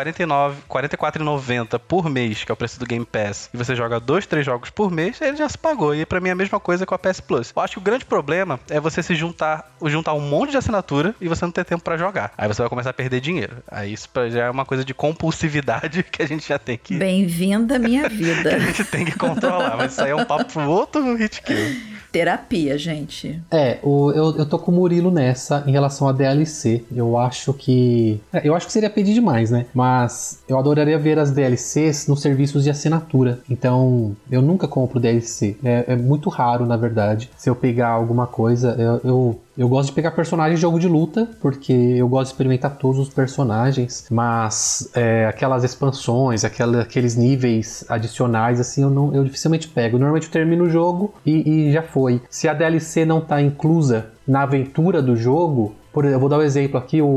44,90 0.68 1.78
por 1.78 2.10
mês, 2.10 2.44
que 2.44 2.52
é 2.52 2.54
o 2.54 2.58
preço 2.58 2.80
do 2.80 2.88
Game 2.88 3.06
Pass, 3.06 3.48
e 3.54 3.58
você 3.58 3.76
joga 3.76 4.00
dois, 4.00 4.26
três 4.26 4.44
jogos 4.44 4.72
por 4.72 4.90
mês, 4.90 5.22
ele 5.22 5.38
já 5.38 5.48
se 5.48 5.60
pagou. 5.60 5.94
E 5.94 6.08
pra 6.08 6.20
mim 6.20 6.30
é 6.30 6.32
a 6.32 6.36
mesma 6.36 6.60
coisa 6.60 6.88
com 6.88 6.96
a 6.96 6.98
PS 6.98 7.22
Plus. 7.22 7.54
Eu 7.56 7.62
acho 7.62 7.74
que 7.74 7.80
o 7.80 7.84
grande 7.84 8.04
problema 8.04 8.60
é 8.68 8.80
você 8.80 9.04
se 9.04 9.14
juntar, 9.14 9.76
juntar 9.86 10.16
um 10.16 10.22
monte 10.22 10.50
de 10.52 10.58
assinatura 10.58 11.14
e 11.22 11.28
você 11.28 11.46
não 11.46 11.52
ter 11.52 11.66
tempo 11.66 11.84
pra 11.84 11.98
jogar. 11.98 12.32
Aí 12.36 12.48
você 12.48 12.64
vai 12.64 12.70
começar 12.70 12.90
a 12.90 12.94
perder 12.94 13.22
dinheiro. 13.22 13.58
Aí 13.68 13.94
isso 13.94 14.10
já 14.32 14.46
é 14.46 14.50
uma 14.50 14.66
coisa 14.66 14.84
de 14.84 14.96
compulsividade 14.96 16.02
que 16.12 16.24
a 16.24 16.28
gente 16.28 16.48
já 16.48 16.58
tem 16.58 16.80
que. 16.82 16.98
Bem-vinda 16.98 17.76
à 17.76 17.80
minha 17.80 18.02
que 18.10 18.16
a 18.32 18.34
vida. 18.36 18.60
gente 18.60 18.86
tem 18.86 19.06
que 19.06 19.16
controlar. 19.16 19.78
Mas 19.78 19.92
isso 19.92 20.02
aí 20.02 20.10
é 20.10 20.16
um 20.16 20.26
papo 20.26 20.52
pro 20.52 20.68
outro 20.68 21.16
hit 21.16 21.44
kill. 21.44 21.99
Terapia, 22.12 22.78
gente. 22.78 23.40
É, 23.52 23.78
o- 23.84 24.12
eu, 24.12 24.36
eu 24.38 24.46
tô 24.46 24.58
com 24.58 24.72
o 24.72 24.76
Murilo 24.76 25.12
nessa 25.12 25.64
em 25.68 25.72
relação 25.72 26.08
a 26.08 26.12
DLC. 26.12 26.84
Eu 26.96 27.18
acho 27.18 27.54
que. 27.54 28.20
é, 28.34 28.42
eu 28.48 28.56
acho 28.56 28.66
que 28.66 28.74
seria 28.74 28.90
pedir 28.90 29.14
demais, 29.14 29.52
né? 29.52 29.66
Mas 29.74 30.40
eu 30.48 30.58
adoraria 30.58 30.98
ver 30.98 31.20
as 31.20 31.32
DLCs 31.32 32.08
nos 32.08 32.22
serviços 32.22 32.64
de 32.64 32.70
assinatura. 32.70 33.40
Então, 33.50 34.16
eu 34.32 34.42
nunca 34.42 34.68
compro 34.68 35.00
DLC. 35.00 35.56
É, 35.64 35.86
é 35.90 35.96
muito 35.96 36.30
raro, 36.30 36.66
na 36.66 36.78
verdade. 36.78 37.30
Se 37.38 37.50
eu 37.50 37.56
pegar 37.56 37.90
alguma 37.90 38.26
coisa, 38.26 38.76
eu. 38.80 39.02
eu 39.04 39.40
eu 39.60 39.68
gosto 39.68 39.90
de 39.90 39.94
pegar 39.94 40.12
personagens 40.12 40.58
de 40.58 40.62
jogo 40.62 40.80
de 40.80 40.88
luta, 40.88 41.28
porque 41.42 41.74
eu 41.74 42.08
gosto 42.08 42.28
de 42.28 42.34
experimentar 42.34 42.78
todos 42.78 42.98
os 42.98 43.10
personagens, 43.10 44.08
mas 44.10 44.90
é, 44.96 45.26
aquelas 45.26 45.64
expansões, 45.66 46.46
aquela- 46.46 46.82
aqueles 46.82 47.16
níveis 47.16 47.84
adicionais, 47.90 48.60
assim, 48.60 48.84
eu, 48.84 48.90
não, 48.90 49.14
eu 49.14 49.24
dificilmente 49.26 49.68
pego. 49.68 49.98
Normalmente 49.98 50.28
eu 50.28 50.32
termino 50.32 50.64
o 50.64 50.70
jogo 50.70 51.14
e, 51.26 51.68
e 51.68 51.72
já 51.74 51.84
foi. 51.84 52.22
Se 52.30 52.48
a 52.48 52.54
DLC 52.54 53.06
não 53.06 53.20
tá 53.20 53.42
inclusa 53.42 54.08
na 54.26 54.44
aventura 54.44 55.02
do 55.02 55.16
jogo, 55.16 55.76
por, 55.94 56.06
eu 56.06 56.20
vou 56.20 56.30
dar 56.30 56.38
um 56.38 56.42
exemplo 56.42 56.78
aqui, 56.78 57.02
o, 57.02 57.08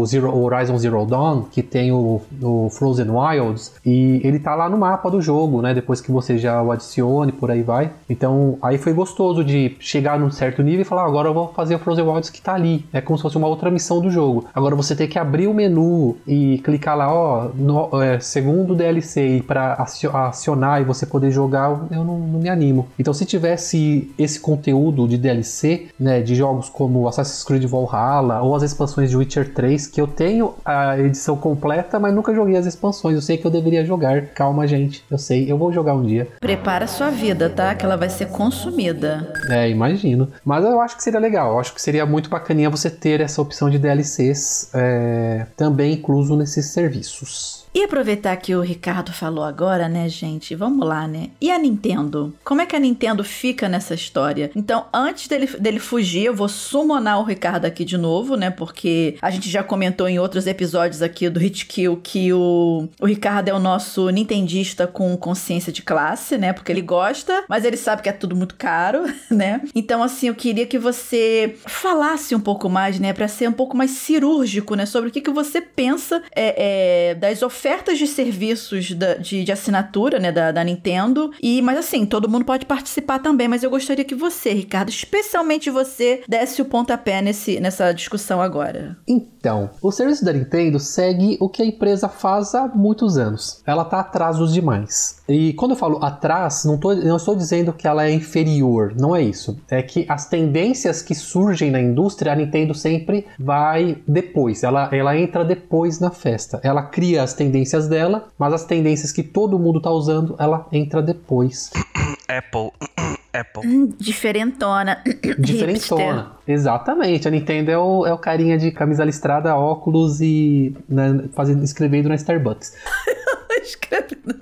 o 0.00 0.06
Zero- 0.06 0.30
o 0.30 0.42
Horizon 0.44 0.78
Zero 0.78 1.04
Dawn, 1.06 1.42
que 1.50 1.62
tem 1.62 1.92
o, 1.92 2.20
o 2.42 2.68
Frozen 2.70 3.10
Wilds, 3.10 3.72
e 3.84 4.20
ele 4.24 4.38
tá 4.38 4.54
lá 4.54 4.68
no 4.68 4.78
mapa 4.78 5.10
do 5.10 5.20
jogo, 5.20 5.60
né? 5.62 5.74
Depois 5.74 6.00
que 6.00 6.10
você 6.10 6.38
já 6.38 6.62
o 6.62 6.70
adicione, 6.72 7.32
por 7.32 7.50
aí 7.50 7.62
vai. 7.62 7.90
Então, 8.08 8.56
aí 8.62 8.78
foi 8.78 8.92
gostoso 8.92 9.44
de 9.44 9.76
chegar 9.80 10.18
num 10.18 10.30
certo 10.30 10.62
nível 10.62 10.80
e 10.82 10.84
falar, 10.84 11.02
"Ah, 11.02 11.06
agora 11.06 11.28
eu 11.28 11.34
vou 11.34 11.48
fazer 11.54 11.74
o 11.74 11.78
Frozen 11.78 12.04
Wilds 12.06 12.30
que 12.30 12.40
tá 12.40 12.54
ali. 12.54 12.84
É 12.92 13.00
como 13.00 13.16
se 13.18 13.22
fosse 13.22 13.36
uma 13.36 13.46
outra 13.48 13.70
missão 13.70 14.00
do 14.00 14.10
jogo. 14.10 14.44
Agora 14.54 14.74
você 14.74 14.94
tem 14.96 15.08
que 15.08 15.18
abrir 15.18 15.46
o 15.46 15.54
menu 15.54 16.16
e 16.26 16.58
clicar 16.64 16.96
lá, 16.96 17.12
ó, 17.12 17.48
no, 17.54 18.02
é, 18.02 18.18
segundo 18.20 18.74
DLC, 18.74 19.42
acio- 19.78 20.14
acionar 20.16 20.80
e 20.80 20.84
você 20.84 21.06
poder 21.06 21.30
jogar, 21.30 21.70
eu 21.90 22.04
não, 22.04 22.18
não 22.18 22.40
me 22.40 22.48
animo. 22.48 22.86
Então, 22.98 23.12
se 23.12 23.24
tivesse 23.24 24.12
esse 24.18 24.40
conteúdo 24.40 25.06
de 25.06 25.16
DLC, 25.18 25.88
né, 25.98 26.20
de 26.20 26.34
jogos 26.34 26.68
como 26.68 27.06
Assassin's 27.08 27.44
Creed 27.44 27.64
Valhalla 27.64 28.21
ou 28.22 28.54
as 28.54 28.62
expansões 28.62 29.10
de 29.10 29.16
Witcher 29.16 29.52
3, 29.52 29.86
que 29.86 30.00
eu 30.00 30.06
tenho 30.06 30.54
a 30.64 30.98
edição 30.98 31.36
completa, 31.36 31.98
mas 31.98 32.14
nunca 32.14 32.34
joguei 32.34 32.56
as 32.56 32.66
expansões. 32.66 33.14
Eu 33.14 33.22
sei 33.22 33.36
que 33.36 33.46
eu 33.46 33.50
deveria 33.50 33.84
jogar. 33.84 34.22
Calma, 34.28 34.66
gente. 34.66 35.04
Eu 35.10 35.18
sei, 35.18 35.50
eu 35.50 35.58
vou 35.58 35.72
jogar 35.72 35.94
um 35.94 36.02
dia. 36.02 36.28
Prepara 36.40 36.86
sua 36.86 37.10
vida, 37.10 37.50
tá? 37.50 37.74
Que 37.74 37.84
ela 37.84 37.96
vai 37.96 38.08
ser 38.08 38.26
consumida. 38.26 39.32
É, 39.48 39.68
imagino. 39.68 40.28
Mas 40.44 40.64
eu 40.64 40.80
acho 40.80 40.96
que 40.96 41.02
seria 41.02 41.20
legal. 41.20 41.52
Eu 41.52 41.60
acho 41.60 41.74
que 41.74 41.82
seria 41.82 42.06
muito 42.06 42.30
bacaninha 42.30 42.70
você 42.70 42.90
ter 42.90 43.20
essa 43.20 43.40
opção 43.40 43.68
de 43.68 43.78
DLCs 43.78 44.70
é, 44.74 45.46
também 45.56 45.94
incluso 45.94 46.36
nesses 46.36 46.66
serviços. 46.66 47.61
E 47.74 47.84
aproveitar 47.84 48.36
que 48.36 48.54
o 48.54 48.60
Ricardo 48.60 49.12
falou 49.12 49.42
agora, 49.42 49.88
né, 49.88 50.06
gente? 50.06 50.54
Vamos 50.54 50.86
lá, 50.86 51.08
né? 51.08 51.30
E 51.40 51.50
a 51.50 51.58
Nintendo? 51.58 52.34
Como 52.44 52.60
é 52.60 52.66
que 52.66 52.76
a 52.76 52.78
Nintendo 52.78 53.24
fica 53.24 53.66
nessa 53.66 53.94
história? 53.94 54.50
Então, 54.54 54.84
antes 54.92 55.26
dele, 55.26 55.46
dele 55.58 55.78
fugir, 55.78 56.26
eu 56.26 56.34
vou 56.34 56.48
summonar 56.48 57.18
o 57.18 57.24
Ricardo 57.24 57.64
aqui 57.64 57.82
de 57.82 57.96
novo, 57.96 58.36
né? 58.36 58.50
Porque 58.50 59.16
a 59.22 59.30
gente 59.30 59.48
já 59.48 59.62
comentou 59.62 60.06
em 60.06 60.18
outros 60.18 60.46
episódios 60.46 61.00
aqui 61.00 61.30
do 61.30 61.40
Hit 61.40 61.64
Kill 61.64 61.96
que 61.96 62.30
o, 62.30 62.88
o 63.00 63.06
Ricardo 63.06 63.48
é 63.48 63.54
o 63.54 63.58
nosso 63.58 64.10
nintendista 64.10 64.86
com 64.86 65.16
consciência 65.16 65.72
de 65.72 65.80
classe, 65.80 66.36
né? 66.36 66.52
Porque 66.52 66.70
ele 66.70 66.82
gosta, 66.82 67.44
mas 67.48 67.64
ele 67.64 67.78
sabe 67.78 68.02
que 68.02 68.08
é 68.10 68.12
tudo 68.12 68.36
muito 68.36 68.54
caro, 68.56 69.04
né? 69.30 69.62
Então, 69.74 70.02
assim, 70.02 70.28
eu 70.28 70.34
queria 70.34 70.66
que 70.66 70.78
você 70.78 71.56
falasse 71.66 72.34
um 72.34 72.40
pouco 72.40 72.68
mais, 72.68 73.00
né? 73.00 73.14
Pra 73.14 73.28
ser 73.28 73.48
um 73.48 73.52
pouco 73.52 73.74
mais 73.74 73.92
cirúrgico, 73.92 74.74
né? 74.74 74.84
Sobre 74.84 75.08
o 75.08 75.12
que, 75.12 75.22
que 75.22 75.30
você 75.30 75.62
pensa 75.62 76.22
é, 76.36 77.12
é, 77.12 77.14
das 77.14 77.40
ofertas 77.40 77.61
de 77.96 78.06
serviços 78.06 78.92
da- 78.92 79.14
de, 79.14 79.44
de 79.44 79.52
assinatura, 79.52 80.18
né? 80.18 80.32
Da, 80.32 80.50
da 80.50 80.64
Nintendo. 80.64 81.30
E, 81.42 81.62
mas 81.62 81.78
assim, 81.78 82.04
todo 82.04 82.28
mundo 82.28 82.44
pode 82.44 82.66
participar 82.66 83.18
também. 83.20 83.46
Mas 83.48 83.62
eu 83.62 83.70
gostaria 83.70 84.04
que 84.04 84.14
você, 84.14 84.52
Ricardo, 84.52 84.88
especialmente 84.88 85.70
você, 85.70 86.22
desse 86.28 86.60
o 86.60 86.64
pontapé 86.64 87.22
nesse, 87.22 87.60
nessa 87.60 87.92
discussão 87.92 88.40
agora. 88.42 88.96
Então, 89.06 89.70
o 89.80 89.92
serviço 89.92 90.24
da 90.24 90.32
Nintendo 90.32 90.78
segue 90.80 91.36
o 91.40 91.48
que 91.48 91.62
a 91.62 91.66
empresa 91.66 92.08
faz 92.08 92.54
há 92.54 92.66
muitos 92.68 93.16
anos. 93.16 93.62
Ela 93.66 93.84
tá 93.84 94.00
atrasos 94.00 94.52
demais. 94.52 95.20
E 95.28 95.52
quando 95.54 95.72
eu 95.72 95.76
falo 95.76 96.04
atrás, 96.04 96.64
não, 96.64 96.76
tô, 96.78 96.94
não 96.94 97.16
estou 97.16 97.36
dizendo 97.36 97.72
que 97.72 97.86
ela 97.86 98.06
é 98.06 98.10
inferior, 98.10 98.92
não 98.98 99.14
é 99.14 99.22
isso. 99.22 99.56
É 99.70 99.82
que 99.82 100.04
as 100.08 100.26
tendências 100.26 101.00
que 101.02 101.14
surgem 101.14 101.70
na 101.70 101.80
indústria, 101.80 102.32
a 102.32 102.36
Nintendo 102.36 102.74
sempre 102.74 103.26
vai 103.38 103.98
depois. 104.06 104.62
Ela, 104.62 104.88
ela 104.92 105.16
entra 105.16 105.44
depois 105.44 106.00
na 106.00 106.10
festa. 106.10 106.60
Ela 106.62 106.82
cria 106.82 107.22
as 107.22 107.32
tendências 107.34 107.51
dela, 107.88 108.28
mas 108.38 108.52
as 108.52 108.64
tendências 108.64 109.12
que 109.12 109.22
todo 109.22 109.58
mundo 109.58 109.80
tá 109.80 109.90
usando, 109.90 110.34
ela 110.38 110.66
entra 110.72 111.02
depois. 111.02 111.70
Apple. 112.28 112.72
Apple. 113.32 113.66
Hum, 113.66 113.92
diferentona. 113.98 115.02
Hipster. 115.06 115.40
Diferentona. 115.40 116.32
Exatamente. 116.46 117.26
A 117.26 117.30
Nintendo 117.30 117.70
é 117.70 117.78
o, 117.78 118.06
é 118.06 118.12
o 118.12 118.18
carinha 118.18 118.58
de 118.58 118.70
camisa 118.70 119.04
listrada, 119.04 119.56
óculos 119.56 120.20
e 120.20 120.76
né, 120.88 121.24
fazendo, 121.34 121.64
escrevendo 121.64 122.08
na 122.08 122.14
Starbucks. 122.14 122.74
Escrevendo. 123.62 124.40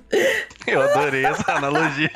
Eu 0.66 0.82
adorei 0.82 1.24
essa 1.24 1.52
analogia. 1.52 2.10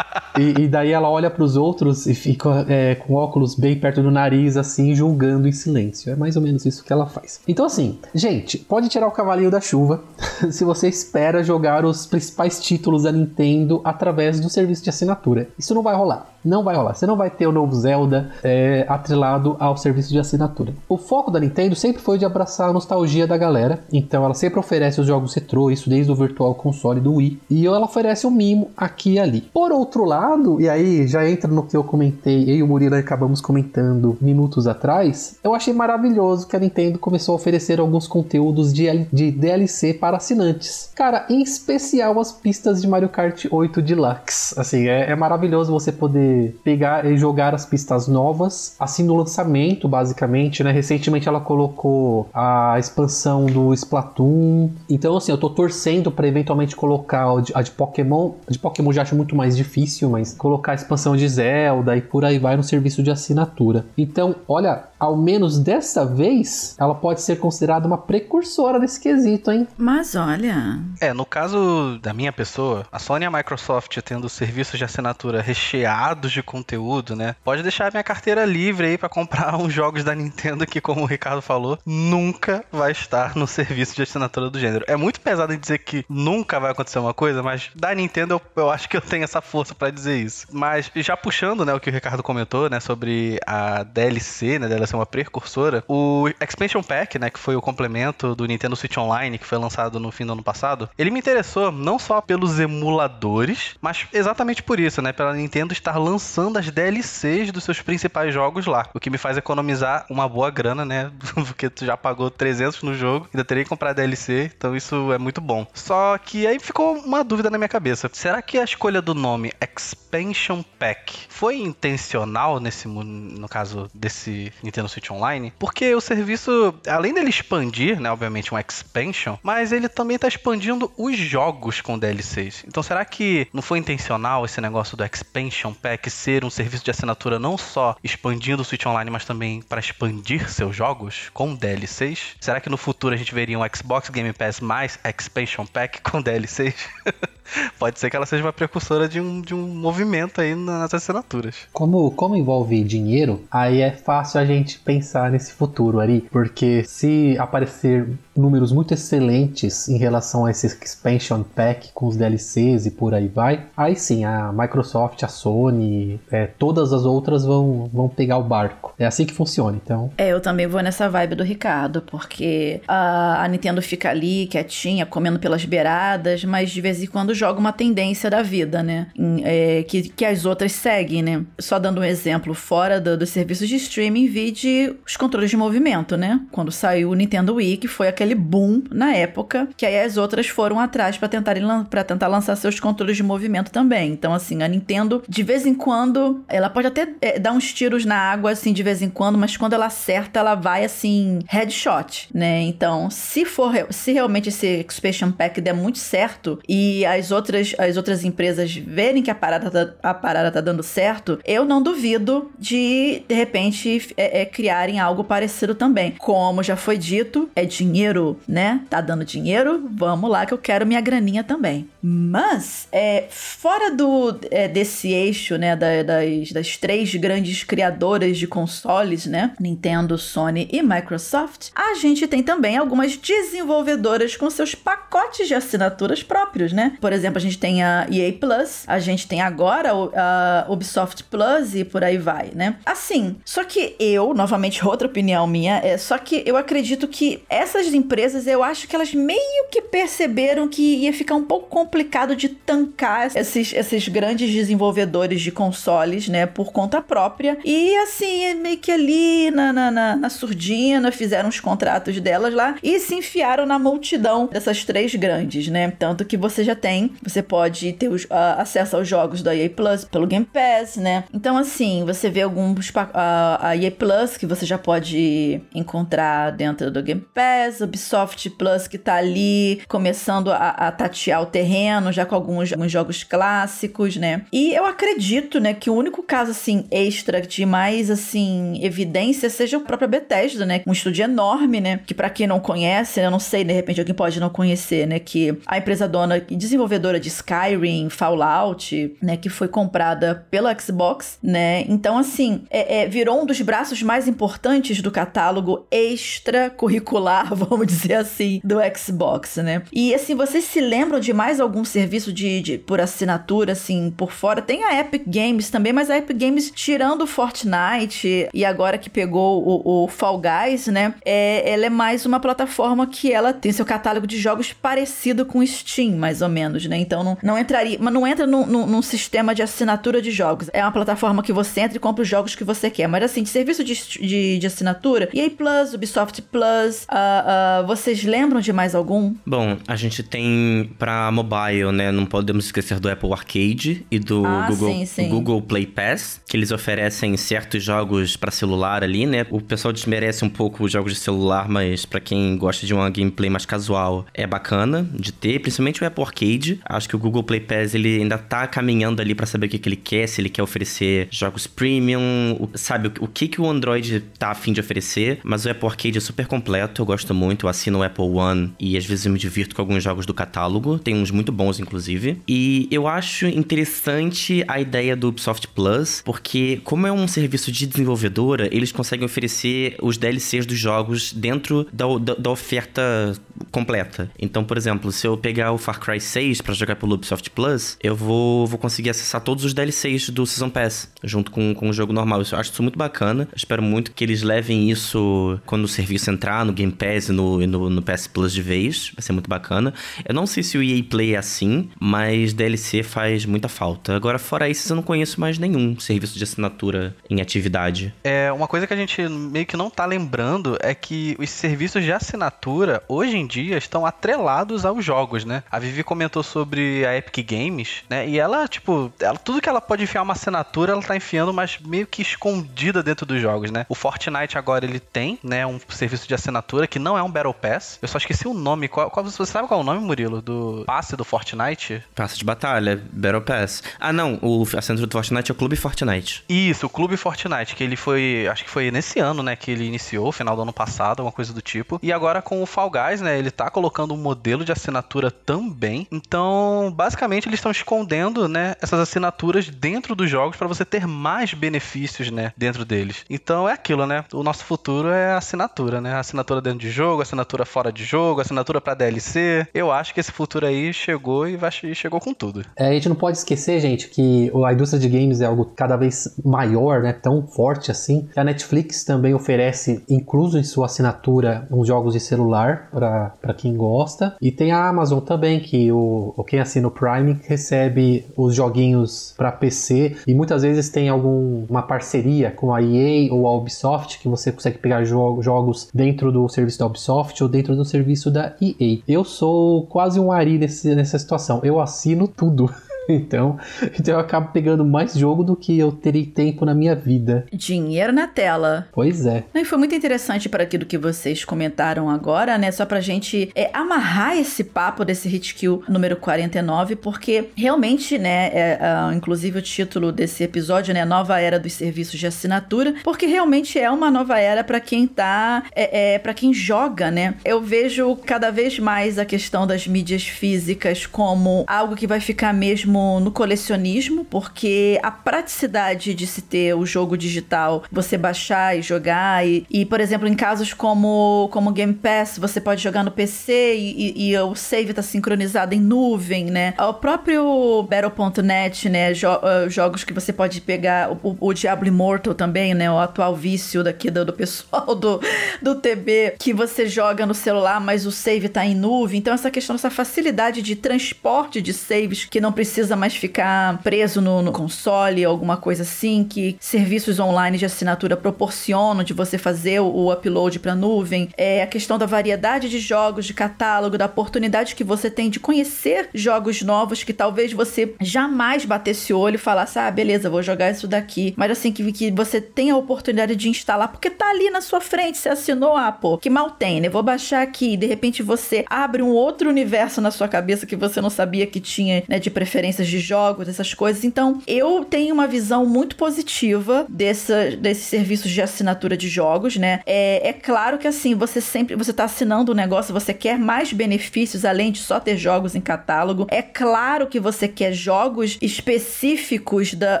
E, 0.38 0.62
e 0.62 0.68
daí 0.68 0.90
ela 0.90 1.08
olha 1.08 1.30
pros 1.30 1.56
outros 1.56 2.06
e 2.06 2.14
fica 2.14 2.66
é, 2.68 2.94
com 2.96 3.14
óculos 3.14 3.54
bem 3.54 3.78
perto 3.78 4.02
do 4.02 4.10
nariz, 4.10 4.56
assim, 4.56 4.94
julgando 4.94 5.48
em 5.48 5.52
silêncio. 5.52 6.12
É 6.12 6.16
mais 6.16 6.36
ou 6.36 6.42
menos 6.42 6.64
isso 6.66 6.84
que 6.84 6.92
ela 6.92 7.06
faz. 7.06 7.40
Então, 7.46 7.64
assim, 7.64 7.98
gente, 8.14 8.58
pode 8.58 8.88
tirar 8.88 9.06
o 9.06 9.12
cavalinho 9.12 9.50
da 9.50 9.60
chuva 9.60 10.02
se 10.50 10.64
você 10.64 10.88
espera 10.88 11.42
jogar 11.42 11.84
os 11.84 12.06
principais 12.06 12.60
títulos 12.60 13.04
da 13.04 13.12
Nintendo 13.12 13.80
através 13.84 14.40
do 14.40 14.50
serviço 14.50 14.82
de 14.82 14.90
assinatura. 14.90 15.48
Isso 15.58 15.74
não 15.74 15.82
vai 15.82 15.94
rolar. 15.94 16.34
Não 16.44 16.62
vai 16.62 16.76
rolar. 16.76 16.94
Você 16.94 17.06
não 17.06 17.16
vai 17.16 17.30
ter 17.30 17.46
o 17.46 17.52
novo 17.52 17.74
Zelda 17.74 18.30
é, 18.42 18.84
atrelado 18.86 19.56
ao 19.58 19.76
serviço 19.76 20.10
de 20.10 20.18
assinatura. 20.18 20.74
O 20.88 20.98
foco 20.98 21.30
da 21.30 21.40
Nintendo 21.40 21.74
sempre 21.74 22.02
foi 22.02 22.18
de 22.18 22.26
abraçar 22.26 22.68
a 22.68 22.72
nostalgia 22.72 23.26
da 23.26 23.38
galera. 23.38 23.80
Então 23.90 24.24
ela 24.24 24.34
sempre 24.34 24.58
oferece 24.58 25.00
os 25.00 25.06
jogos 25.06 25.32
retrô, 25.32 25.70
isso 25.70 25.88
desde 25.88 26.12
o 26.12 26.14
Virtual 26.14 26.54
Console 26.54 27.00
do 27.00 27.14
Wii. 27.14 27.40
E 27.48 27.66
ela 27.66 27.88
oferece 27.94 28.26
um 28.26 28.30
mimo 28.30 28.70
aqui 28.76 29.12
e 29.12 29.18
ali. 29.20 29.40
Por 29.52 29.70
outro 29.70 30.04
lado, 30.04 30.60
e 30.60 30.68
aí 30.68 31.06
já 31.06 31.28
entra 31.28 31.48
no 31.50 31.62
que 31.62 31.76
eu 31.76 31.84
comentei, 31.84 32.42
eu 32.50 32.56
e 32.56 32.62
o 32.62 32.66
Murilo 32.66 32.96
acabamos 32.96 33.40
comentando 33.40 34.18
minutos 34.20 34.66
atrás, 34.66 35.36
eu 35.44 35.54
achei 35.54 35.72
maravilhoso 35.72 36.48
que 36.48 36.56
a 36.56 36.58
Nintendo 36.58 36.98
começou 36.98 37.34
a 37.34 37.36
oferecer 37.36 37.78
alguns 37.78 38.08
conteúdos 38.08 38.72
de, 38.72 39.06
de 39.12 39.30
DLC 39.30 39.94
para 39.94 40.16
assinantes. 40.16 40.90
Cara, 40.94 41.24
em 41.30 41.40
especial 41.42 42.18
as 42.18 42.32
pistas 42.32 42.82
de 42.82 42.88
Mario 42.88 43.08
Kart 43.08 43.46
8 43.50 43.80
Deluxe. 43.80 44.58
Assim, 44.58 44.88
é, 44.88 45.10
é 45.10 45.14
maravilhoso 45.14 45.70
você 45.72 45.92
poder 45.92 46.58
pegar 46.64 47.04
e 47.06 47.16
jogar 47.16 47.54
as 47.54 47.64
pistas 47.64 48.08
novas, 48.08 48.74
assim 48.80 49.04
no 49.04 49.14
lançamento, 49.14 49.88
basicamente, 49.88 50.64
né? 50.64 50.72
Recentemente 50.72 51.28
ela 51.28 51.40
colocou 51.40 52.28
a 52.34 52.76
expansão 52.78 53.46
do 53.46 53.72
Splatoon. 53.72 54.70
Então, 54.90 55.16
assim, 55.16 55.30
eu 55.30 55.38
tô 55.38 55.48
torcendo 55.50 56.10
para 56.10 56.26
eventualmente 56.26 56.74
colocar 56.74 57.32
o 57.32 57.40
de- 57.40 57.52
a 57.54 57.62
de 57.62 57.70
Pokémon. 57.84 58.32
De 58.48 58.58
Pokémon 58.58 58.92
já 58.92 59.02
acho 59.02 59.14
muito 59.14 59.36
mais 59.36 59.56
difícil, 59.56 60.08
mas 60.08 60.34
colocar 60.34 60.72
a 60.72 60.74
expansão 60.74 61.16
de 61.16 61.28
Zelda 61.28 61.96
e 61.96 62.00
por 62.00 62.24
aí 62.24 62.38
vai 62.38 62.56
no 62.56 62.62
serviço 62.62 63.02
de 63.02 63.10
assinatura. 63.10 63.84
Então, 63.96 64.36
olha, 64.48 64.84
ao 64.98 65.16
menos 65.16 65.58
dessa 65.58 66.06
vez, 66.06 66.74
ela 66.78 66.94
pode 66.94 67.20
ser 67.20 67.36
considerada 67.36 67.86
uma 67.86 67.98
precursora 67.98 68.80
desse 68.80 68.98
quesito, 68.98 69.50
hein? 69.50 69.68
Mas 69.76 70.14
olha. 70.14 70.78
É, 71.00 71.12
no 71.12 71.26
caso 71.26 71.98
da 72.02 72.14
minha 72.14 72.32
pessoa, 72.32 72.86
a 72.90 72.98
Sony 72.98 73.24
e 73.24 73.26
a 73.26 73.30
Microsoft 73.30 73.98
tendo 74.02 74.28
serviços 74.28 74.78
de 74.78 74.84
assinatura 74.84 75.42
recheados 75.42 76.32
de 76.32 76.42
conteúdo, 76.42 77.14
né? 77.14 77.36
Pode 77.44 77.62
deixar 77.62 77.88
a 77.88 77.90
minha 77.90 78.02
carteira 78.02 78.44
livre 78.44 78.86
aí 78.86 78.98
pra 78.98 79.08
comprar 79.08 79.56
uns 79.60 79.72
jogos 79.72 80.02
da 80.02 80.14
Nintendo 80.14 80.66
que, 80.66 80.80
como 80.80 81.02
o 81.02 81.06
Ricardo 81.06 81.42
falou, 81.42 81.78
nunca 81.84 82.64
vai 82.72 82.92
estar 82.92 83.36
no 83.36 83.46
serviço 83.48 83.94
de 83.94 84.02
assinatura 84.02 84.48
do 84.48 84.58
gênero. 84.58 84.84
É 84.88 84.96
muito 84.96 85.20
pesado 85.20 85.52
em 85.52 85.58
dizer 85.58 85.78
que 85.78 86.04
nunca 86.08 86.58
vai 86.58 86.70
acontecer 86.70 86.98
uma 86.98 87.12
coisa, 87.12 87.42
mas 87.42 87.70
da 87.74 87.94
Nintendo 87.94 88.34
eu, 88.34 88.62
eu 88.62 88.70
acho 88.70 88.88
que 88.88 88.96
eu 88.96 89.00
tenho 89.00 89.24
essa 89.24 89.40
força 89.40 89.74
pra 89.74 89.90
dizer 89.90 90.18
isso. 90.18 90.46
Mas 90.50 90.90
já 90.96 91.16
puxando, 91.16 91.64
né, 91.64 91.74
o 91.74 91.80
que 91.80 91.90
o 91.90 91.92
Ricardo 91.92 92.22
comentou, 92.22 92.68
né, 92.68 92.80
sobre 92.80 93.38
a 93.46 93.82
DLC, 93.82 94.58
né, 94.58 94.68
dela 94.68 94.86
ser 94.86 94.96
uma 94.96 95.06
precursora, 95.06 95.84
o 95.88 96.28
Expansion 96.40 96.82
Pack, 96.82 97.18
né, 97.18 97.30
que 97.30 97.38
foi 97.38 97.56
o 97.56 97.62
complemento 97.62 98.34
do 98.34 98.46
Nintendo 98.46 98.76
Switch 98.76 98.96
Online, 98.96 99.38
que 99.38 99.46
foi 99.46 99.58
lançado 99.58 99.98
no 100.00 100.10
fim 100.10 100.26
do 100.26 100.32
ano 100.32 100.42
passado, 100.42 100.88
ele 100.98 101.10
me 101.10 101.18
interessou 101.18 101.70
não 101.70 101.98
só 101.98 102.20
pelos 102.20 102.58
emuladores, 102.58 103.76
mas 103.80 104.06
exatamente 104.12 104.62
por 104.62 104.78
isso, 104.80 105.02
né, 105.02 105.12
pela 105.12 105.34
Nintendo 105.34 105.72
estar 105.72 105.96
lançando 105.98 106.58
as 106.58 106.70
DLCs 106.70 107.50
dos 107.52 107.64
seus 107.64 107.80
principais 107.80 108.32
jogos 108.32 108.66
lá, 108.66 108.88
o 108.94 109.00
que 109.00 109.10
me 109.10 109.18
faz 109.18 109.36
economizar 109.36 110.06
uma 110.10 110.28
boa 110.28 110.50
grana, 110.50 110.84
né? 110.84 111.10
Porque 111.46 111.68
tu 111.68 111.84
já 111.84 111.96
pagou 111.96 112.30
300 112.30 112.82
no 112.82 112.94
jogo, 112.94 113.28
ainda 113.32 113.44
teria 113.44 113.64
que 113.64 113.68
comprar 113.68 113.92
DLC, 113.92 114.50
então 114.56 114.76
isso 114.76 115.12
é 115.12 115.18
muito 115.18 115.40
bom. 115.40 115.66
Só 115.74 116.16
que 116.18 116.46
aí 116.46 116.58
ficou 116.58 116.96
uma 116.98 117.24
dúvida 117.24 117.50
na 117.50 117.58
minha 117.58 117.63
cabeça. 117.68 118.10
Será 118.12 118.40
que 118.42 118.58
a 118.58 118.64
escolha 118.64 119.00
do 119.00 119.14
nome 119.14 119.52
Expansion 119.60 120.62
Pack 120.78 121.26
foi 121.28 121.56
intencional 121.56 122.60
nesse 122.60 122.86
no 122.86 123.48
caso 123.48 123.90
desse 123.92 124.52
Nintendo 124.62 124.88
Switch 124.88 125.10
Online? 125.10 125.52
Porque 125.58 125.94
o 125.94 126.00
serviço, 126.00 126.74
além 126.86 127.12
dele 127.12 127.30
expandir, 127.30 128.00
né, 128.00 128.10
obviamente 128.10 128.54
um 128.54 128.58
expansion, 128.58 129.36
mas 129.42 129.72
ele 129.72 129.88
também 129.88 130.18
tá 130.18 130.28
expandindo 130.28 130.92
os 130.96 131.16
jogos 131.16 131.80
com 131.80 131.98
DLCs. 131.98 132.64
Então 132.66 132.82
será 132.82 133.04
que 133.04 133.48
não 133.52 133.62
foi 133.62 133.78
intencional 133.78 134.44
esse 134.44 134.60
negócio 134.60 134.96
do 134.96 135.04
Expansion 135.04 135.72
Pack 135.72 136.10
ser 136.10 136.44
um 136.44 136.50
serviço 136.50 136.84
de 136.84 136.90
assinatura 136.90 137.38
não 137.38 137.58
só 137.58 137.96
expandindo 138.02 138.62
o 138.62 138.64
Switch 138.64 138.86
Online, 138.86 139.10
mas 139.10 139.24
também 139.24 139.62
para 139.62 139.80
expandir 139.80 140.50
seus 140.50 140.74
jogos 140.76 141.30
com 141.32 141.54
DLCs? 141.54 142.36
Será 142.40 142.60
que 142.60 142.70
no 142.70 142.76
futuro 142.76 143.14
a 143.14 143.18
gente 143.18 143.34
veria 143.34 143.58
um 143.58 143.62
Xbox 143.74 144.08
Game 144.08 144.32
Pass 144.32 144.60
mais 144.60 144.98
Expansion 145.04 145.66
Pack 145.66 146.00
com 146.02 146.22
DLCs? 146.22 146.88
Pode 147.78 147.98
ser 147.98 148.10
que 148.10 148.16
ela 148.16 148.26
seja 148.26 148.42
uma 148.42 148.52
precursora 148.52 149.08
de 149.08 149.20
um, 149.20 149.40
de 149.40 149.54
um 149.54 149.66
movimento 149.66 150.40
aí 150.40 150.54
nas 150.54 150.92
assinaturas. 150.94 151.68
Como, 151.72 152.10
como 152.12 152.36
envolve 152.36 152.82
dinheiro, 152.82 153.42
aí 153.50 153.80
é 153.80 153.90
fácil 153.90 154.40
a 154.40 154.44
gente 154.44 154.78
pensar 154.78 155.30
nesse 155.30 155.52
futuro 155.52 156.00
ali, 156.00 156.22
porque 156.30 156.84
se 156.84 157.36
aparecer 157.38 158.08
números 158.36 158.72
muito 158.72 158.94
excelentes 158.94 159.88
em 159.88 159.96
relação 159.96 160.46
a 160.46 160.50
esse 160.50 160.66
expansion 160.66 161.42
pack 161.42 161.90
com 161.92 162.06
os 162.06 162.16
DLCs 162.16 162.86
e 162.86 162.90
por 162.90 163.14
aí 163.14 163.28
vai, 163.28 163.66
aí 163.76 163.96
sim 163.96 164.24
a 164.24 164.52
Microsoft, 164.52 165.22
a 165.22 165.28
Sony, 165.28 166.20
é, 166.30 166.46
todas 166.46 166.92
as 166.92 167.04
outras 167.04 167.44
vão, 167.44 167.88
vão 167.92 168.08
pegar 168.08 168.38
o 168.38 168.42
barco. 168.42 168.94
É 168.98 169.06
assim 169.06 169.24
que 169.24 169.32
funciona, 169.32 169.78
então. 169.82 170.10
É, 170.16 170.28
eu 170.28 170.40
também 170.40 170.66
vou 170.66 170.80
nessa 170.82 171.08
vibe 171.08 171.34
do 171.34 171.42
Ricardo, 171.42 172.02
porque 172.02 172.80
a, 172.86 173.44
a 173.44 173.48
Nintendo 173.48 173.82
fica 173.82 174.10
ali 174.10 174.46
quietinha, 174.46 175.06
comendo 175.06 175.38
pelas 175.38 175.64
beiradas, 175.64 176.44
mas 176.44 176.70
de 176.70 176.80
vez 176.80 177.02
em 177.02 177.06
quando 177.06 177.34
joga 177.34 177.58
uma 177.58 177.72
tendência 177.72 178.30
da 178.30 178.42
vida, 178.42 178.82
né? 178.82 179.08
Em, 179.16 179.42
é, 179.44 179.82
que, 179.82 180.08
que 180.08 180.24
as 180.24 180.44
outras 180.44 180.72
seguem, 180.72 181.22
né? 181.22 181.44
Só 181.58 181.78
dando 181.78 182.00
um 182.00 182.04
exemplo, 182.04 182.54
fora 182.54 183.00
do, 183.00 183.16
dos 183.16 183.30
serviços 183.30 183.68
de 183.68 183.76
streaming, 183.76 184.26
vi 184.26 184.50
de 184.50 184.94
os 185.06 185.16
controles 185.16 185.50
de 185.50 185.56
movimento, 185.56 186.16
né? 186.16 186.40
Quando 186.50 186.70
saiu 186.72 187.10
o 187.10 187.14
Nintendo 187.14 187.54
Wii, 187.54 187.76
que 187.76 187.88
foi 187.88 188.08
aquele 188.08 188.23
boom 188.32 188.84
na 188.92 189.12
época, 189.12 189.68
que 189.76 189.84
aí 189.84 190.00
as 190.00 190.16
outras 190.16 190.46
foram 190.46 190.78
atrás 190.78 191.18
para 191.18 191.28
tentar, 191.28 191.56
para 191.90 192.04
tentar 192.04 192.28
lançar 192.28 192.54
seus 192.54 192.78
controles 192.78 193.16
de 193.16 193.24
movimento 193.24 193.72
também. 193.72 194.12
Então, 194.12 194.32
assim, 194.32 194.62
a 194.62 194.68
Nintendo, 194.68 195.24
de 195.28 195.42
vez 195.42 195.66
em 195.66 195.74
quando, 195.74 196.44
ela 196.46 196.70
pode 196.70 196.86
até 196.86 197.08
é, 197.20 197.40
dar 197.40 197.52
uns 197.52 197.72
tiros 197.72 198.04
na 198.04 198.16
água, 198.16 198.52
assim, 198.52 198.72
de 198.72 198.82
vez 198.84 199.02
em 199.02 199.08
quando, 199.08 199.36
mas 199.36 199.56
quando 199.56 199.72
ela 199.72 199.86
acerta, 199.86 200.38
ela 200.38 200.54
vai, 200.54 200.84
assim, 200.84 201.40
headshot, 201.48 202.28
né? 202.32 202.62
Então, 202.62 203.10
se 203.10 203.44
for, 203.44 203.72
se 203.90 204.12
realmente 204.12 204.48
esse 204.48 204.86
Expansion 204.88 205.32
Pack 205.32 205.60
der 205.60 205.74
muito 205.74 205.98
certo 205.98 206.60
e 206.68 207.04
as 207.04 207.32
outras, 207.32 207.74
as 207.78 207.96
outras 207.96 208.24
empresas 208.24 208.74
verem 208.76 209.22
que 209.22 209.30
a 209.30 209.34
parada, 209.34 209.70
tá, 209.70 209.94
a 210.02 210.14
parada 210.14 210.52
tá 210.52 210.60
dando 210.60 210.82
certo, 210.82 211.40
eu 211.44 211.64
não 211.64 211.82
duvido 211.82 212.50
de, 212.58 213.22
de 213.26 213.34
repente, 213.34 214.14
é, 214.16 214.42
é, 214.42 214.44
criarem 214.44 215.00
algo 215.00 215.24
parecido 215.24 215.74
também. 215.74 216.12
Como 216.18 216.62
já 216.62 216.76
foi 216.76 216.96
dito, 216.96 217.48
é 217.56 217.64
dinheiro, 217.64 218.13
né? 218.46 218.80
Tá 218.88 219.00
dando 219.00 219.24
dinheiro, 219.24 219.88
vamos 219.92 220.30
lá 220.30 220.46
que 220.46 220.54
eu 220.54 220.58
quero 220.58 220.86
minha 220.86 221.00
graninha 221.00 221.42
também. 221.42 221.88
Mas, 222.02 222.88
é, 222.92 223.26
fora 223.30 223.90
do 223.90 224.38
é, 224.50 224.68
desse 224.68 225.12
eixo, 225.12 225.56
né, 225.56 225.74
da, 225.76 226.02
das, 226.02 226.52
das 226.52 226.76
três 226.76 227.14
grandes 227.14 227.64
criadoras 227.64 228.36
de 228.36 228.46
consoles, 228.46 229.26
né, 229.26 229.52
Nintendo, 229.58 230.18
Sony 230.18 230.68
e 230.70 230.82
Microsoft, 230.82 231.70
a 231.74 231.94
gente 231.94 232.26
tem 232.26 232.42
também 232.42 232.76
algumas 232.76 233.16
desenvolvedoras 233.16 234.36
com 234.36 234.48
seus 234.50 234.74
pacotes 234.74 235.48
de 235.48 235.54
assinaturas 235.54 236.22
próprios, 236.22 236.72
né? 236.72 236.96
Por 237.00 237.12
exemplo, 237.12 237.38
a 237.38 237.40
gente 237.40 237.58
tem 237.58 237.82
a 237.82 238.06
EA 238.10 238.32
Plus, 238.32 238.84
a 238.86 238.98
gente 238.98 239.26
tem 239.26 239.40
agora 239.40 239.90
a 239.92 240.66
Ubisoft 240.68 241.24
Plus 241.24 241.74
e 241.74 241.84
por 241.84 242.04
aí 242.04 242.18
vai, 242.18 242.50
né? 242.54 242.76
Assim, 242.84 243.36
só 243.44 243.64
que 243.64 243.96
eu, 243.98 244.34
novamente, 244.34 244.84
outra 244.86 245.06
opinião 245.06 245.46
minha, 245.46 245.78
é 245.78 245.96
só 245.96 246.18
que 246.18 246.42
eu 246.46 246.56
acredito 246.56 247.08
que 247.08 247.42
essas 247.48 247.86
empresas, 248.04 248.46
eu 248.46 248.62
acho 248.62 248.86
que 248.86 248.94
elas 248.94 249.14
meio 249.14 249.68
que 249.70 249.80
perceberam 249.80 250.68
que 250.68 250.96
ia 250.96 251.12
ficar 251.12 251.34
um 251.34 251.44
pouco 251.44 251.68
complicado 251.68 252.36
de 252.36 252.48
tancar 252.48 253.30
esses, 253.34 253.72
esses 253.72 254.08
grandes 254.08 254.52
desenvolvedores 254.52 255.40
de 255.40 255.50
consoles, 255.50 256.28
né, 256.28 256.46
por 256.46 256.72
conta 256.72 257.00
própria. 257.00 257.58
E 257.64 257.96
assim, 257.96 258.44
é 258.44 258.54
meio 258.54 258.78
que 258.78 258.90
ali 258.90 259.50
na, 259.50 259.72
na, 259.72 259.90
na, 259.90 260.16
na 260.16 260.30
surdina, 260.30 261.10
fizeram 261.10 261.48
os 261.48 261.60
contratos 261.60 262.20
delas 262.20 262.52
lá 262.52 262.76
e 262.82 262.98
se 262.98 263.14
enfiaram 263.14 263.64
na 263.66 263.78
multidão 263.78 264.46
dessas 264.46 264.84
três 264.84 265.14
grandes, 265.14 265.68
né? 265.68 265.90
Tanto 265.98 266.24
que 266.24 266.36
você 266.36 266.62
já 266.62 266.74
tem, 266.74 267.12
você 267.22 267.42
pode 267.42 267.92
ter 267.94 268.08
os, 268.08 268.24
uh, 268.24 268.58
acesso 268.58 268.96
aos 268.96 269.08
jogos 269.08 269.42
da 269.42 269.54
EA 269.54 269.70
Plus 269.70 270.04
pelo 270.04 270.26
Game 270.26 270.46
Pass, 270.46 270.96
né? 270.96 271.24
Então, 271.32 271.56
assim, 271.56 272.04
você 272.04 272.28
vê 272.28 272.42
alguns. 272.42 272.90
Uh, 272.90 273.60
a 273.60 273.76
EA 273.76 273.90
Plus 273.90 274.36
que 274.36 274.46
você 274.46 274.66
já 274.66 274.78
pode 274.78 275.60
encontrar 275.74 276.50
dentro 276.52 276.90
do 276.90 277.02
Game 277.02 277.24
Pass, 277.34 277.80
Ubisoft 277.94 278.50
Plus 278.50 278.88
que 278.88 278.98
tá 278.98 279.14
ali 279.14 279.80
começando 279.88 280.52
a, 280.52 280.70
a 280.70 280.92
tatear 280.92 281.42
o 281.42 281.46
terreno, 281.46 282.12
já 282.12 282.26
com 282.26 282.34
alguns, 282.34 282.72
alguns 282.72 282.90
jogos 282.90 283.22
clássicos, 283.22 284.16
né? 284.16 284.42
E 284.52 284.74
eu 284.74 284.84
acredito, 284.84 285.60
né, 285.60 285.72
que 285.72 285.88
o 285.88 285.94
único 285.94 286.22
caso, 286.22 286.50
assim, 286.50 286.86
extra 286.90 287.40
de 287.40 287.64
mais, 287.64 288.10
assim, 288.10 288.84
evidência 288.84 289.48
seja 289.48 289.78
o 289.78 289.82
próprio 289.82 290.08
Bethesda, 290.08 290.66
né? 290.66 290.82
Um 290.86 290.92
estúdio 290.92 291.24
enorme, 291.24 291.80
né? 291.80 292.00
Que 292.04 292.12
para 292.12 292.28
quem 292.28 292.46
não 292.46 292.58
conhece, 292.58 293.20
eu 293.20 293.30
não 293.30 293.38
sei, 293.38 293.64
de 293.64 293.72
repente 293.72 294.00
alguém 294.00 294.14
pode 294.14 294.40
não 294.40 294.50
conhecer, 294.50 295.06
né? 295.06 295.18
Que 295.18 295.56
a 295.66 295.78
empresa 295.78 296.08
dona 296.08 296.42
e 296.48 296.56
desenvolvedora 296.56 297.20
de 297.20 297.28
Skyrim, 297.28 298.08
Fallout, 298.10 299.16
né? 299.22 299.36
Que 299.36 299.48
foi 299.48 299.68
comprada 299.68 300.46
pela 300.50 300.76
Xbox, 300.78 301.38
né? 301.42 301.82
Então, 301.88 302.18
assim, 302.18 302.64
é, 302.70 303.02
é, 303.02 303.08
virou 303.08 303.40
um 303.40 303.46
dos 303.46 303.60
braços 303.60 304.02
mais 304.02 304.26
importantes 304.26 305.00
do 305.00 305.10
catálogo 305.10 305.86
extracurricular, 305.90 307.54
vamos 307.54 307.83
dizer 307.86 308.14
assim, 308.14 308.60
do 308.64 308.76
Xbox, 308.96 309.56
né? 309.56 309.82
E, 309.92 310.14
assim, 310.14 310.34
vocês 310.34 310.64
se 310.64 310.80
lembram 310.80 311.20
de 311.20 311.32
mais 311.32 311.60
algum 311.60 311.84
serviço 311.84 312.32
de, 312.32 312.60
de 312.60 312.78
por 312.78 313.00
assinatura, 313.00 313.72
assim, 313.72 314.12
por 314.16 314.32
fora? 314.32 314.62
Tem 314.62 314.84
a 314.84 315.00
Epic 315.00 315.24
Games 315.26 315.70
também, 315.70 315.92
mas 315.92 316.10
a 316.10 316.18
Epic 316.18 316.36
Games, 316.36 316.70
tirando 316.70 317.22
o 317.22 317.26
Fortnite 317.26 318.48
e 318.52 318.64
agora 318.64 318.98
que 318.98 319.10
pegou 319.10 319.62
o, 319.66 320.04
o 320.04 320.08
Fall 320.08 320.40
Guys, 320.40 320.86
né? 320.86 321.14
É, 321.24 321.72
ela 321.72 321.86
é 321.86 321.90
mais 321.90 322.26
uma 322.26 322.40
plataforma 322.40 323.06
que 323.06 323.32
ela 323.32 323.52
tem 323.52 323.72
seu 323.72 323.84
catálogo 323.84 324.26
de 324.26 324.38
jogos 324.38 324.72
parecido 324.72 325.44
com 325.46 325.64
Steam, 325.64 326.16
mais 326.16 326.42
ou 326.42 326.48
menos, 326.48 326.86
né? 326.86 326.98
Então 326.98 327.22
não, 327.22 327.38
não 327.42 327.58
entraria, 327.58 327.98
mas 328.00 328.12
não 328.12 328.26
entra 328.26 328.46
num, 328.46 328.66
num, 328.66 328.86
num 328.86 329.02
sistema 329.02 329.54
de 329.54 329.62
assinatura 329.62 330.20
de 330.20 330.30
jogos. 330.30 330.68
É 330.72 330.82
uma 330.82 330.92
plataforma 330.92 331.42
que 331.42 331.52
você 331.52 331.80
entra 331.80 331.96
e 331.96 332.00
compra 332.00 332.22
os 332.22 332.28
jogos 332.28 332.54
que 332.54 332.64
você 332.64 332.90
quer. 332.90 333.06
Mas 333.06 333.24
assim, 333.24 333.42
de 333.42 333.48
serviço 333.48 333.84
de, 333.84 333.94
de, 333.94 334.58
de 334.58 334.66
assinatura, 334.66 335.28
EA 335.32 335.50
Plus, 335.50 335.94
Ubisoft 335.94 336.42
Plus, 336.42 337.04
uh, 337.04 337.73
uh, 337.73 337.73
vocês 337.82 338.22
lembram 338.24 338.60
de 338.60 338.72
mais 338.72 338.94
algum? 338.94 339.34
Bom, 339.46 339.76
a 339.86 339.96
gente 339.96 340.22
tem 340.22 340.90
pra 340.98 341.30
mobile, 341.32 341.92
né? 341.92 342.10
Não 342.12 342.26
podemos 342.26 342.66
esquecer 342.66 342.98
do 343.00 343.08
Apple 343.08 343.32
Arcade 343.32 344.06
e 344.10 344.18
do 344.18 344.44
Ah, 344.46 344.66
Google, 344.68 344.92
sim, 344.92 345.06
sim. 345.06 345.28
Google 345.28 345.60
Play 345.62 345.86
Pass, 345.86 346.40
que 346.48 346.56
eles 346.56 346.70
oferecem 346.70 347.36
certos 347.36 347.82
jogos 347.82 348.36
pra 348.36 348.50
celular 348.50 349.02
ali, 349.02 349.26
né? 349.26 349.46
O 349.50 349.60
pessoal 349.60 349.92
desmerece 349.92 350.44
um 350.44 350.48
pouco 350.48 350.84
os 350.84 350.92
jogos 350.92 351.12
de 351.12 351.18
celular, 351.18 351.68
mas 351.68 352.04
pra 352.04 352.20
quem 352.20 352.56
gosta 352.56 352.86
de 352.86 352.94
uma 352.94 353.08
gameplay 353.10 353.50
mais 353.50 353.66
casual, 353.66 354.26
é 354.34 354.46
bacana 354.46 355.08
de 355.12 355.32
ter, 355.32 355.58
principalmente 355.60 356.02
o 356.02 356.06
Apple 356.06 356.24
Arcade. 356.24 356.80
Acho 356.84 357.08
que 357.08 357.16
o 357.16 357.18
Google 357.18 357.42
Play 357.42 357.60
Pass 357.60 357.94
ele 357.94 358.20
ainda 358.20 358.38
tá 358.38 358.66
caminhando 358.66 359.20
ali 359.20 359.34
pra 359.34 359.46
saber 359.46 359.66
o 359.66 359.68
que, 359.68 359.78
que 359.78 359.88
ele 359.88 359.96
quer, 359.96 360.26
se 360.26 360.40
ele 360.40 360.48
quer 360.48 360.62
oferecer 360.62 361.28
jogos 361.30 361.66
premium, 361.66 362.56
o- 362.58 362.70
sabe, 362.74 363.08
o, 363.20 363.24
o 363.24 363.28
que 363.28 363.48
que 363.48 363.60
o 363.60 363.68
Android 363.68 364.20
tá 364.38 364.50
afim 364.50 364.72
de 364.72 364.80
oferecer, 364.80 365.38
mas 365.44 365.64
o 365.66 365.70
Apple 365.70 365.86
Arcade 365.88 366.18
é 366.18 366.20
super 366.20 366.46
completo, 366.46 367.02
eu 367.02 367.06
gosto 367.06 367.32
muito, 367.34 367.53
eu 367.62 367.68
assino 367.68 367.98
o 367.98 368.02
Apple 368.02 368.24
One 368.24 368.72
e 368.80 368.96
às 368.96 369.04
vezes 369.04 369.26
eu 369.26 369.32
me 369.32 369.38
divirto 369.38 369.74
com 369.74 369.82
alguns 369.82 370.02
jogos 370.02 370.26
do 370.26 370.34
catálogo, 370.34 370.98
tem 370.98 371.14
uns 371.14 371.30
muito 371.30 371.52
bons 371.52 371.78
inclusive. 371.78 372.40
E 372.48 372.88
eu 372.90 373.06
acho 373.06 373.46
interessante 373.46 374.64
a 374.66 374.80
ideia 374.80 375.14
do 375.14 375.28
Ubisoft 375.28 375.68
Plus, 375.68 376.22
porque 376.24 376.80
como 376.84 377.06
é 377.06 377.12
um 377.12 377.28
serviço 377.28 377.70
de 377.70 377.86
desenvolvedora, 377.86 378.68
eles 378.74 378.92
conseguem 378.92 379.24
oferecer 379.24 379.96
os 380.00 380.16
DLCs 380.16 380.66
dos 380.66 380.78
jogos 380.78 381.32
dentro 381.32 381.86
da, 381.92 382.06
da, 382.18 382.34
da 382.34 382.50
oferta 382.50 383.34
completa. 383.70 384.30
Então, 384.38 384.64
por 384.64 384.76
exemplo, 384.76 385.10
se 385.12 385.26
eu 385.26 385.36
pegar 385.36 385.72
o 385.72 385.78
Far 385.78 386.00
Cry 386.00 386.20
6, 386.20 386.60
pra 386.60 386.74
jogar 386.74 386.96
pelo 386.96 387.14
Ubisoft 387.14 387.50
Plus, 387.50 387.96
eu 388.02 388.14
vou, 388.14 388.66
vou 388.66 388.78
conseguir 388.78 389.10
acessar 389.10 389.40
todos 389.40 389.64
os 389.64 389.74
DLCs 389.74 390.30
do 390.30 390.46
Season 390.46 390.70
Pass, 390.70 391.10
junto 391.22 391.50
com, 391.50 391.74
com 391.74 391.88
o 391.88 391.92
jogo 391.92 392.12
normal. 392.12 392.40
Eu 392.40 392.58
acho 392.58 392.72
isso 392.72 392.82
muito 392.82 392.98
bacana. 392.98 393.48
Espero 393.54 393.82
muito 393.82 394.12
que 394.12 394.24
eles 394.24 394.42
levem 394.42 394.90
isso 394.90 395.58
quando 395.66 395.84
o 395.84 395.88
serviço 395.88 396.30
entrar 396.30 396.64
no 396.64 396.72
Game 396.72 396.92
Pass 396.92 397.28
e 397.28 397.32
no, 397.32 397.43
e 397.60 397.66
no, 397.66 397.90
no 397.90 398.02
PS 398.02 398.26
Plus 398.26 398.52
de 398.52 398.62
vez. 398.62 399.12
Vai 399.14 399.22
ser 399.22 399.32
muito 399.32 399.48
bacana. 399.48 399.92
Eu 400.24 400.34
não 400.34 400.46
sei 400.46 400.62
se 400.62 400.78
o 400.78 400.82
EA 400.82 401.02
Play 401.02 401.34
é 401.34 401.38
assim, 401.38 401.90
mas 402.00 402.52
DLC 402.52 403.02
faz 403.02 403.44
muita 403.44 403.68
falta. 403.68 404.14
Agora, 404.14 404.38
fora 404.38 404.68
isso, 404.68 404.90
eu 404.90 404.96
não 404.96 405.02
conheço 405.02 405.40
mais 405.40 405.58
nenhum 405.58 405.98
serviço 405.98 406.36
de 406.36 406.44
assinatura 406.44 407.16
em 407.28 407.40
atividade. 407.40 408.14
É, 408.22 408.50
uma 408.52 408.68
coisa 408.68 408.86
que 408.86 408.94
a 408.94 408.96
gente 408.96 409.22
meio 409.28 409.66
que 409.66 409.76
não 409.76 409.90
tá 409.90 410.04
lembrando 410.04 410.76
é 410.80 410.94
que 410.94 411.36
os 411.38 411.50
serviços 411.50 412.02
de 412.02 412.12
assinatura, 412.12 413.02
hoje 413.08 413.36
em 413.36 413.46
dia, 413.46 413.76
estão 413.76 414.06
atrelados 414.06 414.84
aos 414.84 415.04
jogos, 415.04 415.44
né? 415.44 415.62
A 415.70 415.78
Vivi 415.78 416.02
comentou 416.02 416.42
sobre 416.42 417.04
a 417.06 417.16
Epic 417.16 417.50
Games, 417.50 418.02
né? 418.08 418.28
E 418.28 418.38
ela, 418.38 418.66
tipo, 418.68 419.12
ela, 419.20 419.38
tudo 419.38 419.60
que 419.60 419.68
ela 419.68 419.80
pode 419.80 420.02
enfiar 420.02 420.22
uma 420.22 420.32
assinatura, 420.32 420.92
ela 420.92 421.02
tá 421.02 421.16
enfiando, 421.16 421.52
mas 421.52 421.78
meio 421.84 422.06
que 422.06 422.22
escondida 422.22 423.02
dentro 423.02 423.26
dos 423.26 423.40
jogos, 423.40 423.70
né? 423.70 423.86
O 423.88 423.94
Fortnite 423.94 424.56
agora 424.56 424.84
ele 424.84 425.00
tem, 425.00 425.38
né, 425.42 425.66
um 425.66 425.78
serviço 425.88 426.26
de 426.26 426.34
assinatura 426.34 426.86
que 426.86 426.98
não 426.98 427.16
é 427.16 427.22
um 427.22 427.30
Battle 427.34 427.52
Pass. 427.52 427.98
Eu 428.00 428.08
só 428.08 428.18
esqueci 428.18 428.46
o 428.46 428.54
nome. 428.54 428.88
Qual, 428.88 429.10
qual, 429.10 429.24
você 429.24 429.44
sabe 429.44 429.68
qual 429.68 429.80
é 429.80 429.82
o 429.82 429.86
nome, 429.86 430.00
Murilo? 430.00 430.40
Do 430.40 430.84
passe 430.86 431.16
do 431.16 431.24
Fortnite? 431.24 432.02
Passe 432.14 432.38
de 432.38 432.44
batalha, 432.44 433.02
Battle 433.12 433.42
Pass. 433.42 433.82
Ah, 433.98 434.12
não, 434.12 434.38
o 434.40 434.62
assinatura 434.76 435.06
do 435.06 435.12
Fortnite 435.12 435.50
é 435.50 435.54
o 435.54 435.56
Clube 435.56 435.76
Fortnite. 435.76 436.44
Isso, 436.48 436.86
o 436.86 436.88
Clube 436.88 437.16
Fortnite, 437.16 437.74
que 437.74 437.82
ele 437.82 437.96
foi, 437.96 438.46
acho 438.50 438.64
que 438.64 438.70
foi 438.70 438.90
nesse 438.90 439.18
ano, 439.18 439.42
né, 439.42 439.56
que 439.56 439.70
ele 439.70 439.84
iniciou, 439.84 440.30
final 440.30 440.54
do 440.54 440.62
ano 440.62 440.72
passado, 440.72 441.20
alguma 441.20 441.32
coisa 441.32 441.52
do 441.52 441.60
tipo. 441.60 441.98
E 442.02 442.12
agora 442.12 442.40
com 442.40 442.62
o 442.62 442.66
Fall 442.66 442.90
Guys, 442.90 443.20
né, 443.20 443.38
ele 443.38 443.50
tá 443.50 443.68
colocando 443.68 444.14
um 444.14 444.16
modelo 444.16 444.64
de 444.64 444.72
assinatura 444.72 445.30
também. 445.30 446.06
Então, 446.10 446.92
basicamente, 446.94 447.48
eles 447.48 447.58
estão 447.58 447.72
escondendo, 447.72 448.48
né, 448.48 448.74
essas 448.80 449.00
assinaturas 449.00 449.68
dentro 449.68 450.14
dos 450.14 450.30
jogos 450.30 450.56
para 450.56 450.68
você 450.68 450.84
ter 450.84 451.06
mais 451.06 451.52
benefícios, 451.52 452.30
né, 452.30 452.52
dentro 452.56 452.84
deles. 452.84 453.24
Então 453.28 453.68
é 453.68 453.72
aquilo, 453.72 454.06
né? 454.06 454.24
O 454.32 454.42
nosso 454.42 454.64
futuro 454.64 455.08
é 455.08 455.34
assinatura, 455.34 456.00
né? 456.00 456.14
Assinatura 456.16 456.60
dentro 456.60 456.78
de 456.78 456.90
jogo, 456.90 457.22
assinatura 457.24 457.64
fora 457.64 457.92
de 457.92 458.04
jogo, 458.04 458.40
assinatura 458.40 458.80
para 458.80 458.94
DLC. 458.94 459.66
Eu 459.74 459.90
acho 459.90 460.14
que 460.14 460.20
esse 460.20 460.30
futuro 460.30 460.66
aí 460.66 460.92
chegou 460.92 461.48
e 461.48 461.56
vai, 461.56 461.70
chegou 461.70 462.20
com 462.20 462.32
tudo. 462.32 462.62
É, 462.76 462.88
a 462.88 462.92
gente 462.92 463.08
não 463.08 463.16
pode 463.16 463.38
esquecer, 463.38 463.80
gente, 463.80 464.08
que 464.08 464.50
a 464.64 464.72
indústria 464.72 465.00
de 465.00 465.08
games 465.08 465.40
é 465.40 465.46
algo 465.46 465.64
cada 465.76 465.96
vez 465.96 466.34
maior, 466.44 467.02
né? 467.02 467.12
Tão 467.12 467.46
forte 467.46 467.90
assim. 467.90 468.28
A 468.36 468.44
Netflix 468.44 469.04
também 469.04 469.34
oferece, 469.34 470.04
incluso 470.08 470.58
em 470.58 470.62
sua 470.62 470.86
assinatura, 470.86 471.66
uns 471.70 471.88
jogos 471.88 472.14
de 472.14 472.20
celular 472.20 472.88
para 472.92 473.54
quem 473.54 473.76
gosta. 473.76 474.36
E 474.40 474.52
tem 474.52 474.72
a 474.72 474.88
Amazon 474.88 475.20
também, 475.20 475.60
que 475.60 475.90
o, 475.90 476.34
quem 476.46 476.60
assina 476.60 476.88
o 476.88 476.90
Prime 476.90 477.38
recebe 477.46 478.26
os 478.36 478.54
joguinhos 478.54 479.34
para 479.36 479.50
PC 479.50 480.16
e 480.26 480.34
muitas 480.34 480.62
vezes 480.62 480.88
tem 480.88 481.08
alguma 481.08 481.82
parceria 481.82 482.50
com 482.50 482.74
a 482.74 482.82
EA 482.82 483.32
ou 483.32 483.46
a 483.46 483.56
Ubisoft 483.56 484.18
que 484.18 484.28
você 484.28 484.52
consegue 484.52 484.78
pegar 484.78 485.04
jo 485.04 485.40
jogos 485.40 485.88
dentro 485.92 486.30
do 486.30 486.48
serviço 486.48 486.78
da 486.78 486.86
Ubisoft 486.86 487.13
ou 487.42 487.48
dentro 487.48 487.76
do 487.76 487.84
serviço 487.84 488.30
da 488.30 488.54
EA. 488.60 488.98
Eu 489.06 489.24
sou 489.24 489.86
quase 489.86 490.18
um 490.18 490.32
Ari 490.32 490.58
nesse, 490.58 490.94
nessa 490.94 491.18
situação. 491.18 491.60
Eu 491.62 491.80
assino 491.80 492.26
tudo. 492.26 492.72
Então, 493.24 493.58
então 493.98 494.14
eu 494.14 494.20
acabo 494.20 494.52
pegando 494.52 494.84
mais 494.84 495.14
jogo 495.14 495.44
do 495.44 495.56
que 495.56 495.78
eu 495.78 495.92
terei 495.92 496.26
tempo 496.26 496.64
na 496.64 496.74
minha 496.74 496.94
vida. 496.94 497.46
Dinheiro 497.52 498.12
na 498.12 498.26
tela. 498.26 498.88
Pois 498.92 499.26
é. 499.26 499.44
E 499.54 499.64
foi 499.64 499.78
muito 499.78 499.94
interessante 499.94 500.48
para 500.48 500.62
aquilo 500.64 500.86
que 500.86 500.98
vocês 500.98 501.44
comentaram 501.44 502.08
agora, 502.08 502.56
né? 502.58 502.70
Só 502.70 502.84
pra 502.86 503.00
gente 503.00 503.50
é, 503.54 503.70
amarrar 503.72 504.36
esse 504.36 504.64
papo 504.64 505.04
desse 505.04 505.28
Hit 505.28 505.54
Kill 505.54 505.82
número 505.88 506.16
49, 506.16 506.96
porque 506.96 507.50
realmente, 507.56 508.18
né, 508.18 508.50
é, 508.52 508.78
inclusive 509.14 509.58
o 509.58 509.62
título 509.62 510.10
desse 510.10 510.42
episódio, 510.42 510.94
né, 510.94 511.04
Nova 511.04 511.38
Era 511.38 511.58
dos 511.58 511.72
Serviços 511.72 512.18
de 512.18 512.26
Assinatura, 512.26 512.94
porque 513.04 513.26
realmente 513.26 513.78
é 513.78 513.90
uma 513.90 514.10
nova 514.10 514.38
era 514.38 514.64
para 514.64 514.80
quem 514.80 515.06
tá, 515.06 515.64
é, 515.74 516.14
é 516.14 516.18
para 516.18 516.34
quem 516.34 516.52
joga, 516.52 517.10
né? 517.10 517.34
Eu 517.44 517.60
vejo 517.60 518.16
cada 518.16 518.50
vez 518.50 518.78
mais 518.78 519.18
a 519.18 519.24
questão 519.24 519.66
das 519.66 519.86
mídias 519.86 520.26
físicas 520.26 521.06
como 521.06 521.64
algo 521.66 521.96
que 521.96 522.06
vai 522.06 522.20
ficar 522.20 522.52
mesmo 522.52 522.93
mesmo 522.94 523.20
no 523.20 523.32
colecionismo, 523.32 524.24
porque 524.24 525.00
a 525.02 525.10
praticidade 525.10 526.14
de 526.14 526.26
se 526.26 526.42
ter 526.42 526.74
o 526.74 526.86
jogo 526.86 527.16
digital, 527.16 527.82
você 527.90 528.16
baixar 528.16 528.78
e 528.78 528.82
jogar, 528.82 529.46
e, 529.46 529.66
e 529.68 529.84
por 529.84 530.00
exemplo, 530.00 530.28
em 530.28 530.34
casos 530.34 530.72
como, 530.72 531.48
como 531.52 531.72
Game 531.72 531.94
Pass, 531.94 532.38
você 532.38 532.60
pode 532.60 532.82
jogar 532.82 533.02
no 533.02 533.10
PC 533.10 533.74
e, 533.74 534.28
e, 534.28 534.30
e 534.30 534.38
o 534.38 534.54
save 534.54 534.90
está 534.90 535.02
sincronizado 535.02 535.74
em 535.74 535.80
nuvem, 535.80 536.46
né? 536.46 536.74
O 536.78 536.94
próprio 536.94 537.82
Battle.net, 537.82 538.88
né? 538.88 539.12
Jo 539.12 539.34
uh, 539.34 539.68
jogos 539.68 540.04
que 540.04 540.12
você 540.12 540.32
pode 540.32 540.60
pegar, 540.60 541.10
o, 541.10 541.36
o, 541.40 541.52
Diablo 541.52 541.88
Immortal 541.88 542.34
também, 542.34 542.74
né? 542.74 542.90
O 542.90 542.98
atual 542.98 543.34
vício 543.34 543.82
daqui 543.82 544.10
do, 544.10 544.24
do 544.24 544.32
pessoal 544.32 544.94
do, 544.94 545.20
do 545.60 545.74
TB, 545.74 546.36
que 546.38 546.52
você 546.52 546.86
joga 546.86 547.26
no 547.26 547.34
celular, 547.34 547.80
mas 547.80 548.06
o 548.06 548.12
save 548.12 548.46
está 548.46 548.64
em 548.64 548.74
nuvem. 548.74 549.18
Então, 549.18 549.34
essa 549.34 549.50
questão, 549.50 549.74
essa 549.74 549.90
facilidade 549.90 550.62
de 550.62 550.76
transporte 550.76 551.60
de 551.60 551.72
saves 551.72 552.24
que 552.24 552.40
não 552.40 552.52
precisa 552.52 552.83
precisa 552.84 552.96
mais 552.96 553.16
ficar 553.16 553.78
preso 553.82 554.20
no, 554.20 554.42
no 554.42 554.52
console, 554.52 555.24
alguma 555.24 555.56
coisa 555.56 555.82
assim, 555.82 556.22
que 556.22 556.56
serviços 556.60 557.18
online 557.18 557.56
de 557.56 557.64
assinatura 557.64 558.16
proporcionam 558.16 559.02
de 559.02 559.14
você 559.14 559.38
fazer 559.38 559.80
o, 559.80 559.86
o 559.86 560.12
upload 560.12 560.58
para 560.58 560.74
nuvem. 560.74 561.30
É 561.36 561.62
a 561.62 561.66
questão 561.66 561.96
da 561.96 562.04
variedade 562.04 562.68
de 562.68 562.78
jogos, 562.78 563.24
de 563.24 563.32
catálogo, 563.32 563.96
da 563.96 564.04
oportunidade 564.06 564.74
que 564.74 564.84
você 564.84 565.10
tem 565.10 565.30
de 565.30 565.40
conhecer 565.40 566.10
jogos 566.12 566.60
novos 566.62 567.02
que 567.02 567.12
talvez 567.12 567.52
você 567.52 567.94
jamais 568.00 568.64
batesse 568.64 569.12
o 569.14 569.18
olho 569.18 569.36
e 569.36 569.38
falasse, 569.38 569.78
ah, 569.78 569.90
beleza, 569.90 570.28
vou 570.28 570.42
jogar 570.42 570.70
isso 570.70 570.86
daqui. 570.86 571.32
Mas 571.36 571.52
assim, 571.52 571.72
que, 571.72 571.90
que 571.90 572.10
você 572.10 572.40
tem 572.40 572.70
a 572.70 572.76
oportunidade 572.76 573.34
de 573.34 573.48
instalar, 573.48 573.88
porque 573.88 574.10
tá 574.10 574.28
ali 574.28 574.50
na 574.50 574.60
sua 574.60 574.80
frente, 574.80 575.16
você 575.16 575.30
assinou, 575.30 575.74
ah, 575.76 575.90
pô, 575.90 576.18
que 576.18 576.28
mal 576.28 576.50
tem, 576.50 576.80
né? 576.80 576.88
Vou 576.88 577.02
baixar 577.02 577.42
aqui. 577.42 577.76
De 577.76 577.86
repente 577.86 578.22
você 578.22 578.64
abre 578.68 579.02
um 579.02 579.10
outro 579.10 579.48
universo 579.48 580.00
na 580.00 580.10
sua 580.10 580.28
cabeça 580.28 580.66
que 580.66 580.76
você 580.76 581.00
não 581.00 581.10
sabia 581.10 581.46
que 581.46 581.60
tinha, 581.60 582.02
né, 582.08 582.18
de 582.18 582.30
preferência 582.30 582.73
de 582.82 582.98
jogos, 582.98 583.48
essas 583.48 583.74
coisas. 583.74 584.04
Então, 584.04 584.40
eu 584.46 584.84
tenho 584.84 585.14
uma 585.14 585.26
visão 585.26 585.66
muito 585.66 585.96
positiva 585.96 586.86
dessa, 586.88 587.50
desses 587.52 587.84
serviços 587.84 588.30
de 588.30 588.42
assinatura 588.42 588.96
de 588.96 589.08
jogos, 589.08 589.56
né? 589.56 589.80
É, 589.86 590.28
é 590.28 590.32
claro 590.32 590.78
que 590.78 590.88
assim, 590.88 591.14
você 591.14 591.40
sempre 591.40 591.76
você 591.76 591.92
tá 591.92 592.04
assinando 592.04 592.52
um 592.52 592.54
negócio, 592.54 592.92
você 592.92 593.12
quer 593.14 593.38
mais 593.38 593.72
benefícios 593.72 594.44
além 594.44 594.72
de 594.72 594.78
só 594.78 594.98
ter 594.98 595.16
jogos 595.16 595.54
em 595.54 595.60
catálogo. 595.60 596.26
É 596.30 596.42
claro 596.42 597.06
que 597.06 597.20
você 597.20 597.46
quer 597.46 597.72
jogos 597.72 598.38
específicos 598.40 599.74
da, 599.74 600.00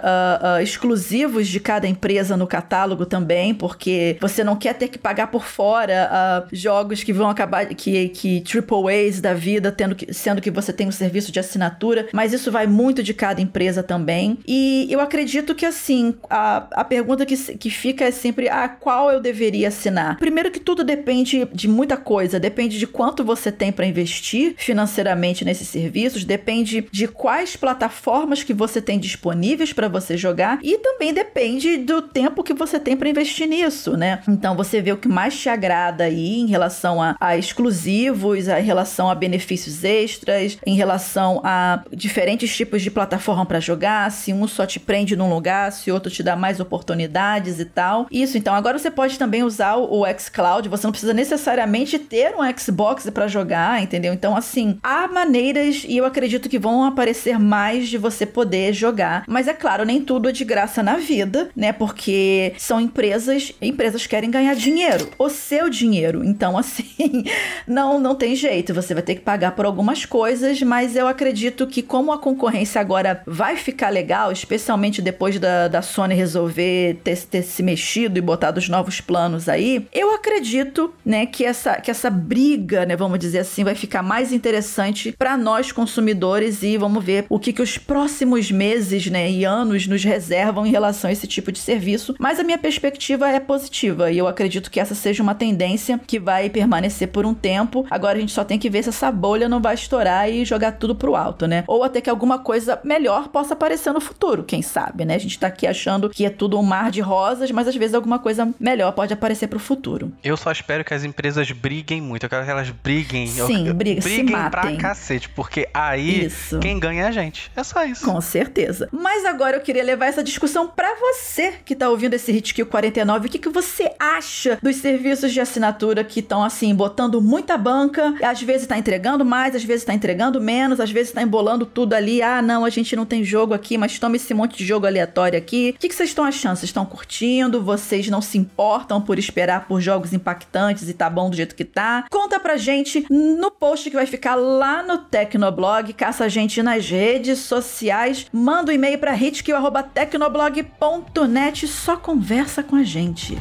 uh, 0.00 0.58
uh, 0.58 0.62
exclusivos 0.62 1.48
de 1.48 1.60
cada 1.60 1.86
empresa 1.86 2.36
no 2.36 2.46
catálogo 2.46 3.06
também, 3.06 3.54
porque 3.54 4.16
você 4.20 4.42
não 4.42 4.56
quer 4.56 4.74
ter 4.74 4.88
que 4.88 4.98
pagar 4.98 5.28
por 5.28 5.44
fora 5.44 6.10
uh, 6.10 6.48
jogos 6.56 7.02
que 7.02 7.12
vão 7.12 7.28
acabar 7.28 7.66
que 7.66 8.08
que 8.08 8.40
triple 8.40 8.88
A's 8.88 9.20
da 9.20 9.34
vida, 9.34 9.70
tendo 9.70 9.94
que, 9.94 10.12
sendo 10.12 10.40
que 10.40 10.50
você 10.50 10.72
tem 10.72 10.88
um 10.88 10.92
serviço 10.92 11.32
de 11.32 11.40
assinatura, 11.40 12.08
mas 12.12 12.32
isso 12.32 12.50
vai 12.50 12.63
muito 12.66 13.02
de 13.02 13.14
cada 13.14 13.40
empresa 13.40 13.82
também. 13.82 14.38
E 14.46 14.86
eu 14.90 15.00
acredito 15.00 15.54
que, 15.54 15.66
assim, 15.66 16.14
a, 16.28 16.66
a 16.72 16.84
pergunta 16.84 17.26
que, 17.26 17.36
que 17.56 17.70
fica 17.70 18.04
é 18.04 18.10
sempre: 18.10 18.48
a 18.48 18.64
ah, 18.64 18.68
qual 18.68 19.10
eu 19.10 19.20
deveria 19.20 19.68
assinar? 19.68 20.18
Primeiro, 20.18 20.50
que 20.50 20.60
tudo 20.60 20.84
depende 20.84 21.46
de 21.52 21.68
muita 21.68 21.96
coisa. 21.96 22.40
Depende 22.40 22.78
de 22.78 22.86
quanto 22.86 23.24
você 23.24 23.50
tem 23.50 23.72
para 23.72 23.86
investir 23.86 24.54
financeiramente 24.56 25.44
nesses 25.44 25.68
serviços, 25.68 26.24
depende 26.24 26.86
de 26.90 27.08
quais 27.08 27.56
plataformas 27.56 28.42
que 28.42 28.54
você 28.54 28.80
tem 28.80 28.98
disponíveis 28.98 29.72
para 29.72 29.88
você 29.88 30.16
jogar 30.16 30.58
e 30.62 30.78
também 30.78 31.12
depende 31.12 31.78
do 31.78 32.02
tempo 32.02 32.42
que 32.42 32.54
você 32.54 32.78
tem 32.78 32.96
para 32.96 33.08
investir 33.08 33.48
nisso, 33.48 33.96
né? 33.96 34.20
Então 34.28 34.56
você 34.56 34.80
vê 34.80 34.92
o 34.92 34.96
que 34.96 35.08
mais 35.08 35.38
te 35.38 35.48
agrada 35.48 36.04
aí 36.04 36.40
em 36.40 36.46
relação 36.46 37.02
a, 37.02 37.16
a 37.20 37.36
exclusivos, 37.36 38.48
em 38.48 38.62
relação 38.62 39.10
a 39.10 39.14
benefícios 39.14 39.84
extras, 39.84 40.58
em 40.66 40.74
relação 40.74 41.40
a 41.44 41.82
diferentes 41.92 42.53
tipos 42.54 42.82
de 42.82 42.90
plataforma 42.90 43.44
para 43.44 43.60
jogar, 43.60 44.10
se 44.10 44.32
um 44.32 44.46
só 44.46 44.66
te 44.66 44.78
prende 44.78 45.16
num 45.16 45.32
lugar, 45.32 45.72
se 45.72 45.90
outro 45.90 46.10
te 46.10 46.22
dá 46.22 46.36
mais 46.36 46.60
oportunidades 46.60 47.60
e 47.60 47.64
tal. 47.64 48.06
Isso, 48.10 48.38
então, 48.38 48.54
agora 48.54 48.78
você 48.78 48.90
pode 48.90 49.18
também 49.18 49.42
usar 49.42 49.76
o, 49.76 50.04
xCloud, 50.18 50.68
você 50.68 50.86
não 50.86 50.92
precisa 50.92 51.12
necessariamente 51.12 51.98
ter 51.98 52.34
um 52.34 52.58
Xbox 52.58 53.08
para 53.10 53.26
jogar, 53.26 53.82
entendeu? 53.82 54.12
Então, 54.12 54.36
assim, 54.36 54.78
há 54.82 55.08
maneiras 55.08 55.84
e 55.86 55.96
eu 55.96 56.04
acredito 56.04 56.48
que 56.48 56.58
vão 56.58 56.84
aparecer 56.84 57.38
mais 57.38 57.88
de 57.88 57.98
você 57.98 58.24
poder 58.24 58.72
jogar. 58.72 59.24
Mas 59.26 59.48
é 59.48 59.54
claro, 59.54 59.84
nem 59.84 60.00
tudo 60.00 60.28
é 60.28 60.32
de 60.32 60.44
graça 60.44 60.82
na 60.82 60.96
vida, 60.96 61.50
né? 61.54 61.72
Porque 61.72 62.54
são 62.58 62.80
empresas, 62.80 63.52
empresas 63.60 64.06
querem 64.06 64.30
ganhar 64.30 64.54
dinheiro, 64.54 65.10
o 65.18 65.28
seu 65.28 65.68
dinheiro. 65.68 66.24
Então, 66.24 66.56
assim, 66.58 67.24
não 67.66 68.00
não 68.00 68.14
tem 68.14 68.34
jeito, 68.34 68.74
você 68.74 68.94
vai 68.94 69.02
ter 69.02 69.16
que 69.16 69.20
pagar 69.22 69.52
por 69.52 69.66
algumas 69.66 70.04
coisas, 70.04 70.62
mas 70.62 70.96
eu 70.96 71.08
acredito 71.08 71.66
que 71.66 71.82
como 71.82 72.12
a 72.12 72.18
concorrência 72.18 72.43
concorrência 72.44 72.78
agora 72.78 73.22
vai 73.26 73.56
ficar 73.56 73.88
legal, 73.88 74.30
especialmente 74.30 75.00
depois 75.00 75.38
da, 75.38 75.66
da 75.66 75.80
Sony 75.80 76.14
resolver 76.14 76.98
ter, 77.02 77.16
ter 77.24 77.42
se 77.42 77.62
mexido 77.62 78.18
e 78.18 78.20
botado 78.20 78.58
os 78.58 78.68
novos 78.68 79.00
planos 79.00 79.48
aí, 79.48 79.86
eu 79.92 80.14
acredito, 80.14 80.92
né, 81.04 81.24
que 81.24 81.42
essa, 81.42 81.80
que 81.80 81.90
essa 81.90 82.10
briga, 82.10 82.84
né, 82.84 82.96
vamos 82.96 83.18
dizer 83.18 83.38
assim, 83.38 83.64
vai 83.64 83.74
ficar 83.74 84.02
mais 84.02 84.30
interessante 84.30 85.12
para 85.12 85.38
nós 85.38 85.72
consumidores 85.72 86.62
e 86.62 86.76
vamos 86.76 87.02
ver 87.02 87.24
o 87.30 87.38
que, 87.38 87.52
que 87.52 87.62
os 87.62 87.78
próximos 87.78 88.50
meses, 88.50 89.06
né, 89.06 89.30
e 89.30 89.44
anos 89.44 89.86
nos 89.86 90.04
reservam 90.04 90.66
em 90.66 90.70
relação 90.70 91.08
a 91.08 91.12
esse 91.12 91.26
tipo 91.26 91.50
de 91.50 91.58
serviço. 91.58 92.14
Mas 92.18 92.38
a 92.38 92.44
minha 92.44 92.58
perspectiva 92.58 93.28
é 93.30 93.40
positiva 93.40 94.10
e 94.10 94.18
eu 94.18 94.28
acredito 94.28 94.70
que 94.70 94.78
essa 94.78 94.94
seja 94.94 95.22
uma 95.22 95.34
tendência 95.34 95.98
que 96.06 96.18
vai 96.18 96.50
permanecer 96.50 97.08
por 97.08 97.24
um 97.24 97.32
tempo. 97.32 97.86
Agora 97.90 98.18
a 98.18 98.20
gente 98.20 98.32
só 98.32 98.44
tem 98.44 98.58
que 98.58 98.68
ver 98.68 98.82
se 98.82 98.90
essa 98.90 99.10
bolha 99.10 99.48
não 99.48 99.62
vai 99.62 99.74
estourar 99.74 100.28
e 100.28 100.44
jogar 100.44 100.72
tudo 100.72 100.94
pro 100.94 101.16
alto, 101.16 101.46
né? 101.46 101.64
Ou 101.66 101.82
até 101.82 102.02
que 102.02 102.10
alguma 102.10 102.33
coisa 102.38 102.80
melhor 102.84 103.28
possa 103.28 103.54
aparecer 103.54 103.92
no 103.92 104.00
futuro, 104.00 104.44
quem 104.44 104.62
sabe, 104.62 105.04
né? 105.04 105.14
A 105.14 105.18
gente 105.18 105.38
tá 105.38 105.46
aqui 105.46 105.66
achando 105.66 106.08
que 106.10 106.24
é 106.24 106.30
tudo 106.30 106.58
um 106.58 106.62
mar 106.62 106.90
de 106.90 107.00
rosas, 107.00 107.50
mas 107.50 107.68
às 107.68 107.76
vezes 107.76 107.94
alguma 107.94 108.18
coisa 108.18 108.48
melhor 108.58 108.92
pode 108.92 109.12
aparecer 109.12 109.46
pro 109.48 109.58
futuro. 109.58 110.12
Eu 110.22 110.36
só 110.36 110.50
espero 110.50 110.84
que 110.84 110.94
as 110.94 111.04
empresas 111.04 111.50
briguem 111.52 112.00
muito. 112.00 112.24
Eu 112.24 112.30
quero 112.30 112.44
que 112.44 112.50
elas 112.50 112.70
briguem. 112.70 113.26
Sim, 113.26 113.68
eu, 113.68 113.74
briga, 113.74 114.00
se 114.00 114.08
briguem 114.08 114.32
matem. 114.36 114.50
pra 114.50 114.76
cacete, 114.76 115.28
porque 115.28 115.68
aí 115.72 116.26
Isso. 116.26 116.58
quem 116.58 116.78
ganha 116.78 117.04
é 117.04 117.08
a 117.08 117.10
gente. 117.10 117.50
É 117.56 117.62
só 117.62 117.84
isso. 117.84 118.04
Com 118.04 118.20
certeza. 118.20 118.88
Mas 118.92 119.24
agora 119.24 119.56
eu 119.56 119.60
queria 119.60 119.82
levar 119.82 120.06
essa 120.06 120.22
discussão 120.22 120.68
pra 120.68 120.94
você 120.96 121.54
que 121.64 121.74
tá 121.74 121.88
ouvindo 121.88 122.14
esse 122.14 122.32
Hitkill 122.32 122.66
49. 122.66 123.26
O 123.26 123.30
que, 123.30 123.38
que 123.38 123.48
você 123.48 123.92
acha 123.98 124.58
dos 124.62 124.76
serviços 124.76 125.32
de 125.32 125.40
assinatura 125.40 126.04
que 126.04 126.20
estão, 126.20 126.42
assim, 126.42 126.74
botando 126.74 127.20
muita 127.20 127.56
banca? 127.56 128.14
Às 128.22 128.42
vezes 128.42 128.66
tá 128.66 128.78
entregando 128.78 129.24
mais, 129.24 129.54
às 129.54 129.64
vezes 129.64 129.84
tá 129.84 129.94
entregando 129.94 130.40
menos, 130.40 130.80
às 130.80 130.90
vezes 130.90 131.12
tá 131.12 131.22
embolando 131.22 131.66
tudo 131.66 131.94
ali. 131.94 132.22
Ah, 132.24 132.40
não, 132.40 132.64
a 132.64 132.70
gente 132.70 132.96
não 132.96 133.04
tem 133.04 133.22
jogo 133.22 133.52
aqui, 133.52 133.76
mas 133.76 133.98
toma 133.98 134.16
esse 134.16 134.32
monte 134.32 134.56
de 134.56 134.64
jogo 134.64 134.86
aleatório 134.86 135.38
aqui. 135.38 135.74
O 135.76 135.78
que, 135.78 135.88
que 135.88 135.94
vocês 135.94 136.08
estão 136.08 136.24
achando? 136.24 136.56
Vocês 136.56 136.70
estão 136.70 136.86
curtindo? 136.86 137.62
Vocês 137.62 138.08
não 138.08 138.22
se 138.22 138.38
importam 138.38 139.00
por 139.00 139.18
esperar 139.18 139.68
por 139.68 139.80
jogos 139.80 140.12
impactantes 140.12 140.88
e 140.88 140.94
tá 140.94 141.10
bom 141.10 141.28
do 141.28 141.36
jeito 141.36 141.54
que 141.54 141.64
tá? 141.64 142.06
Conta 142.10 142.40
pra 142.40 142.56
gente 142.56 143.06
no 143.10 143.50
post 143.50 143.90
que 143.90 143.96
vai 143.96 144.06
ficar 144.06 144.34
lá 144.34 144.82
no 144.82 144.96
Tecnoblog. 144.98 145.92
Caça 145.92 146.24
a 146.24 146.28
gente 146.28 146.62
nas 146.62 146.88
redes 146.88 147.40
sociais. 147.40 148.26
Manda 148.32 148.72
um 148.72 148.74
e-mail 148.74 148.98
pra 148.98 149.14
hitkill.tecnoblog.net. 149.14 151.68
Só 151.68 151.96
conversa 151.96 152.62
com 152.62 152.76
a 152.76 152.82
gente. 152.82 153.36